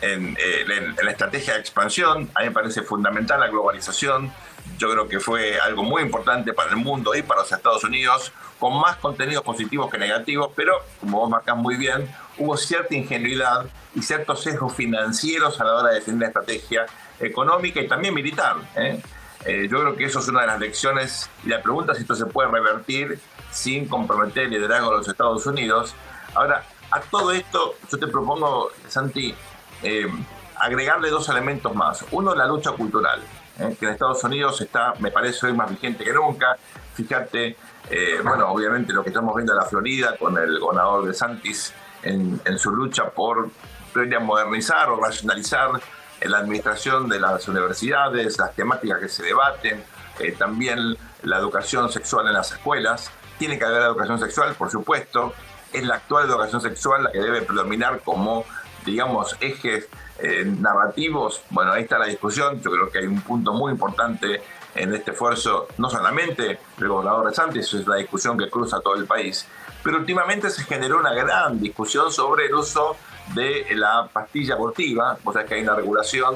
en, 0.01 0.35
eh, 0.39 0.65
en 0.97 1.05
la 1.05 1.11
estrategia 1.11 1.53
de 1.53 1.59
expansión. 1.59 2.29
A 2.33 2.39
mí 2.39 2.47
me 2.47 2.51
parece 2.51 2.81
fundamental 2.81 3.39
la 3.39 3.47
globalización, 3.47 4.33
yo 4.77 4.89
creo 4.91 5.07
que 5.07 5.19
fue 5.19 5.59
algo 5.59 5.83
muy 5.83 6.01
importante 6.03 6.53
para 6.53 6.69
el 6.69 6.77
mundo 6.77 7.15
y 7.15 7.21
para 7.21 7.41
los 7.41 7.51
Estados 7.51 7.83
Unidos, 7.83 8.31
con 8.59 8.79
más 8.79 8.97
contenidos 8.97 9.43
positivos 9.43 9.89
que 9.91 9.97
negativos, 9.97 10.51
pero 10.55 10.73
como 10.99 11.19
vos 11.19 11.29
marcás 11.29 11.57
muy 11.57 11.75
bien, 11.75 12.09
hubo 12.37 12.57
cierta 12.57 12.95
ingenuidad 12.95 13.65
y 13.95 14.01
ciertos 14.01 14.43
sesgos 14.43 14.73
financieros 14.73 15.59
a 15.59 15.63
la 15.65 15.75
hora 15.75 15.89
de 15.89 15.95
definir 15.95 16.21
la 16.21 16.27
estrategia 16.27 16.85
económica 17.19 17.81
y 17.81 17.87
también 17.87 18.13
militar. 18.13 18.57
¿eh? 18.75 19.01
Eh, 19.45 19.67
yo 19.69 19.79
creo 19.81 19.95
que 19.95 20.05
eso 20.05 20.19
es 20.19 20.27
una 20.27 20.41
de 20.41 20.47
las 20.47 20.59
lecciones 20.59 21.29
y 21.43 21.49
la 21.49 21.61
pregunta 21.61 21.91
es 21.91 21.99
si 21.99 22.03
esto 22.03 22.15
se 22.15 22.25
puede 22.25 22.49
revertir 22.49 23.19
sin 23.51 23.87
comprometer 23.87 24.45
el 24.45 24.51
liderazgo 24.51 24.91
de 24.91 24.97
los 24.97 25.07
Estados 25.07 25.45
Unidos. 25.45 25.95
Ahora, 26.35 26.63
a 26.91 27.01
todo 27.01 27.31
esto 27.31 27.75
yo 27.91 27.97
te 27.97 28.07
propongo, 28.07 28.71
Santi, 28.87 29.33
eh, 29.83 30.07
agregarle 30.55 31.09
dos 31.09 31.29
elementos 31.29 31.73
más. 31.75 32.05
Uno, 32.11 32.35
la 32.35 32.45
lucha 32.45 32.71
cultural. 32.71 33.21
¿Eh? 33.59 33.75
que 33.79 33.85
en 33.85 33.91
Estados 33.93 34.23
Unidos 34.23 34.59
está, 34.61 34.93
me 34.99 35.11
parece 35.11 35.47
hoy 35.47 35.53
más 35.53 35.69
vigente 35.69 36.03
que 36.03 36.13
nunca. 36.13 36.57
Fíjate, 36.93 37.55
eh, 37.89 38.19
bueno, 38.23 38.49
obviamente 38.49 38.93
lo 38.93 39.03
que 39.03 39.09
estamos 39.09 39.35
viendo 39.35 39.53
en 39.53 39.59
la 39.59 39.65
Florida 39.65 40.15
con 40.17 40.37
el 40.37 40.59
gobernador 40.59 41.05
de 41.05 41.13
Santis 41.13 41.73
en, 42.03 42.41
su 42.57 42.71
lucha 42.71 43.09
por 43.09 43.49
modernizar 44.21 44.89
o 44.89 45.03
racionalizar 45.03 45.71
la 46.21 46.37
administración 46.39 47.09
de 47.09 47.19
las 47.19 47.47
universidades, 47.47 48.37
las 48.37 48.53
temáticas 48.53 48.99
que 48.99 49.09
se 49.09 49.23
debaten, 49.23 49.83
eh, 50.19 50.33
también 50.37 50.95
la 51.23 51.37
educación 51.37 51.91
sexual 51.91 52.27
en 52.27 52.33
las 52.33 52.51
escuelas. 52.51 53.11
Tiene 53.39 53.57
que 53.57 53.65
haber 53.65 53.83
educación 53.83 54.19
sexual, 54.19 54.55
por 54.55 54.69
supuesto. 54.69 55.33
Es 55.73 55.83
la 55.83 55.95
actual 55.95 56.27
educación 56.27 56.61
sexual 56.61 57.03
la 57.03 57.11
que 57.11 57.19
debe 57.19 57.41
predominar 57.41 58.01
como, 58.03 58.45
digamos, 58.85 59.35
eje 59.41 59.87
eh, 60.19 60.45
narrativos, 60.45 61.41
bueno, 61.49 61.71
ahí 61.73 61.83
está 61.83 61.99
la 61.99 62.07
discusión. 62.07 62.61
Yo 62.61 62.71
creo 62.71 62.89
que 62.89 62.99
hay 62.99 63.05
un 63.05 63.21
punto 63.21 63.53
muy 63.53 63.71
importante 63.71 64.41
en 64.75 64.93
este 64.93 65.11
esfuerzo, 65.11 65.67
no 65.77 65.89
solamente 65.89 66.59
del 66.77 66.87
gobernador 66.87 67.27
de 67.27 67.35
Santos, 67.35 67.73
es 67.73 67.87
la 67.87 67.95
discusión 67.97 68.37
que 68.37 68.49
cruza 68.49 68.79
todo 68.79 68.95
el 68.95 69.05
país, 69.05 69.47
pero 69.83 69.97
últimamente 69.97 70.49
se 70.49 70.63
generó 70.63 70.99
una 70.99 71.13
gran 71.13 71.59
discusión 71.59 72.11
sobre 72.11 72.45
el 72.45 72.53
uso 72.53 72.95
de 73.33 73.65
la 73.71 74.07
pastilla 74.11 74.53
abortiva, 74.55 75.17
o 75.23 75.33
sea 75.33 75.45
que 75.45 75.55
hay 75.55 75.61
una 75.61 75.75
regulación 75.75 76.35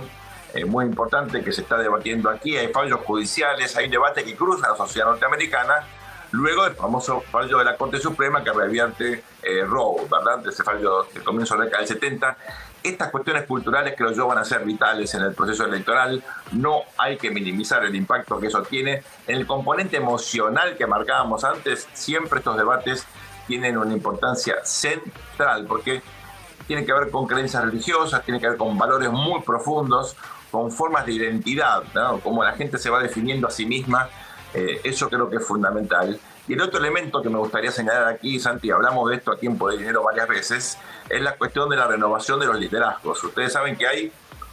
eh, 0.53 0.65
muy 0.65 0.86
importante 0.86 1.43
que 1.43 1.51
se 1.51 1.61
está 1.61 1.77
debatiendo 1.77 2.29
aquí, 2.29 2.57
hay 2.57 2.67
fallos 2.69 2.99
judiciales, 3.05 3.75
hay 3.77 3.86
un 3.86 3.91
debate 3.91 4.23
que 4.23 4.36
cruza 4.36 4.69
la 4.69 4.75
sociedad 4.75 5.07
norteamericana, 5.07 5.86
luego 6.32 6.63
del 6.63 6.73
famoso 6.73 7.21
fallo 7.21 7.57
de 7.59 7.65
la 7.65 7.77
Corte 7.77 7.99
Suprema 7.99 8.43
que 8.43 8.51
revierte 8.51 9.23
eh, 9.43 9.63
Roe, 9.65 10.07
¿verdad? 10.09 10.45
Ese 10.47 10.63
fallo 10.63 11.07
que 11.13 11.21
comienzo 11.21 11.53
de 11.53 11.59
la 11.59 11.65
década 11.65 11.84
del 11.84 11.88
70, 11.88 12.38
estas 12.84 13.11
cuestiones 13.11 13.45
culturales 13.45 13.93
creo 13.97 14.11
yo 14.11 14.27
van 14.27 14.39
a 14.39 14.45
ser 14.45 14.63
vitales 14.65 15.13
en 15.13 15.21
el 15.21 15.34
proceso 15.34 15.65
electoral. 15.65 16.23
No 16.51 16.82
hay 16.97 17.17
que 17.17 17.32
minimizar 17.32 17.84
el 17.86 17.95
impacto 17.95 18.39
que 18.39 18.47
eso 18.47 18.61
tiene. 18.63 19.03
En 19.27 19.38
el 19.38 19.47
componente 19.47 19.97
emocional 19.97 20.75
que 20.77 20.88
marcábamos 20.88 21.43
antes, 21.43 21.88
siempre 21.93 22.39
estos 22.39 22.57
debates 22.57 23.05
tienen 23.47 23.77
una 23.77 23.93
importancia 23.93 24.55
central 24.63 25.65
porque 25.67 26.01
tiene 26.67 26.86
que 26.86 26.93
ver 26.93 27.11
con 27.11 27.27
creencias 27.27 27.63
religiosas, 27.63 28.23
tiene 28.23 28.39
que 28.39 28.47
ver 28.49 28.57
con 28.57 28.77
valores 28.77 29.11
muy 29.11 29.41
profundos, 29.41 30.15
con 30.49 30.71
formas 30.71 31.05
de 31.05 31.13
identidad, 31.13 31.84
como 32.23 32.43
la 32.43 32.53
gente 32.53 32.77
se 32.77 32.89
va 32.89 33.01
definiendo 33.01 33.47
a 33.47 33.51
sí 33.51 33.65
misma. 33.65 34.09
Eh, 34.53 34.82
eso 34.84 35.09
creo 35.09 35.29
que 35.29 35.38
es 35.38 35.45
fundamental. 35.45 36.19
Y 36.52 36.54
el 36.56 36.62
otro 36.64 36.82
elemento 36.82 37.22
que 37.22 37.30
me 37.30 37.38
gustaría 37.38 37.72
señalar 37.72 38.10
aquí, 38.10 38.38
Santi, 38.38 38.72
hablamos 38.72 39.10
de 39.10 39.16
esto 39.16 39.32
a 39.32 39.38
tiempo 39.38 39.70
de 39.70 39.78
dinero 39.78 40.04
varias 40.04 40.28
veces, 40.28 40.78
es 41.08 41.22
la 41.22 41.38
cuestión 41.38 41.70
de 41.70 41.78
la 41.78 41.88
renovación 41.88 42.41
de 42.41 42.45
los 42.45 42.60
liderazgos. 42.60 43.24
Ustedes 43.24 43.54
saben 43.54 43.78
que 43.78 43.88
hay 43.88 44.12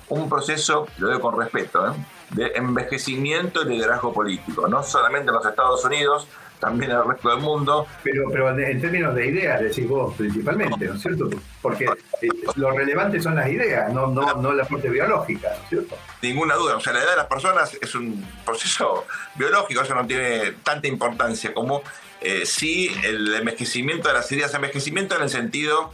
un 0.09 0.29
proceso, 0.29 0.87
lo 0.99 1.09
digo 1.09 1.21
con 1.21 1.37
respeto, 1.37 1.89
¿eh? 1.89 1.95
de 2.31 2.53
envejecimiento 2.55 3.63
y 3.63 3.71
liderazgo 3.71 4.13
político, 4.13 4.69
no 4.69 4.85
solamente 4.85 5.31
en 5.31 5.35
los 5.35 5.45
Estados 5.45 5.85
Unidos, 5.85 6.29
también 6.59 6.91
el 6.91 7.05
resto 7.05 7.31
del 7.31 7.41
mundo. 7.41 7.87
Pero, 8.03 8.31
pero 8.31 8.59
en 8.59 8.81
términos 8.81 9.15
de 9.15 9.27
ideas, 9.27 9.61
decís 9.61 9.89
vos 9.89 10.15
principalmente, 10.17 10.87
¿no 10.87 10.95
es 10.95 11.03
cierto? 11.03 11.31
Porque 11.63 11.85
eh, 11.85 12.29
lo 12.57 12.71
relevante 12.71 13.21
son 13.21 13.37
las 13.37 13.49
ideas, 13.49 13.93
no, 13.93 14.09
no, 14.09 14.35
no 14.35 14.53
la 14.53 14.65
parte 14.65 14.89
biológica, 14.89 15.49
¿no 15.57 15.63
es 15.63 15.69
cierto? 15.69 15.97
Ninguna 16.23 16.55
duda, 16.55 16.77
o 16.77 16.81
sea, 16.81 16.93
la 16.93 17.01
edad 17.01 17.11
de 17.11 17.17
las 17.17 17.27
personas 17.27 17.77
es 17.81 17.95
un 17.95 18.27
proceso 18.45 19.07
biológico, 19.35 19.83
eso 19.83 19.95
no 19.95 20.07
tiene 20.07 20.53
tanta 20.63 20.89
importancia 20.89 21.55
como 21.55 21.83
eh, 22.21 22.45
sí 22.45 22.91
el 23.05 23.35
envejecimiento 23.35 24.09
de 24.09 24.15
las 24.15 24.31
ideas, 24.33 24.53
envejecimiento 24.55 25.17
en 25.17 25.23
el 25.23 25.31
sentido 25.31 25.93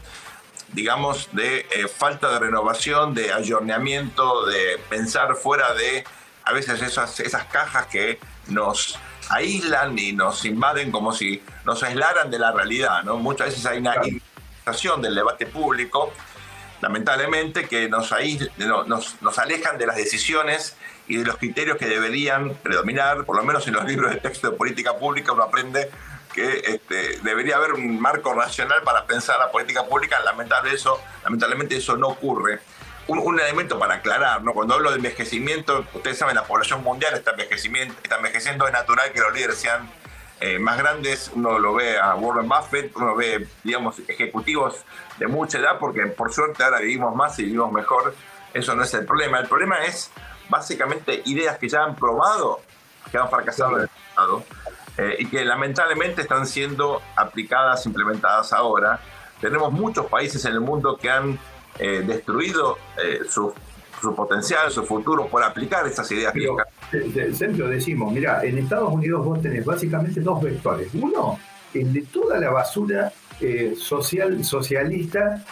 digamos, 0.72 1.28
de 1.32 1.60
eh, 1.70 1.88
falta 1.88 2.32
de 2.32 2.40
renovación, 2.40 3.14
de 3.14 3.32
ayorneamiento, 3.32 4.44
de 4.46 4.78
pensar 4.90 5.36
fuera 5.36 5.72
de 5.74 6.04
a 6.44 6.52
veces 6.52 6.82
esas, 6.82 7.18
esas 7.20 7.44
cajas 7.44 7.86
que 7.86 8.18
nos 8.48 8.98
aíslan 9.30 9.98
y 9.98 10.12
nos 10.12 10.44
invaden 10.44 10.90
como 10.90 11.12
si 11.12 11.42
nos 11.64 11.82
aislaran 11.82 12.30
de 12.30 12.38
la 12.38 12.52
realidad. 12.52 13.02
¿no? 13.04 13.16
Muchas 13.16 13.48
veces 13.48 13.66
hay 13.66 13.78
una 13.78 13.94
invitación 14.04 15.02
del 15.02 15.14
debate 15.14 15.46
público, 15.46 16.12
lamentablemente, 16.80 17.66
que 17.68 17.88
nos, 17.88 18.12
nos, 18.86 19.22
nos 19.22 19.38
alejan 19.38 19.78
de 19.78 19.86
las 19.86 19.96
decisiones 19.96 20.76
y 21.06 21.16
de 21.16 21.24
los 21.24 21.36
criterios 21.36 21.76
que 21.76 21.86
deberían 21.86 22.54
predominar, 22.54 23.24
por 23.24 23.36
lo 23.36 23.44
menos 23.44 23.66
en 23.66 23.74
los 23.74 23.84
libros 23.84 24.10
de 24.12 24.20
texto 24.20 24.50
de 24.50 24.56
política 24.56 24.96
pública 24.96 25.32
uno 25.32 25.42
aprende 25.42 25.90
que 26.32 26.62
este, 26.66 27.20
debería 27.22 27.56
haber 27.56 27.74
un 27.74 28.00
marco 28.00 28.34
racional 28.34 28.82
para 28.82 29.06
pensar 29.06 29.38
la 29.38 29.52
política 29.52 29.84
pública. 29.84 30.18
Lamentable 30.20 30.74
eso, 30.74 31.00
lamentablemente 31.22 31.76
eso 31.76 31.96
no 31.96 32.08
ocurre 32.08 32.60
un, 33.06 33.38
elemento 33.38 33.78
para 33.78 33.94
aclarar, 33.96 34.42
¿no? 34.42 34.52
Cuando 34.52 34.74
hablo 34.74 34.90
de 34.90 34.96
envejecimiento, 34.96 35.84
ustedes 35.94 36.18
saben, 36.18 36.34
la 36.34 36.44
población 36.44 36.82
mundial 36.82 37.14
está, 37.14 37.32
envejecimiento, 37.32 37.94
está 38.02 38.16
envejeciendo, 38.16 38.66
es 38.66 38.72
natural 38.72 39.12
que 39.12 39.20
los 39.20 39.32
líderes 39.32 39.58
sean 39.58 39.90
eh, 40.40 40.58
más 40.58 40.78
grandes, 40.78 41.30
uno 41.34 41.58
lo 41.58 41.74
ve 41.74 41.98
a 41.98 42.14
Warren 42.14 42.48
Buffett, 42.48 42.94
uno 42.96 43.14
ve, 43.14 43.46
digamos, 43.62 44.00
ejecutivos 44.08 44.84
de 45.18 45.26
mucha 45.26 45.58
edad, 45.58 45.78
porque 45.78 46.06
por 46.06 46.32
suerte 46.32 46.64
ahora 46.64 46.80
vivimos 46.80 47.14
más 47.14 47.38
y 47.38 47.44
vivimos 47.44 47.72
mejor, 47.72 48.14
eso 48.52 48.74
no 48.74 48.82
es 48.82 48.94
el 48.94 49.04
problema, 49.04 49.38
el 49.38 49.48
problema 49.48 49.84
es 49.84 50.10
básicamente 50.48 51.22
ideas 51.26 51.58
que 51.58 51.68
ya 51.68 51.84
han 51.84 51.94
probado, 51.96 52.60
que 53.10 53.18
han 53.18 53.28
fracasado 53.30 53.76
en 53.76 53.82
el 53.82 53.88
pasado, 53.88 54.44
eh, 54.96 55.16
y 55.18 55.26
que 55.26 55.44
lamentablemente 55.44 56.22
están 56.22 56.46
siendo 56.46 57.02
aplicadas, 57.16 57.84
implementadas 57.86 58.52
ahora. 58.52 59.00
Tenemos 59.40 59.72
muchos 59.72 60.06
países 60.06 60.44
en 60.44 60.52
el 60.52 60.60
mundo 60.60 60.96
que 60.96 61.10
han 61.10 61.38
eh, 61.78 62.02
destruido 62.06 62.78
eh, 63.02 63.20
su, 63.28 63.52
su, 64.00 64.14
potencial, 64.14 64.70
su 64.70 64.84
futuro 64.84 65.26
por 65.26 65.42
aplicar 65.42 65.86
esas 65.86 66.10
ideas 66.12 66.32
Pero, 66.32 66.56
Sergio, 67.34 67.68
decimos, 67.68 68.12
mira, 68.12 68.44
en 68.44 68.58
Estados 68.58 68.92
Unidos 68.92 69.24
vos 69.24 69.42
tenés 69.42 69.64
básicamente 69.64 70.20
dos 70.20 70.42
vectores. 70.42 70.88
Uno, 70.94 71.38
el 71.72 71.92
de 71.92 72.02
toda 72.02 72.38
la 72.38 72.50
basura 72.50 73.12
eh, 73.40 73.74
social, 73.76 74.44
socialista, 74.44 75.44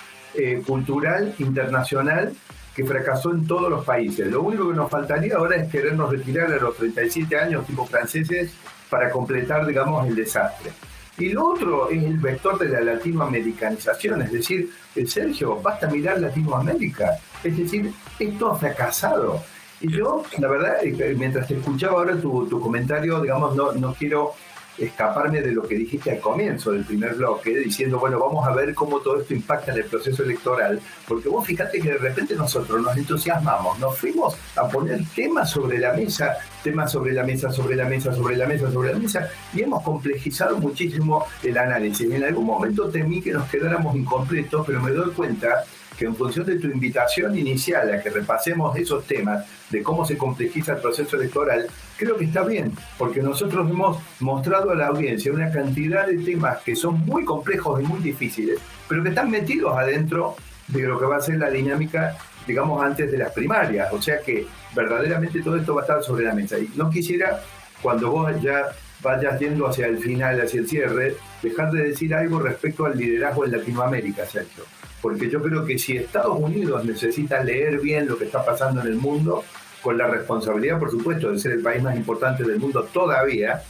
cultural, 0.67 1.35
internacional, 1.41 2.33
que 2.75 2.87
fracasó 2.87 3.33
en 3.33 3.47
todos 3.47 3.69
los 3.69 3.85
países. 3.85 4.27
Lo 4.29 4.41
único 4.41 4.71
que 4.71 4.77
nos 4.77 4.91
faltaría 4.91 5.37
ahora 5.37 5.57
es 5.57 5.71
querernos 5.71 6.11
retirar 6.11 6.51
a 6.51 6.57
los 6.57 6.75
37 6.77 7.39
años 7.39 7.67
tipo 7.67 7.85
franceses 7.85 8.55
para 8.89 9.11
completar, 9.11 9.67
digamos, 9.67 10.07
el 10.07 10.15
desastre. 10.15 10.73
Y 11.19 11.29
lo 11.29 11.49
otro 11.49 11.91
es 11.91 12.03
el 12.03 12.17
vector 12.19 12.59
de 12.59 12.69
la 12.69 12.81
latinoamericanización, 12.81 14.23
es 14.23 14.33
decir, 14.33 14.71
Sergio, 15.07 15.61
basta 15.61 15.89
mirar 15.89 16.21
Latinoamérica, 16.21 17.19
es 17.45 17.57
decir, 17.57 17.93
esto 18.19 18.51
ha 18.51 18.57
fracasado. 18.57 19.43
Y 19.81 19.93
yo, 19.93 20.23
la 20.39 20.49
verdad, 20.49 20.77
eh, 20.83 21.15
mientras 21.19 21.49
te 21.49 21.55
escuchaba 21.55 21.95
ahora 21.95 22.17
tu, 22.17 22.47
tu 22.47 22.61
comentario, 22.61 23.21
digamos, 23.21 23.55
no, 23.55 23.73
no 23.73 23.95
quiero 23.95 24.35
escaparme 24.79 25.43
de 25.43 25.53
lo 25.53 25.63
que 25.63 25.75
dijiste 25.75 26.11
al 26.11 26.21
comienzo 26.21 26.73
del 26.73 26.85
primer 26.85 27.15
bloque, 27.15 27.57
diciendo, 27.59 27.99
bueno, 27.99 28.19
vamos 28.19 28.47
a 28.47 28.53
ver 28.53 28.75
cómo 28.75 29.01
todo 29.01 29.21
esto 29.21 29.35
impacta 29.35 29.73
en 29.73 29.79
el 29.79 29.85
proceso 29.85 30.23
electoral, 30.23 30.81
porque 31.07 31.29
vos 31.29 31.47
fíjate 31.47 31.81
que 31.81 31.91
de 31.91 31.99
repente 31.99 32.35
nosotros 32.35 32.81
nos 32.81 32.97
entusiasmamos, 32.97 33.79
nos 33.79 33.99
fuimos 33.99 34.37
a 34.57 34.69
poner 34.69 35.01
temas 35.15 35.51
sobre 35.51 35.79
la 35.79 35.93
mesa, 35.93 36.37
temas 36.63 36.91
sobre 36.91 37.13
la 37.13 37.25
mesa, 37.25 37.51
sobre 37.51 37.77
la 37.77 37.85
mesa, 37.85 38.13
sobre 38.15 38.37
la 38.37 38.47
mesa, 38.47 38.71
sobre 38.71 38.93
la 38.93 38.99
mesa, 38.99 39.29
y 39.53 39.63
hemos 39.63 39.83
complejizado 39.83 40.59
muchísimo 40.59 41.27
el 41.43 41.59
análisis. 41.59 42.11
En 42.11 42.25
algún 42.25 42.47
momento 42.47 42.89
temí 42.89 43.21
que 43.21 43.33
nos 43.33 43.49
quedáramos 43.49 43.95
incompletos, 43.95 44.67
pero 44.67 44.81
me 44.81 44.91
doy 44.91 45.11
cuenta 45.11 45.65
que 45.97 46.07
en 46.07 46.17
función 46.17 46.47
de 46.47 46.57
tu 46.57 46.69
invitación 46.69 47.37
inicial 47.37 47.93
a 47.93 48.03
que 48.03 48.11
repasemos 48.11 48.77
esos 48.77 49.05
temas 49.05 49.45
de 49.71 49.83
cómo 49.83 50.05
se 50.05 50.17
complejiza 50.17 50.75
el 50.75 50.81
proceso 50.81 51.17
electoral, 51.17 51.67
creo 52.03 52.17
que 52.17 52.25
está 52.25 52.43
bien, 52.45 52.73
porque 52.99 53.23
nosotros 53.23 53.69
hemos 53.71 53.99
mostrado 54.21 54.71
a 54.71 54.75
la 54.75 54.89
audiencia 54.89 55.33
una 55.33 55.51
cantidad 55.51 56.07
de 56.07 56.19
temas 56.19 56.59
que 56.63 56.77
son 56.77 57.01
muy 57.07 57.25
complejos 57.25 57.81
y 57.83 57.87
muy 57.87 58.01
difíciles, 58.01 58.59
pero 58.89 59.03
que 59.03 59.11
están 59.11 59.31
metidos 59.31 59.77
adentro 59.77 60.37
de 60.69 60.83
lo 60.83 60.99
que 60.99 61.07
va 61.07 61.17
a 61.17 61.21
ser 61.21 61.39
la 61.39 61.51
dinámica, 61.51 62.17
digamos, 62.47 62.83
antes 62.83 63.11
de 63.11 63.19
las 63.19 63.33
primarias. 63.33 63.93
O 63.93 64.01
sea 64.01 64.21
que 64.21 64.47
verdaderamente 64.75 65.41
todo 65.43 65.57
esto 65.57 65.75
va 65.75 65.83
a 65.83 65.85
estar 65.85 66.03
sobre 66.03 66.25
la 66.25 66.35
mesa. 66.35 66.59
Y 66.59 66.71
no 66.77 66.91
quisiera, 66.91 67.41
cuando 67.83 68.11
vos 68.11 68.31
ya 68.41 68.67
vayas 69.03 69.39
yendo 69.41 69.67
hacia 69.67 69.87
el 69.87 69.99
final, 69.99 70.41
hacia 70.41 70.61
el 70.61 70.69
cierre, 70.69 71.17
dejar 71.43 71.71
de 71.73 71.89
decir 71.89 72.15
algo 72.15 72.39
respecto 72.39 72.87
al 72.87 72.97
liderazgo 72.97 73.45
en 73.45 73.53
Latinoamérica, 73.53 74.25
Sergio 74.27 74.65
porque 75.03 75.29
yo 75.29 75.43
creo 75.43 75.67
que 75.67 75.79
si 75.79 75.97
Estados 75.97 76.39
Unidos 76.39 76.85
necesita 76.85 77.43
leer 77.43 77.81
bien 77.81 78.07
lo 78.07 78.17
que 78.17 78.27
está 78.27 78.45
pasando 78.45 78.81
en 78.81 78.87
el 78.87 78.95
mundo, 78.95 79.45
con 79.83 79.99
la 79.99 80.07
responsabilidad, 80.07 80.79
por 80.79 80.91
supuesto, 80.91 81.31
de 81.31 81.39
ser 81.39 81.53
el 81.53 81.63
país 81.63 81.83
más 81.83 81.97
importante 81.97 82.45
del 82.45 82.59
mundo 82.59 82.85
todavía, 82.93 83.63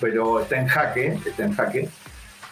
pero 0.00 0.40
está 0.40 0.60
en 0.60 0.66
jaque, 0.66 1.18
está 1.24 1.44
en 1.44 1.54
jaque. 1.54 1.88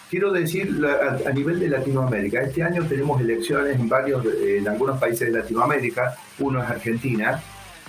Quiero 0.09 0.31
decir, 0.33 0.71
a, 0.87 1.31
nivel 1.31 1.59
de 1.59 1.69
Latinoamérica, 1.69 2.41
este 2.41 2.63
año 2.63 2.85
tenemos 2.85 3.21
elecciones 3.21 3.81
en 3.81 3.89
varios, 3.89 4.25
en 4.25 4.69
algunos 4.69 4.99
países 4.99 5.33
de 5.33 5.41
Latinoamérica, 5.41 6.15
uno 6.39 6.63
es 6.63 6.71
Argentina, 6.71 7.43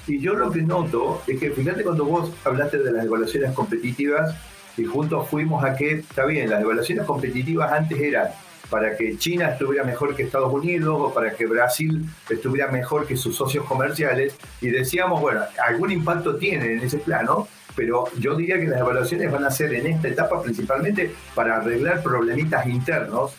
y 0.08 0.20
yo 0.20 0.34
lo 0.34 0.52
que 0.52 0.62
noto 0.62 1.22
es 1.28 1.40
que, 1.40 1.52
fíjate 1.52 1.84
cuando 1.84 2.06
vos 2.06 2.32
hablaste 2.44 2.80
de 2.80 2.92
las 2.92 3.06
evaluaciones 3.06 3.52
competitivas, 3.52 4.36
y 4.78 4.86
juntos 4.86 5.30
fuimos 5.30 5.64
a 5.64 5.76
que, 5.76 6.00
está 6.00 6.26
bien, 6.26 6.50
las 6.50 6.62
evaluaciones 6.62 7.06
competitivas 7.06 7.72
antes 7.72 8.00
eran 8.00 8.30
para 8.70 8.96
que 8.96 9.18
China 9.18 9.50
estuviera 9.50 9.84
mejor 9.84 10.16
que 10.16 10.24
Estados 10.24 10.52
Unidos 10.52 10.98
o 11.00 11.14
para 11.14 11.32
que 11.34 11.46
Brasil 11.46 12.06
estuviera 12.30 12.72
mejor 12.72 13.06
que 13.06 13.16
sus 13.16 13.36
socios 13.36 13.66
comerciales. 13.66 14.36
Y 14.62 14.70
decíamos, 14.70 15.22
bueno, 15.22 15.42
algún 15.66 15.92
impacto 15.92 16.36
tiene 16.36 16.74
en 16.74 16.80
ese 16.80 16.98
plano, 16.98 17.48
pero 17.76 18.06
yo 18.18 18.36
diría 18.36 18.60
que 18.60 18.68
las 18.68 18.80
evaluaciones 18.80 19.32
van 19.32 19.46
a 19.46 19.52
ser 19.52 19.74
en 19.74 19.88
esta 19.88 20.08
etapa 20.08 20.42
principalmente 20.42 21.12
para 21.34 21.58
arreglar 21.58 22.02
problemitas 22.02 22.66
internos, 22.66 23.36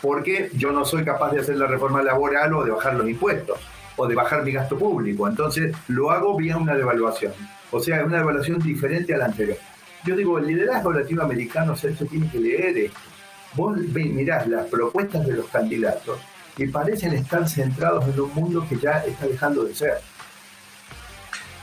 porque 0.00 0.50
yo 0.54 0.72
no 0.72 0.84
soy 0.84 1.04
capaz 1.04 1.32
de 1.32 1.40
hacer 1.40 1.56
la 1.56 1.66
reforma 1.66 2.02
laboral 2.02 2.54
o 2.54 2.64
de 2.64 2.70
bajar 2.70 2.94
los 2.94 3.08
impuestos 3.08 3.58
o 3.96 4.06
de 4.06 4.14
bajar 4.14 4.42
mi 4.42 4.52
gasto 4.52 4.76
público. 4.76 5.28
Entonces 5.28 5.74
lo 5.88 6.10
hago 6.10 6.36
vía 6.36 6.56
una 6.56 6.74
devaluación. 6.74 7.32
O 7.70 7.80
sea, 7.80 8.04
una 8.04 8.18
devaluación 8.18 8.58
diferente 8.58 9.14
a 9.14 9.18
la 9.18 9.26
anterior. 9.26 9.56
Yo 10.04 10.16
digo, 10.16 10.38
el 10.38 10.46
liderazgo 10.46 10.92
latinoamericano, 10.92 11.74
Sergio, 11.76 12.06
tiene 12.06 12.30
que 12.30 12.38
leer 12.38 12.76
esto 12.78 13.13
vos 13.54 13.76
mirás 13.76 14.46
las 14.46 14.66
propuestas 14.66 15.26
de 15.26 15.34
los 15.34 15.46
candidatos 15.46 16.18
y 16.56 16.66
parecen 16.68 17.14
estar 17.14 17.48
centrados 17.48 18.04
en 18.04 18.20
un 18.20 18.34
mundo 18.34 18.66
que 18.68 18.78
ya 18.78 18.98
está 18.98 19.26
dejando 19.26 19.64
de 19.64 19.74
ser. 19.74 20.00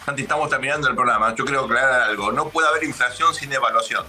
Santi, 0.06 0.24
estamos 0.24 0.50
terminando 0.50 0.88
el 0.90 0.96
programa. 0.96 1.36
Yo 1.36 1.46
creo 1.46 1.66
aclarar 1.66 2.02
algo. 2.02 2.32
No 2.32 2.50
puede 2.50 2.68
haber 2.68 2.84
inflación 2.84 3.34
sin 3.34 3.50
devaluación. 3.50 4.04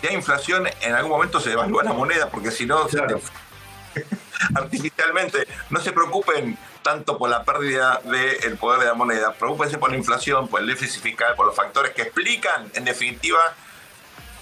Si 0.00 0.08
hay 0.08 0.14
inflación, 0.14 0.68
en 0.80 0.94
algún 0.94 1.12
momento 1.12 1.40
se 1.40 1.50
devalúa 1.50 1.84
la 1.84 1.92
moneda, 1.92 2.28
porque 2.28 2.50
si 2.50 2.66
no, 2.66 2.86
artificialmente, 4.54 5.46
no 5.70 5.80
se 5.80 5.92
preocupen 5.92 6.58
tanto 6.82 7.16
por 7.16 7.30
la 7.30 7.44
pérdida 7.44 8.00
del 8.04 8.56
poder 8.58 8.80
de 8.80 8.86
la 8.86 8.94
moneda, 8.94 9.32
preocupense 9.32 9.78
por 9.78 9.90
la 9.90 9.96
inflación, 9.96 10.48
por 10.48 10.60
el 10.60 10.66
déficit 10.66 11.02
fiscal, 11.02 11.34
por 11.34 11.46
los 11.46 11.56
factores 11.56 11.92
que 11.92 12.02
explican, 12.02 12.70
en 12.74 12.84
definitiva, 12.84 13.40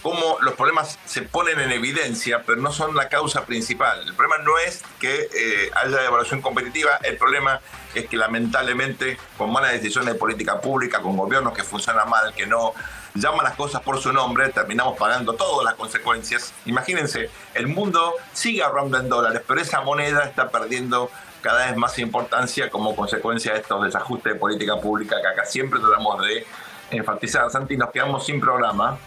cómo 0.05 0.37
los 0.43 0.53
problemas 0.53 0.99
se 1.07 1.23
ponen 1.23 1.59
en 1.61 1.73
evidencia, 1.73 2.43
pero 2.45 2.61
no 2.61 2.71
son 2.73 2.95
la 2.95 3.09
causa 3.09 3.47
principal. 3.47 4.07
El 4.07 4.13
problema 4.13 4.45
no 4.45 4.59
es 4.59 4.83
que 5.01 5.15
eh, 5.35 5.71
haya 5.75 6.05
evaluación 6.05 6.43
competitiva, 6.43 6.99
el 7.03 7.17
problema 7.17 7.59
es 7.95 8.07
que 8.07 8.19
lamentablemente 8.19 9.17
con 9.39 9.51
malas 9.51 9.73
decisiones 9.73 10.13
de 10.13 10.19
política 10.21 10.61
pública, 10.61 11.01
con 11.01 11.17
gobiernos 11.17 11.55
que 11.55 11.65
funcionan 11.65 12.07
mal, 12.11 12.35
que 12.35 12.45
no 12.45 12.75
llaman 13.15 13.45
las 13.45 13.55
cosas 13.55 13.81
por 13.81 13.99
su 13.99 14.13
nombre, 14.13 14.51
terminamos 14.51 14.99
pagando 14.99 15.33
todas 15.33 15.65
las 15.65 15.73
consecuencias. 15.73 16.53
Imagínense, 16.67 17.31
el 17.55 17.67
mundo 17.67 18.13
sigue 18.35 18.63
ahorrando 18.63 18.99
en 18.99 19.09
dólares, 19.09 19.41
pero 19.49 19.59
esa 19.59 19.81
moneda 19.81 20.25
está 20.25 20.51
perdiendo 20.51 21.11
cada 21.41 21.65
vez 21.65 21.77
más 21.79 21.99
importancia 21.99 22.69
como 22.69 22.95
consecuencia 22.95 23.55
de 23.55 23.61
estos 23.61 23.83
desajustes 23.83 24.35
de 24.35 24.39
política 24.39 24.79
pública 24.79 25.17
que 25.23 25.29
acá 25.29 25.47
siempre 25.47 25.81
tratamos 25.81 26.21
de 26.27 26.47
enfatizar. 26.91 27.51
Santi, 27.51 27.79
nos 27.79 27.91
quedamos 27.91 28.27
sin 28.27 28.39
programa. 28.39 28.99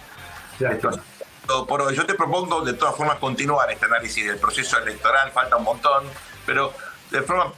Yo 1.94 2.06
te 2.06 2.14
propongo 2.14 2.62
de 2.62 2.74
todas 2.74 2.96
formas 2.96 3.18
continuar 3.20 3.72
este 3.72 3.86
análisis 3.86 4.26
del 4.26 4.38
proceso 4.38 4.78
electoral, 4.80 5.32
falta 5.32 5.56
un 5.56 5.64
montón, 5.64 6.04
pero 6.46 6.74
de 7.10 7.22
forma 7.22 7.54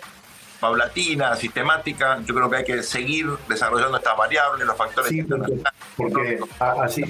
paulatina, 0.60 1.36
sistemática, 1.36 2.20
yo 2.26 2.36
creo 2.36 2.50
que 2.50 2.58
hay 2.58 2.64
que 2.66 2.84
seguir 2.84 3.28
desarrollando 3.48 3.98
estas 3.98 4.16
variables, 4.16 4.68
los 4.68 4.78
factores 4.78 5.10
sí, 5.10 5.26
porque, 5.96 6.40
así, 6.60 7.04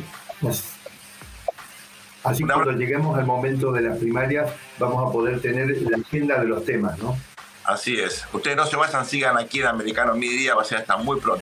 así 2.24 2.44
cuando 2.44 2.72
lleguemos 2.72 3.18
al 3.18 3.26
momento 3.26 3.72
de 3.72 3.82
las 3.82 3.98
primarias 3.98 4.52
vamos 4.78 5.10
a 5.10 5.12
poder 5.12 5.42
tener 5.42 5.82
la 5.82 5.98
agenda 5.98 6.40
de 6.40 6.46
los 6.46 6.64
temas, 6.64 6.98
¿no? 7.00 7.18
Así 7.66 8.00
es. 8.00 8.26
Ustedes 8.34 8.58
no 8.58 8.66
se 8.66 8.78
vayan, 8.78 9.06
sigan 9.06 9.38
aquí 9.38 9.60
en 9.60 9.68
Americano 9.68 10.16
Media, 10.16 10.56
va 10.56 10.64
a 10.64 10.66
ser 10.66 10.80
hasta 10.80 10.98
muy 10.98 11.20
pronto. 11.20 11.38